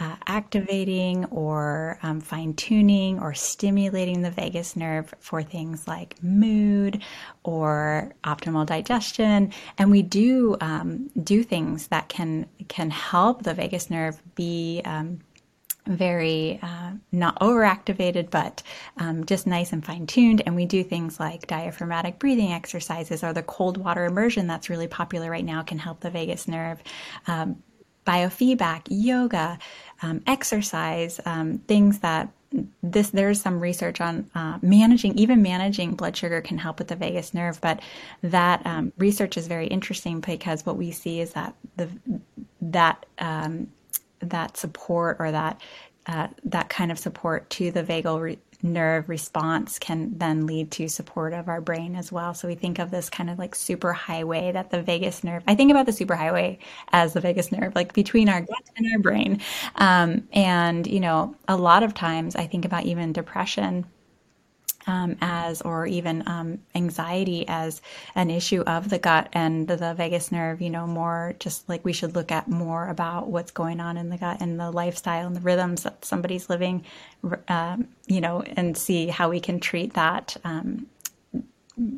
uh, 0.01 0.15
activating 0.25 1.25
or 1.25 1.99
um, 2.01 2.19
fine 2.19 2.55
tuning 2.55 3.19
or 3.19 3.35
stimulating 3.35 4.23
the 4.23 4.31
vagus 4.31 4.75
nerve 4.75 5.13
for 5.19 5.43
things 5.43 5.87
like 5.87 6.21
mood 6.23 7.03
or 7.43 8.11
optimal 8.23 8.65
digestion. 8.65 9.53
And 9.77 9.91
we 9.91 10.01
do 10.01 10.57
um, 10.59 11.11
do 11.23 11.43
things 11.43 11.87
that 11.89 12.09
can 12.09 12.47
can 12.67 12.89
help 12.89 13.43
the 13.43 13.53
vagus 13.53 13.91
nerve 13.91 14.19
be 14.33 14.81
um, 14.85 15.19
very 15.85 16.59
uh, 16.63 16.91
not 17.11 17.39
overactivated, 17.39 18.31
but 18.31 18.63
um, 18.97 19.23
just 19.25 19.45
nice 19.45 19.71
and 19.71 19.85
fine 19.85 20.07
tuned. 20.07 20.41
And 20.47 20.55
we 20.55 20.65
do 20.65 20.83
things 20.83 21.19
like 21.19 21.45
diaphragmatic 21.45 22.17
breathing 22.17 22.51
exercises 22.51 23.23
or 23.23 23.33
the 23.33 23.43
cold 23.43 23.77
water 23.77 24.05
immersion 24.05 24.47
that's 24.47 24.69
really 24.69 24.87
popular 24.87 25.29
right 25.29 25.45
now 25.45 25.61
can 25.61 25.77
help 25.77 25.99
the 25.99 26.09
vagus 26.09 26.47
nerve. 26.47 26.81
Um, 27.27 27.61
biofeedback, 28.05 28.83
yoga, 28.89 29.57
um, 30.01 30.21
exercise, 30.27 31.19
um, 31.25 31.59
things 31.59 31.99
that 31.99 32.29
this 32.83 33.11
there's 33.11 33.41
some 33.41 33.59
research 33.59 34.01
on 34.01 34.29
uh, 34.35 34.59
managing 34.61 35.17
even 35.17 35.41
managing 35.41 35.93
blood 35.93 36.17
sugar 36.17 36.41
can 36.41 36.57
help 36.57 36.79
with 36.79 36.89
the 36.89 36.95
vagus 36.97 37.33
nerve 37.33 37.61
but 37.61 37.79
that 38.23 38.65
um, 38.65 38.91
research 38.97 39.37
is 39.37 39.47
very 39.47 39.67
interesting 39.67 40.19
because 40.19 40.65
what 40.65 40.75
we 40.75 40.91
see 40.91 41.21
is 41.21 41.31
that 41.31 41.55
the 41.77 41.87
that 42.59 43.05
um, 43.19 43.67
that 44.19 44.57
support 44.57 45.15
or 45.19 45.31
that 45.31 45.61
uh, 46.07 46.27
that 46.43 46.67
kind 46.69 46.91
of 46.91 46.99
support 46.99 47.49
to 47.49 47.71
the 47.71 47.83
vagal 47.83 48.21
re- 48.21 48.39
nerve 48.63 49.09
response 49.09 49.79
can 49.79 50.17
then 50.17 50.45
lead 50.45 50.71
to 50.71 50.87
support 50.87 51.33
of 51.33 51.47
our 51.47 51.61
brain 51.61 51.95
as 51.95 52.11
well. 52.11 52.33
So 52.33 52.47
we 52.47 52.55
think 52.55 52.79
of 52.79 52.91
this 52.91 53.09
kind 53.09 53.29
of 53.29 53.39
like 53.39 53.55
super 53.55 53.93
highway 53.93 54.51
that 54.51 54.71
the 54.71 54.81
vagus 54.81 55.23
nerve. 55.23 55.43
I 55.47 55.55
think 55.55 55.71
about 55.71 55.85
the 55.85 55.93
super 55.93 56.15
highway 56.15 56.59
as 56.91 57.13
the 57.13 57.21
vagus 57.21 57.51
nerve, 57.51 57.75
like 57.75 57.93
between 57.93 58.29
our 58.29 58.41
gut 58.41 58.63
and 58.77 58.91
our 58.93 58.99
brain. 58.99 59.41
Um, 59.75 60.27
and 60.33 60.85
you 60.87 60.99
know, 60.99 61.35
a 61.47 61.57
lot 61.57 61.83
of 61.83 61.93
times 61.93 62.35
I 62.35 62.47
think 62.47 62.65
about 62.65 62.85
even 62.85 63.13
depression 63.13 63.85
um, 64.87 65.17
as, 65.21 65.61
or 65.61 65.85
even 65.85 66.27
um, 66.27 66.59
anxiety 66.75 67.45
as 67.47 67.81
an 68.15 68.29
issue 68.29 68.61
of 68.61 68.89
the 68.89 68.99
gut 68.99 69.29
and 69.33 69.67
the, 69.67 69.75
the, 69.75 69.93
vagus 69.93 70.31
nerve, 70.31 70.61
you 70.61 70.69
know, 70.69 70.87
more 70.87 71.35
just 71.39 71.67
like 71.69 71.83
we 71.85 71.93
should 71.93 72.15
look 72.15 72.31
at 72.31 72.47
more 72.47 72.87
about 72.87 73.27
what's 73.27 73.51
going 73.51 73.79
on 73.79 73.97
in 73.97 74.09
the 74.09 74.17
gut 74.17 74.37
and 74.41 74.59
the 74.59 74.71
lifestyle 74.71 75.27
and 75.27 75.35
the 75.35 75.41
rhythms 75.41 75.83
that 75.83 76.03
somebody's 76.03 76.49
living, 76.49 76.83
um, 77.47 77.87
you 78.07 78.21
know, 78.21 78.41
and 78.41 78.77
see 78.77 79.07
how 79.07 79.29
we 79.29 79.39
can 79.39 79.59
treat 79.59 79.93
that 79.93 80.35
um, 80.43 80.87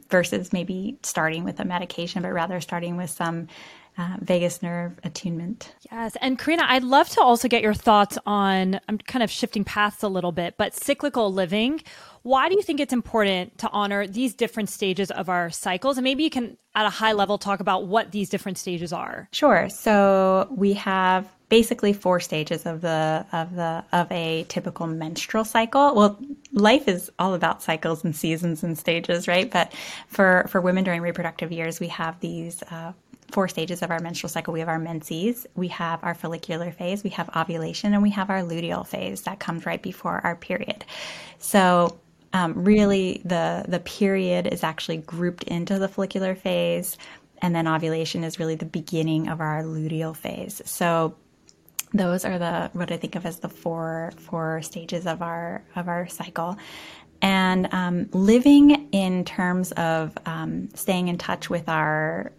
versus 0.10 0.54
maybe 0.54 0.98
starting 1.04 1.44
with 1.44 1.60
a 1.60 1.66
medication, 1.66 2.22
but 2.22 2.34
rather 2.34 2.62
starting 2.62 2.98
with 2.98 3.10
some 3.10 3.48
uh, 3.98 4.18
vagus 4.22 4.62
nerve 4.62 5.00
attunement. 5.04 5.74
Yes. 5.92 6.16
And 6.22 6.40
Corina, 6.40 6.64
I'd 6.64 6.84
love 6.84 7.10
to 7.10 7.22
also 7.22 7.48
get 7.48 7.62
your 7.62 7.74
thoughts 7.74 8.18
on, 8.26 8.80
I'm 8.88 8.98
kind 8.98 9.24
of 9.24 9.30
shifting 9.30 9.64
paths 9.64 10.04
a 10.04 10.08
little 10.08 10.32
bit, 10.32 10.56
but 10.58 10.74
cyclical 10.74 11.32
living. 11.32 11.82
Why 12.24 12.50
do 12.50 12.56
you 12.56 12.62
think 12.62 12.80
it's 12.80 12.94
important 12.94 13.58
to 13.60 13.70
honor 13.70 14.08
these 14.08 14.34
different 14.34 14.70
stages 14.70 15.12
of 15.12 15.30
our 15.30 15.50
cycles? 15.50 15.98
And 15.98 16.04
maybe 16.04 16.24
you 16.24 16.30
can, 16.30 16.58
at 16.74 16.86
a 16.86 16.90
high 16.90 17.12
level, 17.12 17.38
talk 17.38 17.60
about 17.60 17.86
what 17.86 18.12
these 18.12 18.30
different 18.30 18.58
stages 18.58 18.94
are. 18.94 19.28
Sure. 19.32 19.70
So 19.70 20.48
we 20.50 20.74
have 20.74 21.28
basically 21.50 21.94
four 21.94 22.20
stages 22.20 22.66
of 22.66 22.82
the 22.82 23.24
of 23.32 23.54
the 23.56 23.84
of 23.92 24.12
a 24.12 24.44
typical 24.50 24.88
menstrual 24.88 25.46
cycle. 25.46 25.94
Well, 25.94 26.18
life 26.52 26.88
is 26.88 27.12
all 27.20 27.36
about 27.36 27.62
cycles 27.62 28.04
and 28.04 28.16
seasons 28.16 28.64
and 28.64 28.76
stages, 28.76 29.28
right? 29.28 29.52
But 29.52 29.72
for 30.08 30.46
for 30.50 30.62
women 30.62 30.84
during 30.84 31.02
reproductive 31.02 31.52
years, 31.52 31.80
we 31.80 31.90
have 31.90 32.20
these 32.22 32.64
uh, 32.64 32.94
four 33.34 33.48
stages 33.48 33.82
of 33.82 33.90
our 33.90 34.00
menstrual 34.00 34.30
cycle. 34.30 34.54
We 34.54 34.60
have 34.60 34.70
our 34.70 34.80
menses, 34.80 35.48
we 35.56 35.68
have 35.70 36.00
our 36.04 36.14
follicular 36.14 36.72
phase, 36.72 37.04
we 37.04 37.10
have 37.10 37.30
ovulation, 37.36 37.94
and 37.94 38.04
we 38.04 38.12
have 38.12 38.30
our 38.30 38.42
luteal 38.42 38.86
phase 38.86 39.24
that 39.24 39.40
comes 39.40 39.66
right 39.66 39.82
before 39.82 40.22
our 40.24 40.36
period. 40.36 40.86
So 41.40 42.00
um, 42.32 42.64
really, 42.64 43.22
the 43.26 43.66
the 43.68 43.80
period 43.80 44.48
is 44.48 44.64
actually 44.64 44.98
grouped 44.98 45.44
into 45.44 45.80
the 45.80 45.88
follicular 45.88 46.36
phase, 46.36 46.98
and 47.42 47.56
then 47.56 47.68
ovulation 47.68 48.24
is 48.24 48.40
really 48.40 48.56
the 48.56 48.66
beginning 48.66 49.28
of 49.28 49.42
our 49.42 49.64
luteal 49.64 50.16
phase. 50.16 50.62
So 50.66 51.16
those 51.92 52.26
are 52.26 52.38
the 52.38 52.70
what 52.74 52.92
I 52.92 52.98
think 52.98 53.16
of 53.16 53.26
as 53.26 53.40
the 53.40 53.50
four 53.50 54.14
four 54.18 54.62
stages 54.62 55.08
of 55.08 55.22
our 55.22 55.64
of 55.76 55.88
our 55.88 56.08
cycle. 56.08 56.58
And 57.22 57.70
um, 57.72 58.10
living 58.12 58.90
in 58.92 59.24
terms 59.26 59.72
of 59.74 60.16
um, 60.26 60.70
staying 60.76 61.08
in 61.08 61.18
touch 61.18 61.50
with 61.50 61.70
our 61.70 62.32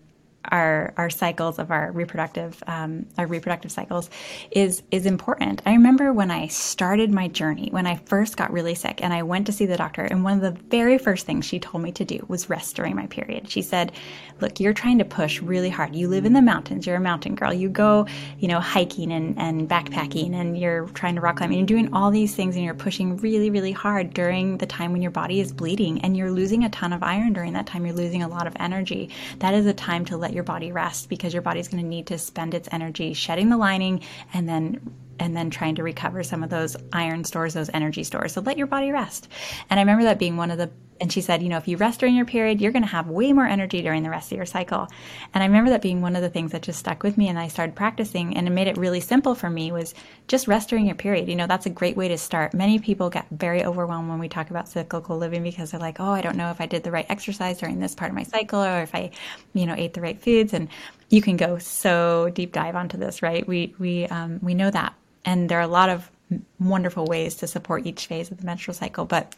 our 0.51 0.93
our 0.97 1.11
cycles 1.11 1.59
of 1.59 1.71
our 1.71 1.93
reproductive 1.93 2.63
um, 2.67 3.07
our 3.19 3.27
reproductive 3.27 3.73
cycles 3.73 4.11
is 4.51 4.83
is 4.91 5.07
important. 5.07 5.63
I 5.67 5.73
remember 5.73 6.13
when 6.13 6.31
I 6.31 6.49
started 6.49 7.11
my 7.11 7.29
journey 7.29 7.69
when 7.71 7.87
I 7.87 7.97
first 8.07 8.37
got 8.37 8.53
really 8.53 8.75
sick 8.75 9.03
and 9.03 9.13
I 9.13 9.23
went 9.23 9.47
to 9.47 9.53
see 9.53 9.67
the 9.67 9.77
doctor 9.77 10.03
and 10.03 10.25
one 10.25 10.35
of 10.35 10.41
the 10.41 10.61
very 10.69 10.99
first 10.99 11.27
things 11.27 11.45
she 11.45 11.59
told 11.59 11.83
me 11.83 11.93
to 11.93 12.05
do 12.05 12.25
was 12.29 12.51
rest 12.51 12.77
during 12.77 12.95
my 12.97 13.07
period. 13.07 13.49
She 13.51 13.63
said, 13.63 13.93
"Look, 14.41 14.61
you're 14.61 14.73
trying 14.73 14.99
to 14.99 15.05
push 15.05 15.41
really 15.41 15.71
hard. 15.71 15.95
You 15.95 16.09
live 16.09 16.25
in 16.25 16.33
the 16.33 16.43
mountains. 16.43 16.87
You're 16.87 16.97
a 16.97 17.01
mountain 17.01 17.35
girl. 17.35 17.53
You 17.53 17.69
go, 17.69 18.07
you 18.39 18.49
know, 18.49 18.61
hiking 18.61 19.13
and 19.13 19.39
and 19.39 19.69
backpacking 19.69 20.35
and 20.35 20.59
you're 20.59 20.87
trying 20.89 21.15
to 21.15 21.21
rock 21.21 21.37
climb 21.37 21.51
and 21.51 21.59
you're 21.59 21.67
doing 21.67 21.93
all 21.95 22.11
these 22.11 22.35
things 22.35 22.57
and 22.57 22.65
you're 22.65 22.75
pushing 22.75 23.17
really 23.19 23.51
really 23.51 23.73
hard 23.73 24.13
during 24.13 24.59
the 24.59 24.67
time 24.67 24.93
when 24.93 25.03
your 25.03 25.11
body 25.11 25.41
is 25.41 25.53
bleeding 25.53 26.01
and 26.03 26.17
you're 26.17 26.31
losing 26.31 26.65
a 26.65 26.69
ton 26.71 26.93
of 26.93 27.03
iron 27.03 27.33
during 27.33 27.53
that 27.55 27.67
time. 27.67 27.87
You're 27.87 27.95
losing 27.95 28.23
a 28.23 28.29
lot 28.29 28.47
of 28.47 28.55
energy. 28.61 29.11
That 29.39 29.55
is 29.55 29.67
a 29.67 29.73
time 29.73 30.05
to 30.07 30.17
let 30.17 30.34
your 30.35 30.44
body 30.44 30.73
rest 30.73 31.09
because 31.09 31.33
your 31.33 31.42
body's 31.42 31.68
going 31.68 31.83
to 31.83 31.88
need 31.88 32.09
to 32.09 32.18
spend 32.18 32.55
its 32.55 32.68
energy 32.73 33.14
shedding 33.14 33.49
the 33.49 33.57
lining 33.57 34.03
and 34.33 34.49
then 34.49 34.81
and 35.18 35.37
then 35.37 35.50
trying 35.50 35.74
to 35.77 35.83
recover 35.83 36.22
some 36.22 36.42
of 36.42 36.50
those 36.50 36.77
iron 36.92 37.24
stores, 37.24 37.55
those 37.55 37.70
energy 37.72 38.05
stores. 38.05 38.33
So 38.33 38.40
let 38.40 38.59
your 38.59 38.66
body 38.66 38.90
rest. 38.90 39.29
And 39.70 39.79
I 39.79 39.83
remember 39.83 40.05
that 40.05 40.18
being 40.18 40.37
one 40.37 40.50
of 40.50 40.59
the 40.59 40.70
and 41.00 41.12
she 41.12 41.20
said, 41.20 41.42
you 41.42 41.48
know, 41.48 41.57
if 41.57 41.66
you 41.66 41.77
rest 41.77 42.00
during 42.00 42.14
your 42.14 42.24
period, 42.24 42.61
you're 42.61 42.72
going 42.72 42.85
to 42.85 42.88
have 42.88 43.09
way 43.09 43.33
more 43.33 43.46
energy 43.46 43.83
during 43.83 44.03
the 44.03 44.11
rest 44.11 44.31
of 44.31 44.37
your 44.37 44.46
cycle. 44.46 44.88
And 45.33 45.42
I 45.42 45.46
remember 45.46 45.70
that 45.70 45.83
being 45.83 46.00
one 46.00 46.14
of 46.16 46.22
the 46.22 46.31
things 46.31 46.53
that 46.53 46.62
just 46.62 46.79
stuck 46.79 47.03
with 47.03 47.18
me 47.18 47.29
and 47.29 47.38
I 47.38 47.48
started 47.48 47.74
practicing 47.74 48.37
and 48.37 48.46
it 48.46 48.50
made 48.50 48.68
it 48.68 48.77
really 48.77 49.00
simple 49.00 49.35
for 49.35 49.50
me 49.50 49.72
was 49.72 49.94
just 50.29 50.46
rest 50.46 50.68
during 50.68 50.87
your 50.87 50.94
period. 50.94 51.29
You 51.29 51.37
know, 51.37 51.46
that's 51.46 51.66
a 51.66 51.70
great 51.70 51.96
way 51.96 52.09
to 52.09 52.18
start. 52.18 52.55
Many 52.55 52.79
people 52.79 53.11
get 53.11 53.27
very 53.31 53.64
overwhelmed 53.64 54.09
when 54.09 54.18
we 54.18 54.29
talk 54.29 54.50
about 54.50 54.68
cyclical 54.68 55.18
living 55.18 55.42
because 55.42 55.72
they're 55.72 55.81
like, 55.81 56.00
"Oh, 56.00 56.11
I 56.11 56.20
don't 56.20 56.37
know 56.37 56.50
if 56.50 56.61
I 56.61 56.66
did 56.66 56.85
the 56.85 56.90
right 56.90 57.07
exercise 57.09 57.59
during 57.59 57.81
this 57.81 57.94
part 57.94 58.11
of 58.11 58.14
my 58.14 58.22
cycle 58.22 58.62
or 58.62 58.83
if 58.83 58.94
I, 58.94 59.11
you 59.53 59.66
know, 59.66 59.74
ate 59.77 59.94
the 59.94 60.00
right 60.00 60.20
foods." 60.20 60.55
And 60.55 60.68
you 61.11 61.22
can 61.22 61.37
go 61.37 61.59
so 61.59 62.31
deep 62.35 62.53
dive 62.53 62.77
onto 62.77 62.96
this, 62.96 63.22
right? 63.22 63.46
We 63.46 63.74
we 63.79 64.07
um, 64.07 64.38
we 64.42 64.55
know 64.55 64.70
that 64.70 64.94
and 65.25 65.49
there 65.49 65.59
are 65.59 65.63
a 65.63 65.67
lot 65.67 65.89
of 65.89 66.11
wonderful 66.59 67.07
ways 67.07 67.37
to 67.37 67.47
support 67.47 67.87
each 67.87 68.07
phase 68.07 68.31
of 68.31 68.39
the 68.39 68.45
menstrual 68.45 68.75
cycle 68.75 69.05
but 69.05 69.35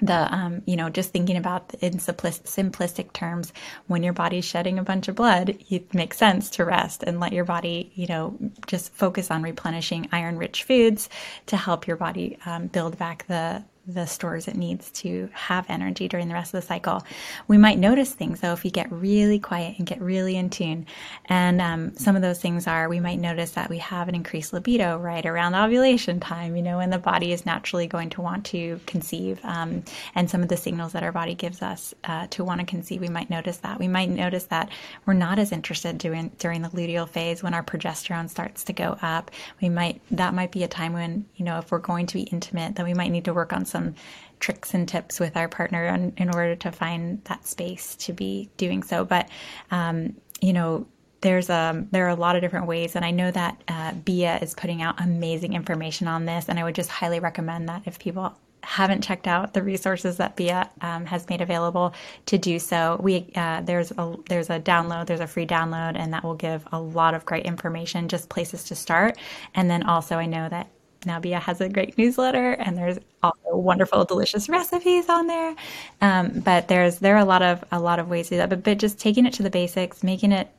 the 0.00 0.34
um, 0.34 0.62
you 0.66 0.76
know 0.76 0.88
just 0.88 1.10
thinking 1.10 1.36
about 1.36 1.74
in 1.80 1.94
simplistic 1.94 3.12
terms 3.12 3.52
when 3.86 4.02
your 4.02 4.12
body's 4.12 4.44
shedding 4.44 4.78
a 4.78 4.82
bunch 4.82 5.08
of 5.08 5.14
blood 5.14 5.56
it 5.70 5.92
makes 5.94 6.16
sense 6.16 6.50
to 6.50 6.64
rest 6.64 7.02
and 7.02 7.20
let 7.20 7.32
your 7.32 7.44
body 7.44 7.90
you 7.94 8.06
know 8.06 8.36
just 8.66 8.92
focus 8.92 9.30
on 9.30 9.42
replenishing 9.42 10.08
iron 10.12 10.38
rich 10.38 10.64
foods 10.64 11.08
to 11.46 11.56
help 11.56 11.86
your 11.86 11.96
body 11.96 12.38
um, 12.46 12.66
build 12.68 12.96
back 12.98 13.26
the 13.26 13.62
the 13.88 14.06
stores 14.06 14.46
it 14.48 14.54
needs 14.54 14.90
to 14.90 15.30
have 15.32 15.64
energy 15.70 16.08
during 16.08 16.28
the 16.28 16.34
rest 16.34 16.52
of 16.52 16.60
the 16.60 16.66
cycle. 16.66 17.02
We 17.48 17.56
might 17.56 17.78
notice 17.78 18.12
things 18.12 18.40
though 18.40 18.52
if 18.52 18.62
we 18.62 18.70
get 18.70 18.92
really 18.92 19.38
quiet 19.38 19.78
and 19.78 19.86
get 19.86 20.00
really 20.00 20.36
in 20.36 20.50
tune. 20.50 20.84
And 21.24 21.60
um, 21.62 21.96
some 21.96 22.14
of 22.14 22.20
those 22.20 22.38
things 22.38 22.66
are 22.66 22.88
we 22.88 23.00
might 23.00 23.18
notice 23.18 23.52
that 23.52 23.70
we 23.70 23.78
have 23.78 24.08
an 24.08 24.14
increased 24.14 24.52
libido 24.52 24.98
right 24.98 25.24
around 25.24 25.54
ovulation 25.54 26.20
time, 26.20 26.54
you 26.54 26.62
know, 26.62 26.76
when 26.76 26.90
the 26.90 26.98
body 26.98 27.32
is 27.32 27.46
naturally 27.46 27.86
going 27.86 28.10
to 28.10 28.20
want 28.20 28.44
to 28.46 28.78
conceive. 28.86 29.40
Um, 29.42 29.82
and 30.14 30.30
some 30.30 30.42
of 30.42 30.48
the 30.48 30.56
signals 30.58 30.92
that 30.92 31.02
our 31.02 31.12
body 31.12 31.34
gives 31.34 31.62
us 31.62 31.94
uh, 32.04 32.26
to 32.28 32.44
want 32.44 32.60
to 32.60 32.66
conceive, 32.66 33.00
we 33.00 33.08
might 33.08 33.30
notice 33.30 33.56
that. 33.58 33.78
We 33.78 33.88
might 33.88 34.10
notice 34.10 34.44
that 34.44 34.68
we're 35.06 35.14
not 35.14 35.38
as 35.38 35.50
interested 35.50 35.96
during 35.96 36.28
during 36.38 36.60
the 36.60 36.68
luteal 36.68 37.08
phase 37.08 37.42
when 37.42 37.54
our 37.54 37.62
progesterone 37.62 38.28
starts 38.28 38.64
to 38.64 38.74
go 38.74 38.98
up. 39.00 39.30
We 39.62 39.70
might 39.70 40.02
that 40.10 40.34
might 40.34 40.52
be 40.52 40.62
a 40.62 40.68
time 40.68 40.92
when 40.92 41.24
you 41.36 41.44
know 41.44 41.58
if 41.58 41.70
we're 41.70 41.78
going 41.78 42.06
to 42.06 42.14
be 42.14 42.22
intimate, 42.22 42.74
then 42.74 42.84
we 42.84 42.94
might 42.94 43.10
need 43.10 43.24
to 43.24 43.32
work 43.32 43.52
on 43.52 43.64
some 43.64 43.77
some 43.78 43.94
tricks 44.40 44.74
and 44.74 44.88
tips 44.88 45.20
with 45.20 45.36
our 45.36 45.48
partner 45.48 45.86
in, 45.86 46.12
in 46.16 46.28
order 46.34 46.54
to 46.56 46.70
find 46.72 47.22
that 47.24 47.46
space 47.46 47.96
to 47.96 48.12
be 48.12 48.50
doing 48.56 48.82
so. 48.82 49.04
But, 49.04 49.28
um, 49.70 50.14
you 50.40 50.52
know, 50.52 50.86
there's 51.20 51.50
a 51.50 51.54
um, 51.54 51.88
there 51.90 52.06
are 52.06 52.10
a 52.10 52.14
lot 52.14 52.36
of 52.36 52.42
different 52.42 52.66
ways, 52.66 52.94
and 52.94 53.04
I 53.04 53.10
know 53.10 53.30
that 53.32 53.60
uh, 53.66 53.92
Beeya 53.92 54.40
is 54.40 54.54
putting 54.54 54.82
out 54.82 55.00
amazing 55.00 55.54
information 55.54 56.06
on 56.06 56.26
this, 56.26 56.48
and 56.48 56.60
I 56.60 56.62
would 56.62 56.76
just 56.76 56.90
highly 56.90 57.18
recommend 57.18 57.68
that 57.68 57.82
if 57.86 57.98
people 57.98 58.38
haven't 58.62 59.02
checked 59.02 59.26
out 59.26 59.54
the 59.54 59.62
resources 59.62 60.18
that 60.18 60.36
Beeya 60.36 60.68
um, 60.80 61.06
has 61.06 61.28
made 61.28 61.40
available 61.40 61.94
to 62.26 62.38
do 62.38 62.60
so. 62.60 62.98
We 63.00 63.32
uh, 63.34 63.62
there's 63.62 63.90
a 63.92 64.14
there's 64.28 64.48
a 64.48 64.60
download, 64.60 65.06
there's 65.06 65.18
a 65.18 65.26
free 65.26 65.46
download, 65.46 65.96
and 65.98 66.12
that 66.12 66.22
will 66.22 66.34
give 66.34 66.62
a 66.70 66.80
lot 66.80 67.14
of 67.14 67.24
great 67.24 67.46
information, 67.46 68.06
just 68.06 68.28
places 68.28 68.62
to 68.64 68.76
start. 68.76 69.18
And 69.56 69.68
then 69.68 69.82
also, 69.82 70.18
I 70.18 70.26
know 70.26 70.48
that 70.48 70.68
now 71.06 71.20
Beeya 71.20 71.40
has 71.40 71.60
a 71.60 71.68
great 71.68 71.96
newsletter, 71.96 72.52
and 72.52 72.76
there's 72.76 72.98
also 73.22 73.56
wonderful, 73.56 74.04
delicious 74.04 74.48
recipes 74.48 75.08
on 75.08 75.26
there. 75.26 75.54
Um, 76.00 76.40
but 76.40 76.68
there's 76.68 76.98
there 76.98 77.14
are 77.14 77.20
a 77.20 77.24
lot 77.24 77.42
of 77.42 77.64
a 77.70 77.80
lot 77.80 77.98
of 77.98 78.08
ways 78.08 78.28
to 78.28 78.34
do 78.34 78.38
that. 78.38 78.48
But 78.50 78.64
but 78.64 78.78
just 78.78 78.98
taking 78.98 79.26
it 79.26 79.32
to 79.34 79.42
the 79.42 79.50
basics, 79.50 80.02
making 80.02 80.32
it 80.32 80.50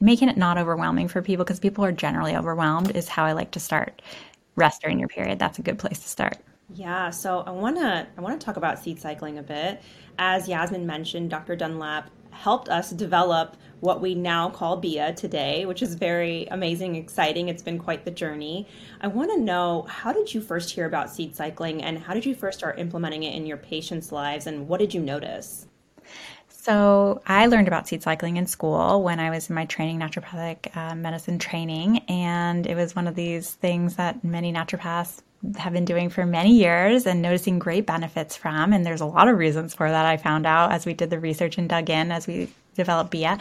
making 0.00 0.28
it 0.28 0.36
not 0.36 0.58
overwhelming 0.58 1.08
for 1.08 1.22
people 1.22 1.44
because 1.44 1.60
people 1.60 1.84
are 1.84 1.92
generally 1.92 2.36
overwhelmed 2.36 2.94
is 2.94 3.08
how 3.08 3.24
I 3.24 3.32
like 3.32 3.52
to 3.52 3.60
start. 3.60 4.02
Rest 4.54 4.82
during 4.82 4.98
your 4.98 5.08
period. 5.08 5.38
That's 5.38 5.58
a 5.58 5.62
good 5.62 5.78
place 5.78 5.98
to 6.00 6.08
start. 6.08 6.38
Yeah, 6.74 7.10
so 7.10 7.40
I 7.40 7.50
want 7.50 7.76
to 7.76 8.06
I 8.16 8.20
want 8.20 8.40
to 8.40 8.44
talk 8.44 8.56
about 8.56 8.78
seed 8.78 9.00
cycling 9.00 9.38
a 9.38 9.42
bit. 9.42 9.82
As 10.18 10.48
Yasmin 10.48 10.86
mentioned, 10.86 11.30
Dr. 11.30 11.56
Dunlap 11.56 12.10
helped 12.36 12.68
us 12.68 12.90
develop 12.90 13.56
what 13.80 14.00
we 14.00 14.14
now 14.14 14.48
call 14.48 14.80
Beeya 14.80 15.14
today, 15.14 15.66
which 15.66 15.82
is 15.82 15.94
very 15.94 16.46
amazing, 16.50 16.96
exciting. 16.96 17.48
It's 17.48 17.62
been 17.62 17.78
quite 17.78 18.04
the 18.04 18.10
journey. 18.10 18.66
I 19.00 19.08
want 19.08 19.30
to 19.32 19.40
know 19.40 19.86
how 19.88 20.12
did 20.12 20.32
you 20.32 20.40
first 20.40 20.70
hear 20.70 20.86
about 20.86 21.10
seed 21.10 21.36
cycling 21.36 21.82
and 21.82 21.98
how 21.98 22.14
did 22.14 22.24
you 22.24 22.34
first 22.34 22.58
start 22.58 22.78
implementing 22.78 23.22
it 23.22 23.34
in 23.34 23.46
your 23.46 23.56
patients' 23.56 24.12
lives 24.12 24.46
and 24.46 24.68
what 24.68 24.80
did 24.80 24.94
you 24.94 25.00
notice? 25.00 25.66
So, 26.48 27.22
I 27.26 27.46
learned 27.46 27.68
about 27.68 27.86
seed 27.86 28.02
cycling 28.02 28.38
in 28.38 28.46
school 28.46 29.02
when 29.02 29.20
I 29.20 29.30
was 29.30 29.48
in 29.48 29.54
my 29.54 29.66
training, 29.66 30.00
naturopathic 30.00 30.76
uh, 30.76 30.96
medicine 30.96 31.38
training. 31.38 31.98
And 32.08 32.66
it 32.66 32.74
was 32.74 32.96
one 32.96 33.06
of 33.06 33.14
these 33.14 33.54
things 33.54 33.94
that 33.96 34.24
many 34.24 34.52
naturopaths 34.52 35.22
have 35.56 35.72
been 35.72 35.84
doing 35.84 36.08
for 36.08 36.26
many 36.26 36.54
years 36.54 37.06
and 37.06 37.22
noticing 37.22 37.58
great 37.58 37.86
benefits 37.86 38.36
from. 38.36 38.72
And 38.72 38.84
there's 38.84 39.00
a 39.00 39.06
lot 39.06 39.28
of 39.28 39.38
reasons 39.38 39.74
for 39.74 39.88
that 39.88 40.06
I 40.06 40.16
found 40.16 40.46
out 40.46 40.72
as 40.72 40.86
we 40.86 40.94
did 40.94 41.10
the 41.10 41.20
research 41.20 41.58
and 41.58 41.68
dug 41.68 41.90
in 41.90 42.10
as 42.10 42.26
we 42.26 42.48
develop 42.76 43.10
Beeya. 43.10 43.40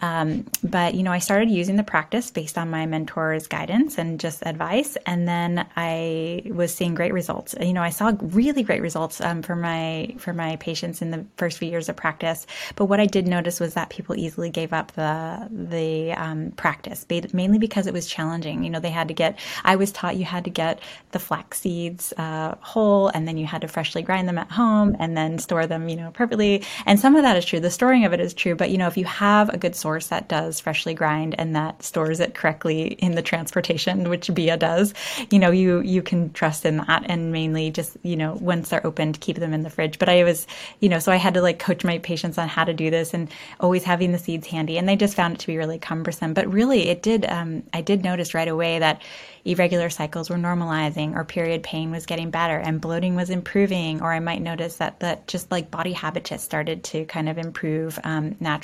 Um, 0.00 0.44
but, 0.64 0.94
you 0.94 1.02
know, 1.02 1.12
I 1.12 1.20
started 1.20 1.50
using 1.50 1.76
the 1.76 1.84
practice 1.84 2.30
based 2.30 2.58
on 2.58 2.70
my 2.70 2.86
mentor's 2.86 3.46
guidance 3.46 3.98
and 3.98 4.18
just 4.18 4.42
advice. 4.44 4.96
And 5.06 5.28
then 5.28 5.66
I 5.76 6.42
was 6.46 6.74
seeing 6.74 6.94
great 6.94 7.12
results. 7.12 7.54
You 7.60 7.72
know, 7.72 7.82
I 7.82 7.90
saw 7.90 8.12
really 8.20 8.62
great 8.62 8.82
results 8.82 9.20
um, 9.20 9.42
for 9.42 9.54
my, 9.54 10.14
for 10.18 10.32
my 10.32 10.56
patients 10.56 11.02
in 11.02 11.10
the 11.10 11.24
first 11.36 11.58
few 11.58 11.68
years 11.68 11.88
of 11.88 11.96
practice. 11.96 12.46
But 12.74 12.86
what 12.86 13.00
I 13.00 13.06
did 13.06 13.28
notice 13.28 13.60
was 13.60 13.74
that 13.74 13.90
people 13.90 14.16
easily 14.16 14.50
gave 14.50 14.72
up 14.72 14.92
the, 14.92 15.48
the 15.50 16.12
um, 16.12 16.50
practice, 16.52 17.06
mainly 17.32 17.58
because 17.58 17.86
it 17.86 17.94
was 17.94 18.08
challenging. 18.08 18.64
You 18.64 18.70
know, 18.70 18.80
they 18.80 18.90
had 18.90 19.08
to 19.08 19.14
get, 19.14 19.38
I 19.64 19.76
was 19.76 19.92
taught 19.92 20.16
you 20.16 20.24
had 20.24 20.44
to 20.44 20.50
get 20.50 20.80
the 21.12 21.18
flax 21.18 21.60
seeds 21.60 22.12
uh, 22.16 22.56
whole 22.60 23.08
and 23.08 23.28
then 23.28 23.36
you 23.36 23.46
had 23.46 23.60
to 23.60 23.68
freshly 23.68 24.02
grind 24.02 24.28
them 24.28 24.38
at 24.38 24.50
home 24.50 24.96
and 24.98 25.16
then 25.16 25.38
store 25.38 25.66
them, 25.66 25.88
you 25.88 25.96
know, 25.96 26.10
perfectly. 26.10 26.64
And 26.86 26.98
some 26.98 27.14
of 27.14 27.22
that 27.22 27.36
is 27.36 27.44
true. 27.44 27.60
The 27.60 27.70
storing 27.70 28.04
of 28.04 28.12
it 28.12 28.20
is 28.20 28.34
true. 28.34 28.56
But, 28.56 28.71
you 28.72 28.78
know, 28.78 28.86
if 28.86 28.96
you 28.96 29.04
have 29.04 29.50
a 29.50 29.58
good 29.58 29.76
source 29.76 30.06
that 30.06 30.28
does 30.28 30.58
freshly 30.58 30.94
grind 30.94 31.34
and 31.38 31.54
that 31.54 31.82
stores 31.82 32.20
it 32.20 32.34
correctly 32.34 32.86
in 32.86 33.14
the 33.14 33.20
transportation, 33.20 34.08
which 34.08 34.28
Beeya 34.28 34.58
does, 34.58 34.94
you 35.30 35.38
know, 35.38 35.50
you 35.50 35.80
you 35.80 36.00
can 36.00 36.32
trust 36.32 36.64
in 36.64 36.78
that 36.78 37.04
and 37.06 37.32
mainly 37.32 37.70
just, 37.70 37.98
you 38.02 38.16
know, 38.16 38.32
once 38.40 38.70
they're 38.70 38.86
opened, 38.86 39.20
keep 39.20 39.36
them 39.36 39.52
in 39.52 39.62
the 39.62 39.68
fridge. 39.68 39.98
But 39.98 40.08
I 40.08 40.24
was, 40.24 40.46
you 40.80 40.88
know, 40.88 40.98
so 40.98 41.12
I 41.12 41.16
had 41.16 41.34
to 41.34 41.42
like 41.42 41.58
coach 41.58 41.84
my 41.84 41.98
patients 41.98 42.38
on 42.38 42.48
how 42.48 42.64
to 42.64 42.72
do 42.72 42.88
this 42.88 43.12
and 43.12 43.30
always 43.60 43.84
having 43.84 44.10
the 44.10 44.18
seeds 44.18 44.46
handy. 44.46 44.78
And 44.78 44.88
they 44.88 44.96
just 44.96 45.16
found 45.16 45.34
it 45.34 45.40
to 45.40 45.46
be 45.46 45.58
really 45.58 45.78
cumbersome. 45.78 46.32
But 46.32 46.50
really 46.50 46.88
it 46.88 47.02
did 47.02 47.26
um, 47.26 47.64
I 47.74 47.82
did 47.82 48.02
notice 48.02 48.32
right 48.32 48.48
away 48.48 48.78
that 48.78 49.02
irregular 49.44 49.90
cycles 49.90 50.30
were 50.30 50.36
normalizing 50.36 51.14
or 51.14 51.24
period 51.24 51.62
pain 51.62 51.90
was 51.90 52.06
getting 52.06 52.30
better 52.30 52.56
and 52.56 52.80
bloating 52.80 53.16
was 53.16 53.28
improving 53.28 54.00
or 54.00 54.12
i 54.12 54.20
might 54.20 54.40
notice 54.40 54.76
that 54.76 55.00
that 55.00 55.26
just 55.26 55.50
like 55.50 55.68
body 55.68 55.92
habitus 55.92 56.40
started 56.40 56.84
to 56.84 57.04
kind 57.06 57.28
of 57.28 57.38
improve 57.38 57.98
um, 58.04 58.36
naturally 58.38 58.61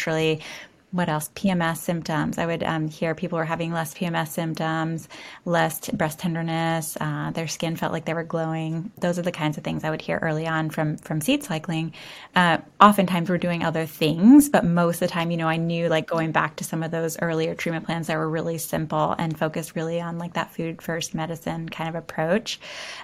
what 0.91 1.11
else? 1.11 1.29
PMS 1.35 1.79
symptoms. 1.79 2.39
I 2.39 2.47
would 2.47 2.63
um, 2.63 2.89
hear 2.89 3.15
people 3.15 3.37
were 3.37 3.45
having 3.45 3.73
less 3.73 3.93
PMS 3.93 4.29
symptoms, 4.29 5.07
less 5.45 5.81
t- 5.81 5.93
breast 5.95 6.19
tenderness. 6.19 6.97
Uh, 6.99 7.31
their 7.31 7.47
skin 7.47 7.77
felt 7.77 7.93
like 7.93 8.07
they 8.07 8.15
were 8.15 8.25
glowing. 8.25 8.91
Those 8.99 9.19
are 9.19 9.23
the 9.23 9.33
kinds 9.33 9.59
of 9.59 9.65
things 9.65 9.85
I 9.85 9.91
would 9.91 10.01
hear 10.01 10.19
early 10.23 10.47
on 10.47 10.71
from 10.71 10.97
from 10.97 11.21
seed 11.21 11.45
cycling. 11.45 11.93
Uh, 12.35 12.59
oftentimes, 12.81 13.29
we're 13.29 13.37
doing 13.37 13.63
other 13.63 13.85
things, 13.85 14.49
but 14.49 14.65
most 14.65 14.97
of 14.97 15.01
the 15.01 15.09
time, 15.09 15.31
you 15.31 15.37
know, 15.37 15.49
I 15.49 15.57
knew 15.57 15.89
like 15.89 16.07
going 16.07 16.33
back 16.33 16.57
to 16.57 16.65
some 16.65 16.83
of 16.83 16.91
those 16.91 17.19
earlier 17.21 17.55
treatment 17.55 17.85
plans 17.85 18.07
that 18.07 18.17
were 18.17 18.29
really 18.29 18.57
simple 18.57 19.15
and 19.19 19.39
focused 19.39 19.77
really 19.77 20.01
on 20.01 20.17
like 20.17 20.33
that 20.35 20.55
food 20.55 20.81
first 20.81 21.15
medicine 21.15 21.69
kind 21.69 21.91
of 21.91 21.97
approach. 21.97 22.61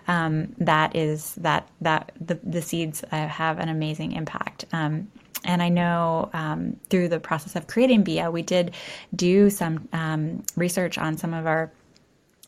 Um, 0.09 0.55
that 0.57 0.97
is 0.97 1.35
that 1.35 1.69
that 1.83 2.13
the 2.19 2.41
the 2.43 2.63
seeds 2.63 3.05
uh, 3.13 3.29
have 3.29 3.59
an 3.59 3.69
amazing 3.69 4.13
impact. 4.13 4.65
Um, 4.73 5.09
and 5.45 5.63
I 5.63 5.69
know 5.69 6.31
um, 6.33 6.77
through 6.91 7.09
the 7.09 7.21
process 7.21 7.57
of 7.57 7.67
creating 7.67 8.05
Beeya, 8.05 8.33
we 8.33 8.43
did 8.43 8.75
do 9.15 9.51
some 9.51 9.89
um, 9.93 10.43
research 10.57 10.99
on 10.99 11.17
some 11.17 11.35
of 11.35 11.47
our 11.47 11.71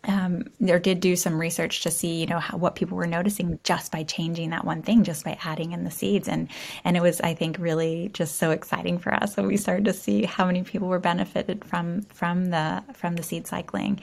um, 0.09 0.45
or 0.69 0.79
did 0.79 1.01
do 1.01 1.17
some 1.17 1.39
research 1.39 1.83
to 1.83 1.91
see, 1.91 2.21
you 2.21 2.27
know, 2.27 2.39
how, 2.39 2.57
what 2.57 2.77
people 2.77 2.97
were 2.97 3.07
noticing 3.07 3.59
just 3.65 3.91
by 3.91 4.05
changing 4.05 4.51
that 4.51 4.65
one 4.65 4.83
thing, 4.83 5.03
just 5.05 5.25
by 5.25 5.37
adding 5.45 5.73
in 5.73 5.85
the 5.85 5.91
seeds, 5.91 6.29
and 6.29 6.49
and 6.85 6.97
it 6.97 7.01
was, 7.03 7.21
I 7.21 7.35
think, 7.35 7.59
really 7.59 8.11
just 8.13 8.37
so 8.37 8.51
exciting 8.51 8.99
for 8.99 9.13
us 9.13 9.37
when 9.37 9.47
we 9.47 9.57
started 9.57 9.85
to 9.87 9.93
see 9.93 10.25
how 10.25 10.47
many 10.47 10.63
people 10.63 10.89
were 10.89 11.01
benefited 11.01 11.65
from 11.65 12.03
from 12.03 12.47
the 12.47 12.83
from 12.95 13.17
the 13.17 13.23
seed 13.23 13.47
cycling. 13.47 14.01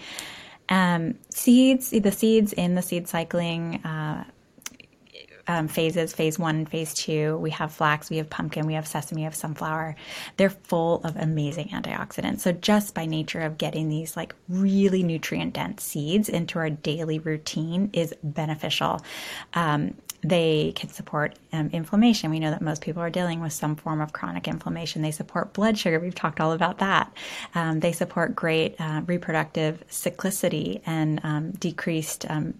Um, 0.69 1.15
seeds, 1.29 1.89
the 1.91 2.11
seeds 2.11 2.53
in 2.53 2.75
the 2.75 2.81
seed 2.81 3.07
cycling 3.07 3.83
uh, 3.83 4.23
um, 5.47 5.67
phases 5.67 6.13
phase 6.13 6.39
one 6.39 6.65
phase 6.65 6.93
two. 6.93 7.37
We 7.37 7.49
have 7.51 7.73
flax, 7.73 8.09
we 8.09 8.17
have 8.17 8.29
pumpkin, 8.29 8.65
we 8.65 8.73
have 8.73 8.87
sesame, 8.87 9.21
we 9.21 9.23
have 9.25 9.35
sunflower. 9.35 9.95
They're 10.37 10.49
full 10.49 11.01
of 11.03 11.15
amazing 11.17 11.69
antioxidants. 11.69 12.39
So, 12.41 12.51
just 12.51 12.93
by 12.93 13.05
nature 13.05 13.41
of 13.41 13.57
getting 13.57 13.89
these 13.89 14.15
like 14.15 14.35
really 14.47 15.03
nutrient 15.03 15.53
dense 15.53 15.83
seeds 15.83 16.29
into 16.29 16.59
our 16.59 16.69
daily 16.69 17.19
routine 17.19 17.89
is 17.93 18.13
beneficial. 18.23 19.01
Um, 19.53 19.95
they 20.23 20.71
can 20.75 20.89
support 20.89 21.37
um, 21.51 21.69
inflammation. 21.73 22.31
We 22.31 22.39
know 22.39 22.51
that 22.51 22.61
most 22.61 22.81
people 22.81 23.01
are 23.01 23.09
dealing 23.09 23.41
with 23.41 23.51
some 23.51 23.75
form 23.75 23.99
of 23.99 24.13
chronic 24.13 24.47
inflammation. 24.47 25.01
They 25.01 25.11
support 25.11 25.53
blood 25.53 25.77
sugar. 25.77 25.99
We've 25.99 26.15
talked 26.15 26.39
all 26.39 26.53
about 26.53 26.79
that. 26.79 27.13
Um, 27.55 27.81
they 27.81 27.91
support 27.91 28.35
great 28.35 28.79
uh, 28.79 29.01
reproductive 29.05 29.83
cyclicity 29.89 30.81
and 30.85 31.19
um, 31.23 31.51
decreased 31.51 32.25
um, 32.29 32.53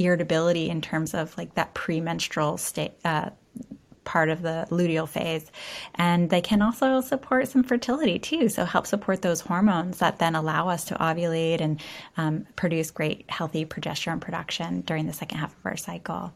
irritability 0.00 0.68
in 0.68 0.80
terms 0.80 1.14
of 1.14 1.36
like 1.36 1.54
that 1.54 1.74
premenstrual 1.74 2.56
state 2.56 2.92
uh, 3.04 3.30
part 4.04 4.28
of 4.28 4.42
the 4.42 4.66
luteal 4.70 5.08
phase. 5.08 5.50
And 5.94 6.30
they 6.30 6.40
can 6.40 6.62
also 6.62 7.00
support 7.00 7.48
some 7.48 7.62
fertility 7.62 8.18
too. 8.18 8.48
So 8.48 8.64
help 8.64 8.86
support 8.86 9.22
those 9.22 9.40
hormones 9.40 9.98
that 9.98 10.18
then 10.18 10.34
allow 10.34 10.68
us 10.68 10.86
to 10.86 10.94
ovulate 10.94 11.60
and 11.60 11.80
um, 12.16 12.46
produce 12.56 12.90
great 12.90 13.30
healthy 13.30 13.64
progesterone 13.64 14.20
production 14.20 14.80
during 14.80 15.06
the 15.06 15.12
second 15.12 15.38
half 15.38 15.56
of 15.56 15.66
our 15.66 15.76
cycle. 15.76 16.32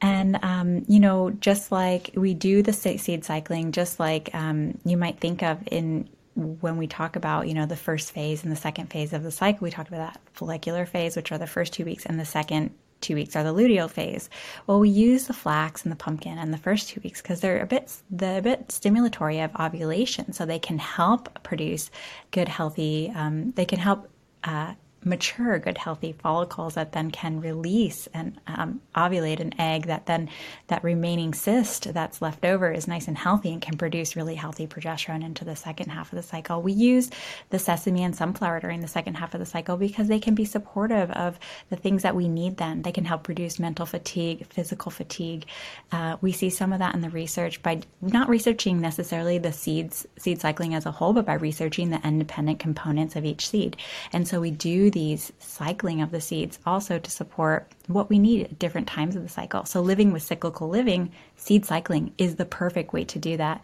And, 0.00 0.38
um, 0.42 0.84
you 0.86 1.00
know, 1.00 1.30
just 1.30 1.72
like 1.72 2.10
we 2.14 2.32
do 2.32 2.62
the 2.62 2.72
seed 2.72 3.24
cycling, 3.24 3.72
just 3.72 3.98
like 3.98 4.32
um, 4.32 4.78
you 4.84 4.96
might 4.96 5.18
think 5.18 5.42
of 5.42 5.58
in 5.70 6.08
when 6.38 6.76
we 6.76 6.86
talk 6.86 7.16
about, 7.16 7.48
you 7.48 7.54
know, 7.54 7.66
the 7.66 7.76
first 7.76 8.12
phase 8.12 8.44
and 8.44 8.52
the 8.52 8.56
second 8.56 8.90
phase 8.90 9.12
of 9.12 9.24
the 9.24 9.30
cycle, 9.30 9.64
we 9.64 9.70
talked 9.70 9.88
about 9.88 10.12
that 10.12 10.20
follicular 10.32 10.86
phase, 10.86 11.16
which 11.16 11.32
are 11.32 11.38
the 11.38 11.46
first 11.46 11.72
two 11.72 11.84
weeks, 11.84 12.06
and 12.06 12.18
the 12.18 12.24
second 12.24 12.70
two 13.00 13.14
weeks 13.14 13.36
are 13.36 13.44
the 13.44 13.54
luteal 13.54 13.90
phase. 13.90 14.30
Well, 14.66 14.80
we 14.80 14.88
use 14.88 15.26
the 15.26 15.32
flax 15.32 15.82
and 15.82 15.92
the 15.92 15.96
pumpkin 15.96 16.38
in 16.38 16.50
the 16.50 16.58
first 16.58 16.88
two 16.88 17.00
weeks 17.02 17.20
because 17.20 17.40
they're 17.40 17.60
a 17.60 17.66
bit 17.66 17.92
the 18.10 18.40
bit 18.42 18.68
stimulatory 18.68 19.44
of 19.44 19.54
ovulation, 19.58 20.32
so 20.32 20.46
they 20.46 20.58
can 20.58 20.78
help 20.78 21.42
produce 21.42 21.90
good, 22.30 22.48
healthy. 22.48 23.12
Um, 23.14 23.52
they 23.52 23.64
can 23.64 23.78
help 23.78 24.08
uh, 24.44 24.74
mature, 25.04 25.58
good, 25.58 25.78
healthy 25.78 26.12
follicles 26.12 26.74
that 26.74 26.92
then 26.92 27.10
can 27.10 27.40
release 27.40 28.08
and 28.12 28.38
um, 28.46 28.80
ovulate 28.94 29.40
an 29.40 29.58
egg 29.60 29.86
that 29.86 30.06
then 30.06 30.28
that 30.66 30.82
remaining 30.82 31.32
cyst 31.32 31.92
that's 31.94 32.20
left 32.20 32.44
over 32.44 32.70
is 32.70 32.88
nice 32.88 33.08
and 33.08 33.16
healthy 33.16 33.52
and 33.52 33.62
can 33.62 33.76
produce 33.76 34.16
really 34.16 34.34
healthy 34.34 34.66
progesterone 34.66 35.24
into 35.24 35.44
the 35.44 35.56
second 35.56 35.90
half 35.90 36.12
of 36.12 36.16
the 36.16 36.22
cycle. 36.22 36.60
We 36.62 36.72
use 36.72 37.10
the 37.50 37.58
sesame 37.58 38.02
and 38.02 38.14
sunflower 38.14 38.60
during 38.60 38.80
the 38.80 38.88
second 38.88 39.14
half 39.14 39.34
of 39.34 39.40
the 39.40 39.46
cycle 39.46 39.76
because 39.76 40.08
they 40.08 40.18
can 40.18 40.34
be 40.34 40.44
supportive 40.44 41.10
of 41.12 41.38
the 41.70 41.76
things 41.76 42.02
that 42.02 42.16
we 42.16 42.28
need 42.28 42.56
then. 42.56 42.82
They 42.82 42.92
can 42.92 43.04
help 43.04 43.28
reduce 43.28 43.58
mental 43.58 43.86
fatigue, 43.86 44.46
physical 44.46 44.90
fatigue. 44.90 45.46
Uh, 45.92 46.16
we 46.20 46.32
see 46.32 46.50
some 46.50 46.72
of 46.72 46.80
that 46.80 46.94
in 46.94 47.00
the 47.00 47.10
research 47.10 47.62
by 47.62 47.80
not 48.00 48.28
researching 48.28 48.80
necessarily 48.80 49.38
the 49.38 49.52
seeds, 49.52 50.06
seed 50.18 50.40
cycling 50.40 50.74
as 50.74 50.86
a 50.86 50.90
whole, 50.90 51.12
but 51.12 51.26
by 51.26 51.34
researching 51.34 51.90
the 51.90 52.06
independent 52.06 52.58
components 52.58 53.16
of 53.16 53.24
each 53.24 53.48
seed. 53.48 53.76
And 54.12 54.26
so 54.26 54.40
we 54.40 54.50
do 54.50 54.87
these 54.90 55.32
cycling 55.38 56.02
of 56.02 56.10
the 56.10 56.20
seeds 56.20 56.58
also 56.66 56.98
to 56.98 57.10
support 57.10 57.70
what 57.86 58.08
we 58.08 58.18
need 58.18 58.44
at 58.44 58.58
different 58.58 58.86
times 58.86 59.16
of 59.16 59.22
the 59.22 59.28
cycle. 59.28 59.64
So, 59.64 59.80
living 59.80 60.12
with 60.12 60.22
cyclical 60.22 60.68
living, 60.68 61.12
seed 61.36 61.64
cycling 61.64 62.12
is 62.18 62.36
the 62.36 62.44
perfect 62.44 62.92
way 62.92 63.04
to 63.04 63.18
do 63.18 63.36
that. 63.36 63.62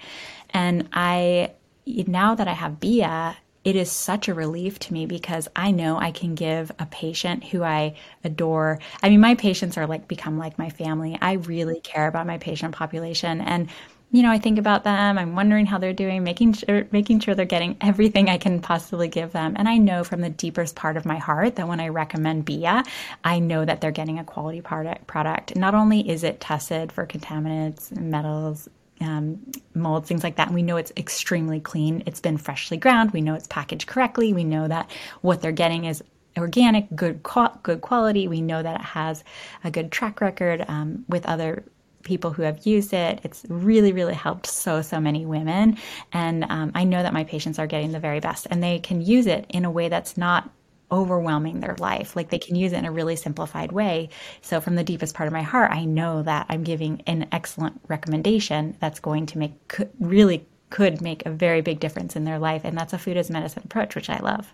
And 0.51 0.89
I, 0.93 1.53
now 1.87 2.35
that 2.35 2.49
I 2.49 2.53
have 2.53 2.81
Beeya, 2.81 3.37
it 3.65 3.77
is 3.77 3.91
such 3.91 4.29
a 4.29 4.35
relief 4.35 4.79
to 4.79 4.93
me 4.93 5.07
because 5.07 5.49
I 5.57 5.71
know 5.71 5.97
I 5.99 6.11
can 6.11 6.35
give 6.35 6.71
a 6.79 6.85
patient 6.87 7.45
who 7.45 7.63
I 7.63 7.97
adore. 8.23 8.79
I 9.03 9.09
mean, 9.09 9.21
my 9.21 9.35
patients 9.35 9.79
are 9.79 9.87
like 9.87 10.07
become 10.07 10.39
like 10.39 10.59
my 10.59 10.69
family. 10.69 11.17
I 11.21 11.33
really 11.33 11.81
care 11.81 12.07
about 12.07 12.27
my 12.27 12.37
patient 12.37 12.75
population. 12.75 13.41
And 13.41 13.71
you 14.15 14.23
know, 14.23 14.31
I 14.31 14.39
think 14.39 14.61
about 14.61 14.85
them. 14.85 15.19
I'm 15.19 15.35
wondering 15.35 15.67
how 15.67 15.79
they're 15.79 15.93
doing, 15.93 16.23
making 16.23 16.53
sure 16.53 16.87
making 16.93 17.19
sure 17.19 17.35
they're 17.35 17.45
getting 17.45 17.77
everything 17.81 18.29
I 18.29 18.39
can 18.39 18.61
possibly 18.61 19.09
give 19.09 19.33
them. 19.33 19.55
And 19.59 19.69
I 19.69 19.77
know 19.79 20.05
from 20.05 20.21
the 20.21 20.31
deepest 20.31 20.77
part 20.77 20.97
of 20.97 21.05
my 21.05 21.17
heart 21.19 21.57
that 21.57 21.67
when 21.67 21.81
I 21.81 21.89
recommend 21.89 22.47
Beeya, 22.47 22.87
I 23.25 23.41
know 23.41 23.65
that 23.65 23.81
they're 23.81 23.91
getting 23.91 24.21
a 24.21 24.25
quality 24.25 24.61
product. 24.61 25.09
Product. 25.09 25.57
Not 25.57 25.75
only 25.75 26.09
is 26.09 26.23
it 26.23 26.39
tested 26.39 26.93
for 26.93 27.09
contaminants, 27.09 27.91
metals, 27.99 28.69
um, 29.01 29.41
molds, 29.75 30.07
things 30.07 30.23
like 30.23 30.37
that. 30.37 30.47
And 30.47 30.55
we 30.55 30.63
know 30.63 30.77
it's 30.77 30.93
extremely 30.97 31.59
clean. 31.59 32.05
It's 32.07 32.21
been 32.21 32.37
freshly 32.37 32.77
ground. 32.77 33.11
We 33.11 33.21
know 33.21 33.35
it's 33.35 33.49
packaged 33.49 33.89
correctly. 33.89 34.33
We 34.33 34.45
know 34.45 34.69
that 34.69 34.93
what 35.23 35.43
they're 35.43 35.51
getting 35.51 35.87
is 35.87 36.05
organic, 36.39 36.87
good 36.95 37.21
good 37.65 37.81
quality. 37.81 38.29
We 38.29 38.43
know 38.43 38.63
that 38.63 38.81
it 38.81 38.87
has 38.87 39.25
a 39.65 39.73
good 39.73 39.91
track 39.91 40.21
record 40.21 40.65
um, 40.69 41.05
with 41.09 41.27
other 41.27 41.65
people 42.05 42.31
who 42.33 42.43
have 42.43 42.67
used 42.67 42.93
it. 42.93 43.21
It's 43.25 43.45
really, 43.49 43.93
really 43.93 44.15
helped 44.15 44.47
so, 44.47 44.83
so 44.83 45.01
many 45.01 45.27
women. 45.27 45.79
And 46.13 46.45
um, 46.45 46.73
I 46.75 46.85
know 46.85 47.03
that 47.03 47.13
my 47.13 47.25
patients 47.25 47.59
are 47.59 47.67
getting 47.67 47.93
the 47.93 47.99
very 47.99 48.21
best 48.21 48.47
and 48.51 48.63
they 48.63 48.79
can 48.79 49.01
use 49.01 49.27
it 49.27 49.47
in 49.49 49.65
a 49.65 49.71
way 49.71 49.89
that's 49.89 50.17
not 50.17 50.51
overwhelming 50.93 51.61
their 51.61 51.77
life. 51.79 52.15
Like 52.15 52.31
they 52.31 52.39
can 52.39 52.55
use 52.55 52.73
it 52.73 52.79
in 52.79 52.85
a 52.85 52.93
really 52.93 53.17
simplified 53.17 53.73
way. 53.73 54.11
So, 54.43 54.61
from 54.61 54.77
the 54.77 54.85
deepest 54.85 55.15
part 55.15 55.27
of 55.27 55.33
my 55.33 55.43
heart, 55.43 55.73
I 55.73 55.85
know 55.85 56.23
that 56.23 56.47
I'm 56.49 56.63
giving 56.63 57.03
an 57.07 57.27
excellent 57.33 57.81
recommendation 57.89 58.77
that's 58.81 59.01
going 59.01 59.27
to 59.27 59.39
make 59.39 59.55
really 59.99 60.47
could 60.71 61.01
make 61.01 61.25
a 61.25 61.31
very 61.31 61.61
big 61.61 61.81
difference 61.81 62.17
in 62.17 62.25
their 62.25 62.39
life. 62.39 62.63
And 62.65 62.77
that's 62.77 62.93
a 62.93 62.99
food 62.99 63.17
as 63.17 63.31
medicine 63.31 63.63
approach, 63.65 63.95
which 63.95 64.11
I 64.11 64.19
love. 64.19 64.53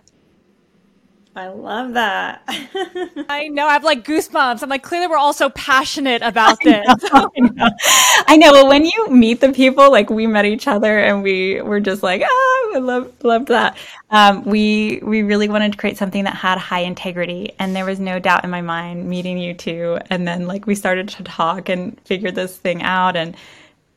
I 1.36 1.46
love 1.46 1.92
that. 1.94 2.42
I 3.28 3.46
know. 3.48 3.68
I 3.68 3.74
have 3.74 3.84
like 3.84 4.04
goosebumps. 4.04 4.64
I'm 4.64 4.68
like, 4.68 4.82
clearly, 4.82 5.06
we're 5.06 5.16
all 5.16 5.32
so 5.32 5.48
passionate 5.50 6.22
about 6.22 6.58
this. 6.60 6.84
I 6.88 6.94
know, 7.12 7.30
I 7.36 7.40
know. 7.40 7.68
I 8.28 8.36
know. 8.36 8.52
Well, 8.52 8.68
when 8.68 8.84
you 8.84 9.08
meet 9.10 9.40
the 9.40 9.52
people, 9.52 9.92
like 9.92 10.10
we 10.10 10.26
met 10.26 10.44
each 10.44 10.66
other, 10.66 10.98
and 10.98 11.22
we 11.22 11.62
were 11.62 11.78
just 11.78 12.02
like, 12.02 12.22
oh, 12.24 12.72
I 12.74 12.78
love 12.78 13.12
love 13.22 13.46
that. 13.46 13.78
Um, 14.10 14.44
we 14.44 15.00
we 15.04 15.22
really 15.22 15.48
wanted 15.48 15.72
to 15.72 15.78
create 15.78 15.96
something 15.96 16.24
that 16.24 16.34
had 16.34 16.58
high 16.58 16.80
integrity, 16.80 17.52
and 17.60 17.76
there 17.76 17.84
was 17.84 18.00
no 18.00 18.18
doubt 18.18 18.42
in 18.42 18.50
my 18.50 18.60
mind 18.60 19.08
meeting 19.08 19.38
you 19.38 19.54
two. 19.54 20.00
And 20.10 20.26
then 20.26 20.48
like 20.48 20.66
we 20.66 20.74
started 20.74 21.08
to 21.10 21.22
talk 21.22 21.68
and 21.68 21.98
figure 22.00 22.32
this 22.32 22.56
thing 22.56 22.82
out, 22.82 23.14
and 23.14 23.36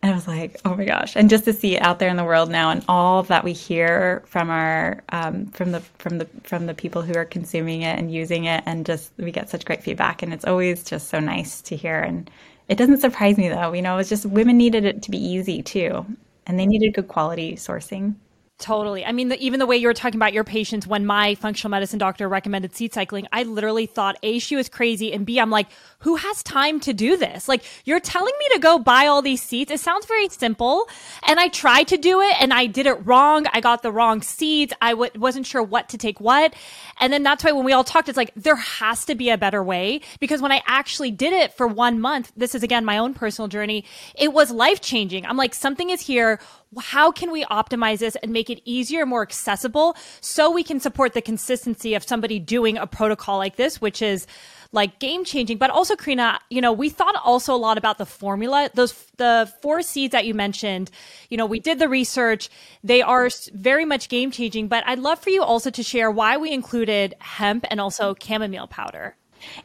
and 0.04 0.12
I 0.12 0.16
was 0.16 0.28
like, 0.28 0.62
oh 0.66 0.76
my 0.76 0.86
gosh! 0.86 1.16
And 1.18 1.32
just 1.32 1.45
to 1.45 1.54
see 1.54 1.78
it 1.78 1.84
out 1.84 1.99
there 1.99 2.10
in 2.10 2.18
the 2.18 2.26
world 2.26 2.51
now, 2.51 2.72
and 2.72 2.86
all 2.89 3.24
that 3.26 3.45
we 3.45 3.54
hear 3.54 4.24
from 4.28 4.51
our 4.51 5.04
um, 5.10 5.47
from 5.47 5.74
the 5.74 5.82
from 5.99 6.20
the 6.20 6.28
from 6.43 6.68
the 6.68 6.76
people 6.76 7.04
who 7.04 7.16
are 7.16 7.26
consuming 7.26 7.84
it 7.84 7.99
and 7.99 8.14
using 8.14 8.45
it, 8.45 8.64
and 8.68 8.86
just 8.86 9.14
we 9.18 9.32
get 9.32 9.49
such 9.49 9.66
great 9.66 9.84
feedback, 9.84 10.24
and 10.24 10.34
it's 10.34 10.45
always 10.45 10.86
just 10.86 11.10
so 11.10 11.20
nice 11.22 11.62
to 11.64 11.78
hear. 11.78 11.99
And 12.01 12.32
it 12.70 12.78
doesn't 12.78 12.99
surprise 13.01 13.38
me 13.39 13.49
though. 13.49 13.74
You 13.74 13.84
know, 13.84 13.97
it's 13.99 14.10
just 14.10 14.28
women 14.28 14.58
needed 14.58 14.86
it 14.86 15.04
to 15.04 15.12
be 15.12 15.20
easy 15.20 15.64
too, 15.64 16.06
and 16.47 16.60
they 16.60 16.68
needed 16.68 16.95
good 16.95 17.10
quality 17.10 17.56
sourcing. 17.56 18.16
Totally. 18.64 19.03
I 19.03 19.11
mean, 19.11 19.28
the, 19.28 19.38
even 19.43 19.59
the 19.59 19.66
way 19.66 19.76
you 19.76 19.88
were 19.88 19.93
talking 19.93 20.18
about 20.18 20.32
your 20.32 20.45
patients, 20.45 20.88
when 20.88 21.05
my 21.05 21.36
functional 21.36 21.70
medicine 21.70 21.99
doctor 21.99 22.30
recommended 22.30 22.74
seed 22.74 22.93
cycling, 22.93 23.28
I 23.30 23.43
literally 23.43 23.88
thought 23.88 24.16
A, 24.24 24.39
she 24.39 24.55
was 24.55 24.70
crazy, 24.70 25.11
and 25.11 25.26
B, 25.26 25.38
I'm 25.38 25.49
like, 25.49 25.68
who 25.99 26.16
has 26.16 26.41
time 26.43 26.80
to 26.80 26.93
do 26.93 27.18
this? 27.18 27.49
Like, 27.49 27.66
you're 27.84 27.99
telling 27.99 28.32
me 28.39 28.45
to 28.53 28.59
go 28.59 28.80
buy 28.80 29.07
all 29.07 29.22
these 29.22 29.41
seeds. 29.41 29.70
It 29.70 29.82
sounds 29.82 30.05
very 30.05 30.30
simple. 30.30 30.88
And 31.28 31.41
I 31.41 31.49
tried 31.49 31.89
to 31.89 31.97
do 31.97 32.22
it 32.22 32.41
and 32.41 32.53
I 32.53 32.68
did 32.68 32.88
it 32.88 33.05
wrong. 33.05 33.47
I 33.51 33.59
got 33.59 33.84
the 33.84 33.91
wrong 33.91 34.22
seeds. 34.22 34.72
I 34.82 34.91
w- 34.91 35.11
wasn't 35.16 35.45
sure 35.45 35.61
what 35.61 35.89
to 35.89 35.97
take 35.97 36.22
what. 36.22 36.53
And 36.99 37.11
then 37.11 37.24
that's 37.24 37.43
why 37.43 37.51
when 37.51 37.66
we 37.66 37.74
all 37.74 37.84
talked, 37.84 38.07
it's 38.07 38.18
like, 38.18 38.32
there 38.36 38.55
has 38.55 39.03
to 39.05 39.16
be 39.16 39.30
a 39.30 39.38
better 39.38 39.61
way. 39.64 40.01
Because 40.20 40.41
when 40.41 40.53
I 40.53 40.61
actually 40.68 41.11
did 41.11 41.34
it 41.34 41.53
for 41.53 41.68
one 41.68 41.99
month, 41.99 42.32
this 42.38 42.55
is 42.55 42.64
again 42.64 42.86
my 42.86 42.97
own 42.97 43.14
personal 43.14 43.49
journey, 43.49 43.84
it 44.16 44.32
was 44.32 44.51
life 44.51 44.80
changing. 44.80 45.26
I'm 45.26 45.38
like, 45.38 45.53
something 45.53 45.89
is 45.89 46.01
here 46.01 46.39
how 46.80 47.12
can 47.12 47.32
we 47.32 47.46
optimize 47.46 48.00
this 48.00 48.16
and 48.18 48.32
make 48.32 48.50
it 48.50 48.62
easier, 48.66 49.06
more 49.06 49.22
accessible 49.22 49.96
so 50.22 50.52
we 50.52 50.64
can 50.64 50.80
support 50.80 51.14
the 51.14 51.22
consistency 51.22 51.96
of 51.96 52.04
somebody 52.04 52.40
doing 52.40 52.78
a 52.78 52.88
protocol 52.88 53.38
like 53.38 53.56
this, 53.56 53.82
which 53.82 54.02
is 54.02 54.28
like 54.74 55.00
game 55.00 55.24
changing. 55.24 55.58
But 55.58 55.70
also, 55.70 55.96
Corina, 55.96 56.40
you 56.50 56.60
know, 56.60 56.74
we 56.74 56.90
thought 56.90 57.16
also 57.24 57.54
a 57.54 57.58
lot 57.58 57.78
about 57.78 57.98
the 57.98 58.06
formula. 58.06 58.70
Those 58.74 58.94
the 59.18 59.52
four 59.62 59.82
seeds 59.82 60.12
that 60.12 60.26
you 60.26 60.34
mentioned. 60.34 60.92
You 61.30 61.38
know, 61.38 61.46
we 61.46 61.60
did 61.60 61.80
the 61.80 61.88
research; 61.88 62.50
they 62.84 63.02
are 63.02 63.30
very 63.54 63.86
much 63.86 64.10
game 64.10 64.32
changing. 64.32 64.68
But 64.68 64.84
I'd 64.86 65.00
love 65.00 65.20
for 65.20 65.30
you 65.30 65.44
also 65.44 65.70
to 65.70 65.84
share 65.84 66.12
why 66.12 66.38
we 66.38 66.52
included 66.52 67.16
hemp 67.20 67.66
and 67.70 67.80
also 67.80 68.16
chamomile 68.22 68.68
powder. 68.68 69.16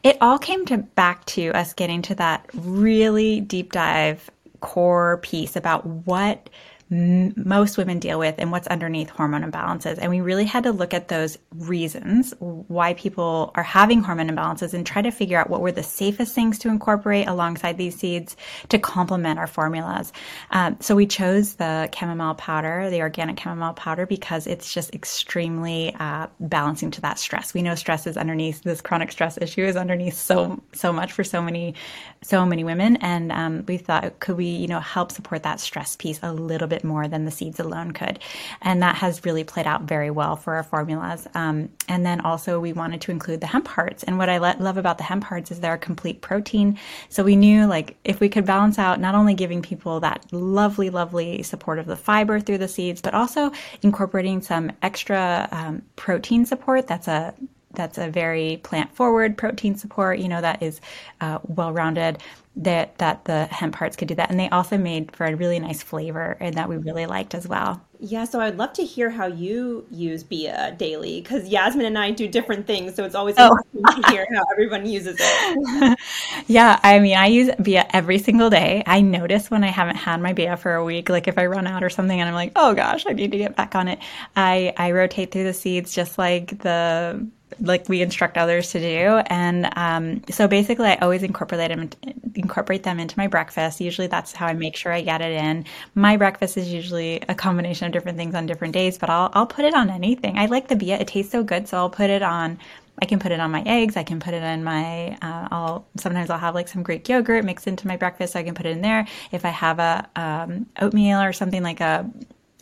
It 0.03 0.17
all 0.21 0.37
came 0.37 0.65
to 0.67 0.77
back 0.77 1.25
to 1.25 1.51
us 1.51 1.73
getting 1.73 2.01
to 2.03 2.15
that 2.15 2.45
really 2.53 3.41
deep 3.41 3.71
dive 3.71 4.29
core 4.59 5.19
piece 5.21 5.55
about 5.55 5.85
what 5.85 6.49
most 6.89 7.77
women 7.77 7.99
deal 7.99 8.17
with 8.17 8.35
and 8.39 8.51
what's 8.51 8.67
underneath 8.67 9.09
hormone 9.09 9.49
imbalances. 9.49 9.99
And 9.99 10.09
we 10.09 10.21
really 10.21 10.45
had 10.45 10.63
to 10.63 10.71
look 10.71 10.93
at 10.93 11.07
those 11.07 11.37
reasons 11.51 12.33
why 12.39 12.95
people 12.95 13.51
are 13.53 13.63
having 13.63 14.01
hormone 14.01 14.29
imbalances 14.29 14.73
and 14.73 14.85
try 14.85 15.03
to 15.03 15.11
figure 15.11 15.37
out 15.37 15.49
what 15.49 15.61
were 15.61 15.71
the 15.71 15.83
safest 15.83 16.33
things 16.33 16.57
to 16.59 16.69
incorporate 16.69 17.27
alongside 17.27 17.77
these 17.77 17.95
seeds 17.95 18.35
to 18.69 18.79
complement 18.79 19.37
our 19.37 19.45
formulas. 19.45 20.11
Um, 20.49 20.77
so 20.79 20.95
we 20.95 21.05
chose 21.05 21.55
the 21.55 21.89
chamomile 21.95 22.35
powder, 22.35 22.89
the 22.89 23.01
organic 23.01 23.39
chamomile 23.39 23.73
powder, 23.73 24.07
because 24.07 24.47
it's 24.47 24.73
just 24.73 24.93
extremely 24.95 25.93
uh, 25.99 26.27
balancing 26.39 26.89
to 26.91 27.01
that 27.01 27.19
stress. 27.19 27.53
We 27.53 27.61
know 27.61 27.75
stress 27.75 28.07
is 28.07 28.17
underneath 28.17 28.63
this 28.63 28.81
chronic 28.81 29.11
stress 29.11 29.37
issue 29.39 29.63
is 29.63 29.75
underneath 29.75 30.15
so 30.15 30.61
so 30.73 30.91
much 30.91 31.11
for 31.11 31.23
so 31.23 31.41
many 31.41 31.75
so 32.23 32.45
many 32.45 32.63
women, 32.63 32.97
and 32.97 33.31
um, 33.31 33.65
we 33.67 33.77
thought 33.77 34.19
could 34.19 34.37
we 34.37 34.45
you 34.45 34.67
know 34.67 34.79
help 34.79 35.11
support 35.11 35.43
that 35.43 35.59
stress 35.59 35.95
piece 35.95 36.19
a 36.23 36.33
little 36.33 36.67
bit 36.67 36.78
bit 36.79 36.87
more 36.87 37.07
than 37.07 37.25
the 37.25 37.31
seeds 37.31 37.59
alone 37.59 37.91
could. 37.91 38.19
And 38.61 38.81
that 38.81 38.95
has 38.95 39.25
really 39.25 39.43
played 39.43 39.67
out 39.67 39.83
very 39.83 40.11
well 40.11 40.35
for 40.35 40.55
our 40.55 40.63
formulas. 40.63 41.27
Um, 41.33 41.69
and 41.87 42.05
then 42.05 42.21
also 42.21 42.59
we 42.59 42.73
wanted 42.73 43.01
to 43.01 43.11
include 43.11 43.41
the 43.41 43.47
hemp 43.47 43.67
hearts. 43.67 44.03
And 44.03 44.17
what 44.17 44.29
I 44.29 44.37
le- 44.37 44.55
love 44.59 44.77
about 44.77 44.97
the 44.97 45.03
hemp 45.03 45.23
hearts 45.23 45.51
is 45.51 45.59
they're 45.59 45.73
a 45.73 45.77
complete 45.77 46.21
protein. 46.21 46.77
So 47.09 47.23
we 47.23 47.35
knew 47.35 47.65
like 47.65 47.97
if 48.03 48.19
we 48.19 48.29
could 48.29 48.45
balance 48.45 48.79
out 48.79 48.99
not 48.99 49.15
only 49.15 49.33
giving 49.33 49.61
people 49.61 49.99
that 49.99 50.25
lovely, 50.31 50.89
lovely 50.89 51.43
support 51.43 51.79
of 51.79 51.85
the 51.85 51.95
fiber 51.95 52.39
through 52.39 52.59
the 52.59 52.67
seeds, 52.67 53.01
but 53.01 53.13
also 53.13 53.51
incorporating 53.81 54.41
some 54.41 54.71
extra 54.81 55.47
um, 55.51 55.81
protein 55.95 56.45
support. 56.45 56.87
That's 56.87 57.07
a 57.07 57.33
that's 57.73 57.97
a 57.97 58.09
very 58.09 58.57
plant 58.63 58.93
forward 58.95 59.37
protein 59.37 59.75
support 59.75 60.19
you 60.19 60.27
know 60.27 60.41
that 60.41 60.61
is 60.63 60.81
uh, 61.21 61.39
well 61.43 61.71
rounded 61.71 62.17
that 62.59 62.97
that 62.97 63.23
the 63.25 63.45
hemp 63.45 63.75
hearts 63.75 63.95
could 63.95 64.07
do 64.07 64.15
that. 64.15 64.29
And 64.29 64.39
they 64.39 64.49
also 64.49 64.77
made 64.77 65.15
for 65.15 65.25
a 65.25 65.35
really 65.35 65.59
nice 65.59 65.81
flavor 65.81 66.35
and 66.39 66.55
that 66.55 66.67
we 66.67 66.77
really 66.77 67.05
liked 67.05 67.33
as 67.33 67.47
well. 67.47 67.81
Yeah 68.01 68.23
so 68.23 68.39
i'd 68.39 68.55
love 68.55 68.71
to 68.73 68.85
hear 68.85 69.09
how 69.09 69.27
you 69.27 69.85
use 69.91 70.23
Beeya 70.23 70.77
daily 70.77 71.19
because 71.19 71.49
yasmin 71.49 71.85
and 71.85 71.97
i 71.97 72.11
do 72.11 72.29
different 72.29 72.65
things 72.65 72.95
so 72.95 73.03
it's 73.03 73.13
always 73.13 73.35
oh. 73.37 73.57
interesting 73.73 74.03
to 74.03 74.11
hear 74.11 74.25
how 74.33 74.41
everyone 74.53 74.85
uses 74.85 75.17
it. 75.19 75.99
Yeah 76.47 76.79
i 76.81 76.99
mean 76.99 77.17
i 77.17 77.25
use 77.25 77.49
Beeya 77.49 77.89
every 77.91 78.17
single 78.17 78.49
day. 78.49 78.83
I 78.85 79.01
notice 79.01 79.51
when 79.51 79.65
i 79.65 79.67
haven't 79.67 79.97
had 79.97 80.21
my 80.21 80.33
Beeya 80.33 80.57
for 80.57 80.75
a 80.75 80.85
week 80.85 81.09
like 81.09 81.27
if 81.27 81.37
i 81.37 81.45
run 81.45 81.67
out 81.67 81.83
or 81.83 81.89
something 81.89 82.17
and 82.17 82.29
i'm 82.29 82.35
like 82.35 82.53
oh 82.55 82.73
gosh 82.73 83.03
i 83.05 83.11
need 83.11 83.31
to 83.31 83.37
get 83.37 83.57
back 83.57 83.75
on 83.75 83.89
it. 83.89 83.99
I 84.33 84.73
i 84.77 84.91
rotate 84.91 85.31
through 85.31 85.43
the 85.43 85.53
seeds 85.53 85.93
just 85.93 86.17
like 86.17 86.57
the 86.59 87.27
like 87.59 87.89
we 87.89 88.01
instruct 88.01 88.37
others 88.37 88.71
to 88.71 88.79
do. 88.79 89.21
And 89.27 89.69
um, 89.75 90.21
so 90.29 90.47
basically, 90.47 90.87
I 90.87 90.95
always 90.95 91.23
incorporate 91.23 91.69
them 91.69 91.89
incorporate 92.35 92.83
them 92.83 92.99
into 92.99 93.17
my 93.17 93.27
breakfast. 93.27 93.81
Usually, 93.81 94.07
that's 94.07 94.31
how 94.33 94.47
I 94.47 94.53
make 94.53 94.75
sure 94.75 94.91
I 94.91 95.01
get 95.01 95.21
it 95.21 95.31
in. 95.31 95.65
My 95.95 96.17
breakfast 96.17 96.57
is 96.57 96.71
usually 96.71 97.21
a 97.27 97.35
combination 97.35 97.87
of 97.87 97.93
different 97.93 98.17
things 98.17 98.35
on 98.35 98.45
different 98.45 98.73
days, 98.73 98.97
but 98.97 99.09
I'll 99.09 99.29
I'll 99.33 99.47
put 99.47 99.65
it 99.65 99.73
on 99.73 99.89
anything. 99.89 100.37
I 100.37 100.45
like 100.47 100.67
the 100.67 100.75
Beeya; 100.75 100.99
it 100.99 101.07
tastes 101.07 101.31
so 101.31 101.43
good, 101.43 101.67
so 101.67 101.77
I'll 101.77 101.89
put 101.89 102.09
it 102.09 102.21
on. 102.21 102.59
I 103.01 103.05
can 103.05 103.19
put 103.19 103.31
it 103.31 103.39
on 103.39 103.49
my 103.51 103.63
eggs. 103.65 103.95
I 103.95 104.03
can 104.03 104.19
put 104.19 104.33
it 104.33 104.43
in 104.43 104.63
my. 104.63 105.17
Uh, 105.21 105.47
I'll 105.51 105.87
sometimes 105.97 106.29
I'll 106.29 106.39
have 106.39 106.55
like 106.55 106.67
some 106.67 106.83
Greek 106.83 107.07
yogurt 107.07 107.45
mixed 107.45 107.67
into 107.67 107.87
my 107.87 107.97
breakfast, 107.97 108.33
so 108.33 108.39
I 108.39 108.43
can 108.43 108.55
put 108.55 108.65
it 108.65 108.71
in 108.71 108.81
there. 108.81 109.07
If 109.31 109.45
I 109.45 109.49
have 109.49 109.79
a 109.79 110.07
um, 110.15 110.65
oatmeal 110.79 111.21
or 111.21 111.33
something 111.33 111.63
like 111.63 111.79
a 111.81 112.09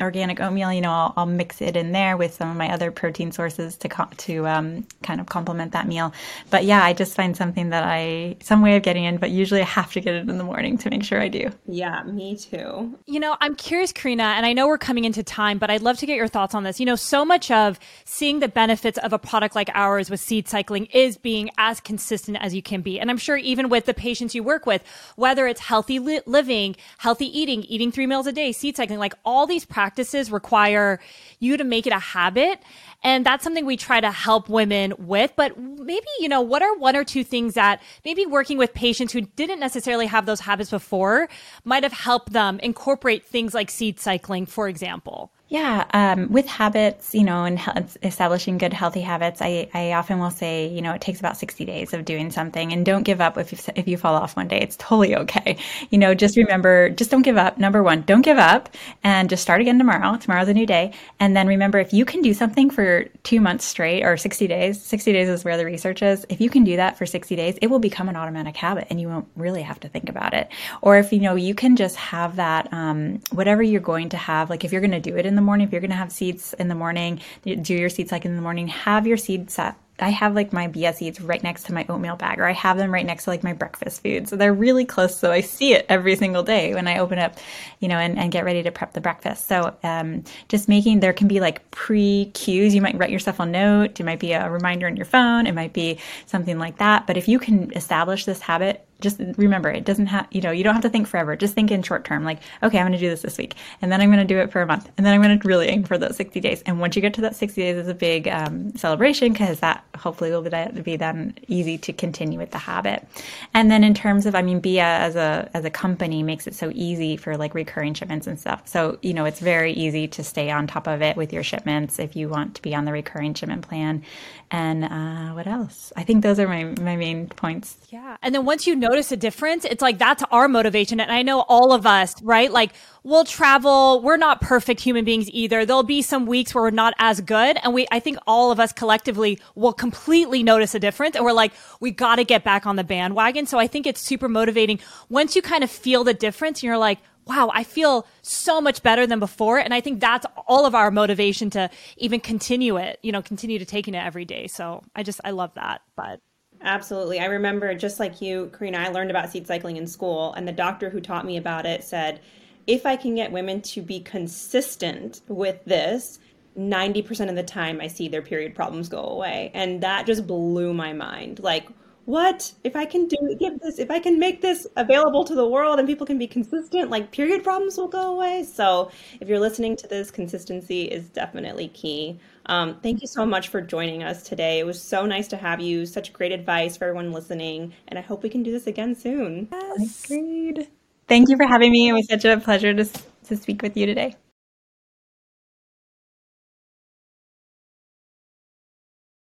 organic 0.01 0.39
oatmeal, 0.39 0.71
you 0.71 0.81
know, 0.81 0.91
I'll, 0.91 1.13
I'll, 1.17 1.27
mix 1.27 1.61
it 1.61 1.75
in 1.75 1.91
there 1.91 2.15
with 2.17 2.33
some 2.33 2.49
of 2.49 2.55
my 2.55 2.71
other 2.71 2.89
protein 2.89 3.31
sources 3.31 3.75
to 3.77 3.89
co- 3.89 4.07
to 4.17 4.47
um, 4.47 4.87
kind 5.03 5.19
of 5.19 5.27
complement 5.27 5.73
that 5.73 5.87
meal. 5.87 6.13
But 6.49 6.63
yeah, 6.63 6.83
I 6.83 6.93
just 6.93 7.15
find 7.15 7.35
something 7.35 7.69
that 7.69 7.83
I 7.83 8.37
some 8.41 8.61
way 8.61 8.75
of 8.75 8.83
getting 8.83 9.03
in, 9.03 9.17
but 9.17 9.29
usually 9.29 9.61
I 9.61 9.65
have 9.65 9.91
to 9.93 10.01
get 10.01 10.13
it 10.13 10.29
in 10.29 10.37
the 10.37 10.43
morning 10.43 10.77
to 10.79 10.89
make 10.89 11.03
sure 11.03 11.19
I 11.19 11.27
do. 11.27 11.49
Yeah, 11.67 12.03
me 12.03 12.37
too. 12.37 12.97
You 13.05 13.19
know, 13.19 13.35
I'm 13.41 13.55
curious, 13.55 13.91
Corina, 13.91 14.21
and 14.21 14.45
I 14.45 14.53
know 14.53 14.67
we're 14.67 14.77
coming 14.77 15.05
into 15.05 15.21
time, 15.21 15.57
but 15.57 15.69
I'd 15.69 15.81
love 15.81 15.97
to 15.97 16.05
get 16.05 16.15
your 16.15 16.27
thoughts 16.27 16.55
on 16.55 16.63
this. 16.63 16.79
You 16.79 16.85
know, 16.85 16.95
so 16.95 17.25
much 17.25 17.51
of 17.51 17.79
seeing 18.05 18.39
the 18.39 18.47
benefits 18.47 18.97
of 18.99 19.13
a 19.13 19.19
product 19.19 19.55
like 19.55 19.69
ours 19.73 20.09
with 20.09 20.19
seed 20.19 20.47
cycling 20.47 20.85
is 20.87 21.17
being 21.17 21.49
as 21.57 21.79
consistent 21.79 22.37
as 22.39 22.53
you 22.53 22.61
can 22.61 22.81
be, 22.81 22.99
and 22.99 23.09
I'm 23.09 23.17
sure 23.17 23.37
even 23.37 23.69
with 23.69 23.85
the 23.85 23.93
patients 23.93 24.35
you 24.35 24.43
work 24.43 24.65
with, 24.65 24.83
whether 25.15 25.47
it's 25.47 25.61
healthy 25.61 25.99
li- 25.99 26.21
living, 26.25 26.75
healthy 26.99 27.25
eating, 27.37 27.63
eating 27.63 27.91
three 27.91 28.07
meals 28.07 28.27
a 28.27 28.31
day, 28.31 28.51
seed 28.51 28.77
cycling, 28.77 28.99
like 28.99 29.13
all 29.25 29.47
these 29.47 29.65
practices 29.65 29.86
practices 29.87 30.29
require 30.29 30.99
you 31.39 31.55
to 31.55 31.63
make 31.63 31.87
it 31.87 31.93
a 31.93 31.99
habit. 31.99 32.59
And 33.03 33.25
that's 33.25 33.41
something 33.41 33.65
we 33.65 33.77
try 33.77 34.01
to 34.01 34.11
help 34.11 34.49
women 34.49 34.93
with. 34.97 35.31
But 35.37 35.57
maybe, 35.57 36.07
you 36.19 36.27
know, 36.27 36.41
what 36.41 36.61
are 36.61 36.75
one 36.75 36.97
or 36.97 37.05
two 37.05 37.23
things 37.23 37.53
that 37.53 37.81
maybe 38.03 38.25
working 38.25 38.57
with 38.57 38.73
patients 38.73 39.13
who 39.13 39.21
didn't 39.21 39.61
necessarily 39.61 40.07
have 40.07 40.25
those 40.25 40.41
habits 40.41 40.71
before 40.71 41.29
might 41.63 41.83
have 41.83 41.93
helped 41.93 42.33
them 42.33 42.59
incorporate 42.59 43.25
things 43.25 43.53
like 43.53 43.69
seed 43.69 43.97
cycling, 43.97 44.45
for 44.45 44.67
example? 44.67 45.31
Yeah, 45.49 45.85
um, 45.93 46.29
with 46.29 46.45
habits, 46.45 47.15
you 47.15 47.23
know, 47.23 47.45
and 47.45 47.57
establishing 48.03 48.57
good 48.57 48.73
healthy 48.73 48.99
habits, 48.99 49.41
I, 49.41 49.69
I 49.73 49.93
often 49.93 50.19
will 50.19 50.29
say, 50.29 50.67
you 50.67 50.81
know, 50.81 50.91
it 50.91 50.99
takes 50.99 51.21
about 51.21 51.37
60 51.37 51.63
days 51.63 51.93
of 51.93 52.03
doing 52.03 52.31
something 52.31 52.73
and 52.73 52.85
don't 52.85 53.03
give 53.03 53.21
up 53.21 53.37
if 53.37 53.53
you, 53.53 53.73
if 53.77 53.87
you 53.87 53.95
fall 53.95 54.15
off 54.15 54.35
one 54.35 54.49
day. 54.49 54.59
It's 54.59 54.75
totally 54.75 55.15
okay. 55.15 55.57
You 55.89 55.99
know, 55.99 56.13
just 56.13 56.35
remember, 56.35 56.89
just 56.89 57.11
don't 57.11 57.21
give 57.21 57.37
up. 57.37 57.57
Number 57.57 57.81
one, 57.81 58.01
don't 58.01 58.23
give 58.23 58.37
up 58.37 58.67
and 59.05 59.29
just 59.29 59.41
start 59.41 59.61
again 59.61 59.77
tomorrow. 59.77 60.17
Tomorrow's 60.17 60.49
a 60.49 60.53
new 60.53 60.65
day. 60.65 60.91
And 61.17 61.33
then 61.33 61.47
remember, 61.47 61.79
if 61.79 61.93
you 61.93 62.03
can 62.03 62.21
do 62.21 62.33
something 62.33 62.69
for 62.69 63.05
two 63.23 63.39
months 63.39 63.63
straight 63.63 64.03
or 64.03 64.17
60 64.17 64.47
days, 64.47 64.81
60 64.83 65.13
days 65.13 65.29
is 65.29 65.45
where 65.45 65.55
the 65.55 65.63
research 65.63 66.01
is. 66.01 66.25
If 66.27 66.41
you 66.41 66.49
can 66.49 66.65
do 66.65 66.75
that 66.75 66.97
for 66.97 67.05
60 67.05 67.37
days, 67.37 67.57
it 67.61 67.67
will 67.67 67.79
become 67.79 68.09
an 68.09 68.17
automatic 68.17 68.57
habit 68.57 68.87
and 68.89 68.99
you 68.99 69.07
won't 69.07 69.29
really 69.37 69.61
have 69.61 69.79
to 69.79 69.87
think 69.87 70.09
about 70.09 70.33
it. 70.33 70.49
Or 70.81 70.97
if, 70.97 71.13
you 71.13 71.21
know, 71.21 71.35
you 71.35 71.55
can 71.55 71.77
just 71.77 71.95
have 71.95 72.35
that, 72.35 72.67
um, 72.73 73.21
whatever 73.31 73.63
you're 73.63 73.79
going 73.79 74.09
to 74.09 74.17
have, 74.17 74.49
like 74.49 74.65
if 74.65 74.73
you're 74.73 74.81
going 74.81 74.91
to 74.91 74.99
do 74.99 75.15
it 75.15 75.25
in 75.25 75.36
the 75.37 75.41
morning, 75.41 75.65
if 75.65 75.71
you're 75.71 75.79
going 75.81 75.91
to 75.91 75.97
have 75.97 76.11
seeds 76.11 76.53
in 76.59 76.67
the 76.67 76.75
morning, 76.75 77.21
do 77.43 77.73
your 77.73 77.89
seed 77.89 78.09
cycle 78.09 78.29
in 78.29 78.35
the 78.35 78.41
morning, 78.41 78.67
have 78.67 79.07
your 79.07 79.17
seed 79.17 79.49
set 79.49 79.77
I 79.99 80.09
have 80.09 80.35
like 80.35 80.53
my 80.53 80.67
BS 80.67 80.95
seeds 80.95 81.19
right 81.19 81.41
next 81.41 81.63
to 81.63 81.73
my 81.73 81.85
oatmeal 81.89 82.15
bag, 82.15 82.39
or 82.39 82.45
I 82.45 82.51
have 82.51 82.77
them 82.77 82.93
right 82.93 83.05
next 83.05 83.23
to 83.23 83.31
like 83.31 83.43
my 83.43 83.53
breakfast 83.53 84.03
food. 84.03 84.27
So 84.27 84.35
they're 84.35 84.53
really 84.53 84.85
close. 84.85 85.17
So 85.17 85.31
I 85.31 85.41
see 85.41 85.73
it 85.73 85.85
every 85.89 86.15
single 86.15 86.43
day 86.43 86.73
when 86.75 86.87
I 86.87 86.99
open 86.99 87.17
up, 87.17 87.35
you 87.79 87.87
know, 87.87 87.97
and, 87.97 88.17
and 88.17 88.31
get 88.31 88.45
ready 88.45 88.61
to 88.63 88.71
prep 88.71 88.93
the 88.93 89.01
breakfast. 89.01 89.47
So 89.47 89.75
um, 89.83 90.23
just 90.49 90.69
making, 90.69 90.99
there 90.99 91.13
can 91.13 91.27
be 91.27 91.39
like 91.39 91.69
pre 91.71 92.31
cues. 92.33 92.75
You 92.75 92.81
might 92.81 92.97
write 92.97 93.09
yourself 93.09 93.39
a 93.39 93.45
note. 93.45 93.99
It 93.99 94.03
might 94.03 94.19
be 94.19 94.33
a 94.33 94.49
reminder 94.49 94.85
on 94.85 94.95
your 94.95 95.05
phone. 95.05 95.47
It 95.47 95.55
might 95.55 95.73
be 95.73 95.97
something 96.27 96.59
like 96.59 96.77
that. 96.77 97.07
But 97.07 97.17
if 97.17 97.27
you 97.27 97.39
can 97.39 97.71
establish 97.73 98.25
this 98.25 98.39
habit 98.39 98.85
just 99.01 99.21
remember 99.37 99.69
it 99.69 99.85
doesn't 99.85 100.07
have 100.07 100.27
you 100.31 100.41
know 100.41 100.51
you 100.51 100.63
don't 100.63 100.73
have 100.73 100.83
to 100.83 100.89
think 100.89 101.07
forever. 101.07 101.35
Just 101.35 101.53
think 101.53 101.71
in 101.71 101.83
short 101.83 102.05
term 102.05 102.23
like 102.23 102.39
okay 102.63 102.79
i'm 102.79 102.85
going 102.85 102.93
to 102.93 102.99
do 102.99 103.09
this 103.09 103.21
this 103.21 103.37
week 103.37 103.55
and 103.81 103.91
then 103.91 104.01
i'm 104.01 104.09
going 104.09 104.25
to 104.25 104.33
do 104.33 104.39
it 104.39 104.51
for 104.51 104.61
a 104.61 104.65
month 104.65 104.89
and 104.97 105.05
then 105.05 105.13
i'm 105.13 105.21
going 105.21 105.37
to 105.37 105.47
really 105.47 105.67
aim 105.67 105.83
for 105.83 105.97
those 105.97 106.15
60 106.15 106.39
days. 106.39 106.61
And 106.65 106.79
once 106.79 106.95
you 106.95 107.01
get 107.01 107.13
to 107.15 107.21
that 107.21 107.35
60 107.35 107.61
days 107.61 107.77
is 107.77 107.87
a 107.87 107.93
big 107.93 108.27
um, 108.27 108.75
celebration 108.75 109.31
because 109.31 109.59
that 109.59 109.83
hopefully 109.95 110.31
will 110.31 110.41
be, 110.41 110.81
be 110.81 110.95
then 110.95 111.37
easy 111.47 111.77
to 111.79 111.93
continue 111.93 112.39
with 112.39 112.51
the 112.51 112.57
habit. 112.57 113.07
And 113.53 113.69
then 113.71 113.83
in 113.83 113.93
terms 113.93 114.25
of 114.25 114.35
i 114.35 114.41
mean 114.41 114.61
Beeya 114.61 114.99
as 114.99 115.15
a 115.15 115.49
as 115.53 115.65
a 115.65 115.69
company 115.69 116.23
makes 116.23 116.47
it 116.47 116.55
so 116.55 116.71
easy 116.73 117.17
for 117.17 117.37
like 117.37 117.53
recurring 117.53 117.93
shipments 117.93 118.27
and 118.27 118.39
stuff. 118.39 118.67
So 118.67 118.97
you 119.01 119.13
know 119.13 119.25
it's 119.25 119.39
very 119.39 119.73
easy 119.73 120.07
to 120.09 120.23
stay 120.23 120.49
on 120.51 120.67
top 120.67 120.87
of 120.87 121.01
it 121.01 121.15
with 121.17 121.33
your 121.33 121.43
shipments 121.43 121.99
if 121.99 122.15
you 122.15 122.29
want 122.29 122.55
to 122.55 122.61
be 122.61 122.75
on 122.75 122.85
the 122.85 122.91
recurring 122.91 123.33
shipment 123.33 123.67
plan. 123.67 124.03
And 124.49 124.85
uh, 124.85 125.33
what 125.33 125.45
else? 125.45 125.91
I 125.97 126.03
think 126.03 126.23
those 126.23 126.39
are 126.39 126.47
my 126.47 126.63
my 126.81 126.95
main 126.95 127.27
points. 127.27 127.77
Yeah. 127.89 128.17
And 128.21 128.33
then 128.33 128.45
once 128.45 128.65
you 128.65 128.75
know 128.75 128.86
notice 128.87 129.11
a 129.11 129.17
difference, 129.17 129.65
it's 129.65 129.81
like 129.81 129.97
that's 129.97 130.23
our 130.31 130.47
motivation. 130.47 130.99
And 130.99 131.11
I 131.11 131.21
know 131.21 131.41
all 131.41 131.73
of 131.73 131.85
us, 131.85 132.21
right? 132.21 132.51
Like 132.51 132.71
we'll 133.03 133.25
travel. 133.25 134.01
We're 134.01 134.17
not 134.17 134.41
perfect 134.41 134.81
human 134.81 135.05
beings 135.05 135.29
either. 135.31 135.65
There'll 135.65 135.83
be 135.83 136.01
some 136.01 136.25
weeks 136.25 136.53
where 136.53 136.63
we're 136.63 136.71
not 136.71 136.93
as 136.99 137.21
good. 137.21 137.57
And 137.63 137.73
we, 137.73 137.87
I 137.91 137.99
think 137.99 138.17
all 138.27 138.51
of 138.51 138.59
us 138.59 138.73
collectively 138.73 139.39
will 139.55 139.73
completely 139.73 140.43
notice 140.43 140.75
a 140.75 140.79
difference. 140.79 141.15
And 141.15 141.25
we're 141.25 141.33
like, 141.33 141.53
we 141.79 141.91
got 141.91 142.15
to 142.15 142.23
get 142.23 142.43
back 142.43 142.65
on 142.65 142.75
the 142.75 142.83
bandwagon. 142.83 143.45
So 143.45 143.57
I 143.57 143.67
think 143.67 143.87
it's 143.87 144.01
super 144.01 144.29
motivating 144.29 144.79
once 145.09 145.35
you 145.35 145.41
kind 145.41 145.63
of 145.63 145.71
feel 145.71 146.03
the 146.03 146.13
difference 146.13 146.63
you're 146.63 146.77
like, 146.77 146.99
wow, 147.27 147.51
I 147.53 147.63
feel 147.63 148.07
so 148.21 148.61
much 148.61 148.81
better 148.83 149.05
than 149.05 149.19
before. 149.19 149.59
And 149.59 149.73
I 149.73 149.81
think 149.81 149.99
that's 149.99 150.25
all 150.47 150.65
of 150.65 150.73
our 150.73 150.91
motivation 150.91 151.49
to 151.51 151.69
even 151.97 152.19
continue 152.19 152.77
it, 152.77 152.99
you 153.03 153.11
know, 153.11 153.21
continue 153.21 153.59
to 153.59 153.65
taking 153.65 153.93
it 153.93 154.03
every 154.03 154.25
day. 154.25 154.47
So 154.47 154.83
I 154.95 155.03
just, 155.03 155.19
I 155.25 155.31
love 155.31 155.53
that. 155.55 155.81
But 155.95 156.21
Absolutely. 156.67 157.21
I 157.21 157.25
remember 157.27 157.73
just 157.73 157.97
like 157.97 158.21
you, 158.21 158.51
Corina, 158.53 158.75
I 158.75 158.89
learned 158.89 159.09
about 159.09 159.29
seed 159.29 159.47
cycling 159.47 159.77
in 159.77 159.87
school, 159.87 160.33
and 160.33 160.45
the 160.45 160.51
doctor 160.51 160.89
who 160.89 160.99
taught 160.99 161.25
me 161.25 161.37
about 161.37 161.65
it 161.65 161.81
said, 161.81 162.19
if 162.67 162.85
I 162.85 162.97
can 162.97 163.15
get 163.15 163.31
women 163.31 163.61
to 163.61 163.81
be 163.81 164.01
consistent 164.01 165.21
with 165.29 165.63
this, 165.63 166.19
90% 166.59 167.29
of 167.29 167.35
the 167.35 167.43
time 167.43 167.79
I 167.79 167.87
see 167.87 168.09
their 168.09 168.21
period 168.21 168.53
problems 168.53 168.89
go 168.89 169.01
away. 169.01 169.49
And 169.53 169.79
that 169.81 170.05
just 170.05 170.27
blew 170.27 170.73
my 170.73 170.91
mind. 170.91 171.39
Like, 171.39 171.69
what 172.07 172.53
if 172.63 172.73
i 172.73 172.85
can 172.85 173.05
do 173.05 173.17
give 173.37 173.59
this 173.59 173.79
if 173.79 173.91
i 173.91 173.99
can 173.99 174.17
make 174.17 174.41
this 174.41 174.65
available 174.77 175.25
to 175.25 175.35
the 175.35 175.45
world 175.45 175.77
and 175.77 175.85
people 175.85 176.07
can 176.07 176.17
be 176.17 176.25
consistent 176.25 176.89
like 176.89 177.11
period 177.11 177.43
problems 177.43 177.75
will 177.75 177.89
go 177.89 178.13
away 178.15 178.45
so 178.45 178.89
if 179.19 179.27
you're 179.27 179.41
listening 179.41 179.75
to 179.75 179.87
this 179.87 180.09
consistency 180.09 180.83
is 180.83 181.09
definitely 181.09 181.67
key 181.67 182.17
um, 182.47 182.79
thank 182.81 183.01
you 183.01 183.07
so 183.07 183.25
much 183.25 183.49
for 183.49 183.61
joining 183.61 184.03
us 184.03 184.23
today. 184.23 184.59
It 184.59 184.65
was 184.65 184.81
so 184.81 185.05
nice 185.05 185.27
to 185.29 185.37
have 185.37 185.59
you. 185.59 185.85
Such 185.85 186.13
great 186.13 186.31
advice 186.31 186.77
for 186.77 186.85
everyone 186.85 187.11
listening 187.11 187.73
and 187.87 187.97
i 187.97 188.01
hope 188.01 188.23
we 188.23 188.29
can 188.29 188.43
do 188.43 188.51
this 188.51 188.67
again 188.67 188.95
soon. 188.95 189.47
Yes. 189.51 190.05
agreed. 190.05 190.67
Thank 191.07 191.29
you 191.29 191.37
for 191.37 191.47
having 191.47 191.71
me. 191.71 191.89
It 191.89 191.93
was 191.93 192.07
such 192.07 192.25
a 192.25 192.37
pleasure 192.37 192.73
to, 192.73 192.85
to 193.25 193.37
speak 193.37 193.61
with 193.61 193.77
you 193.77 193.85
today 193.85 194.15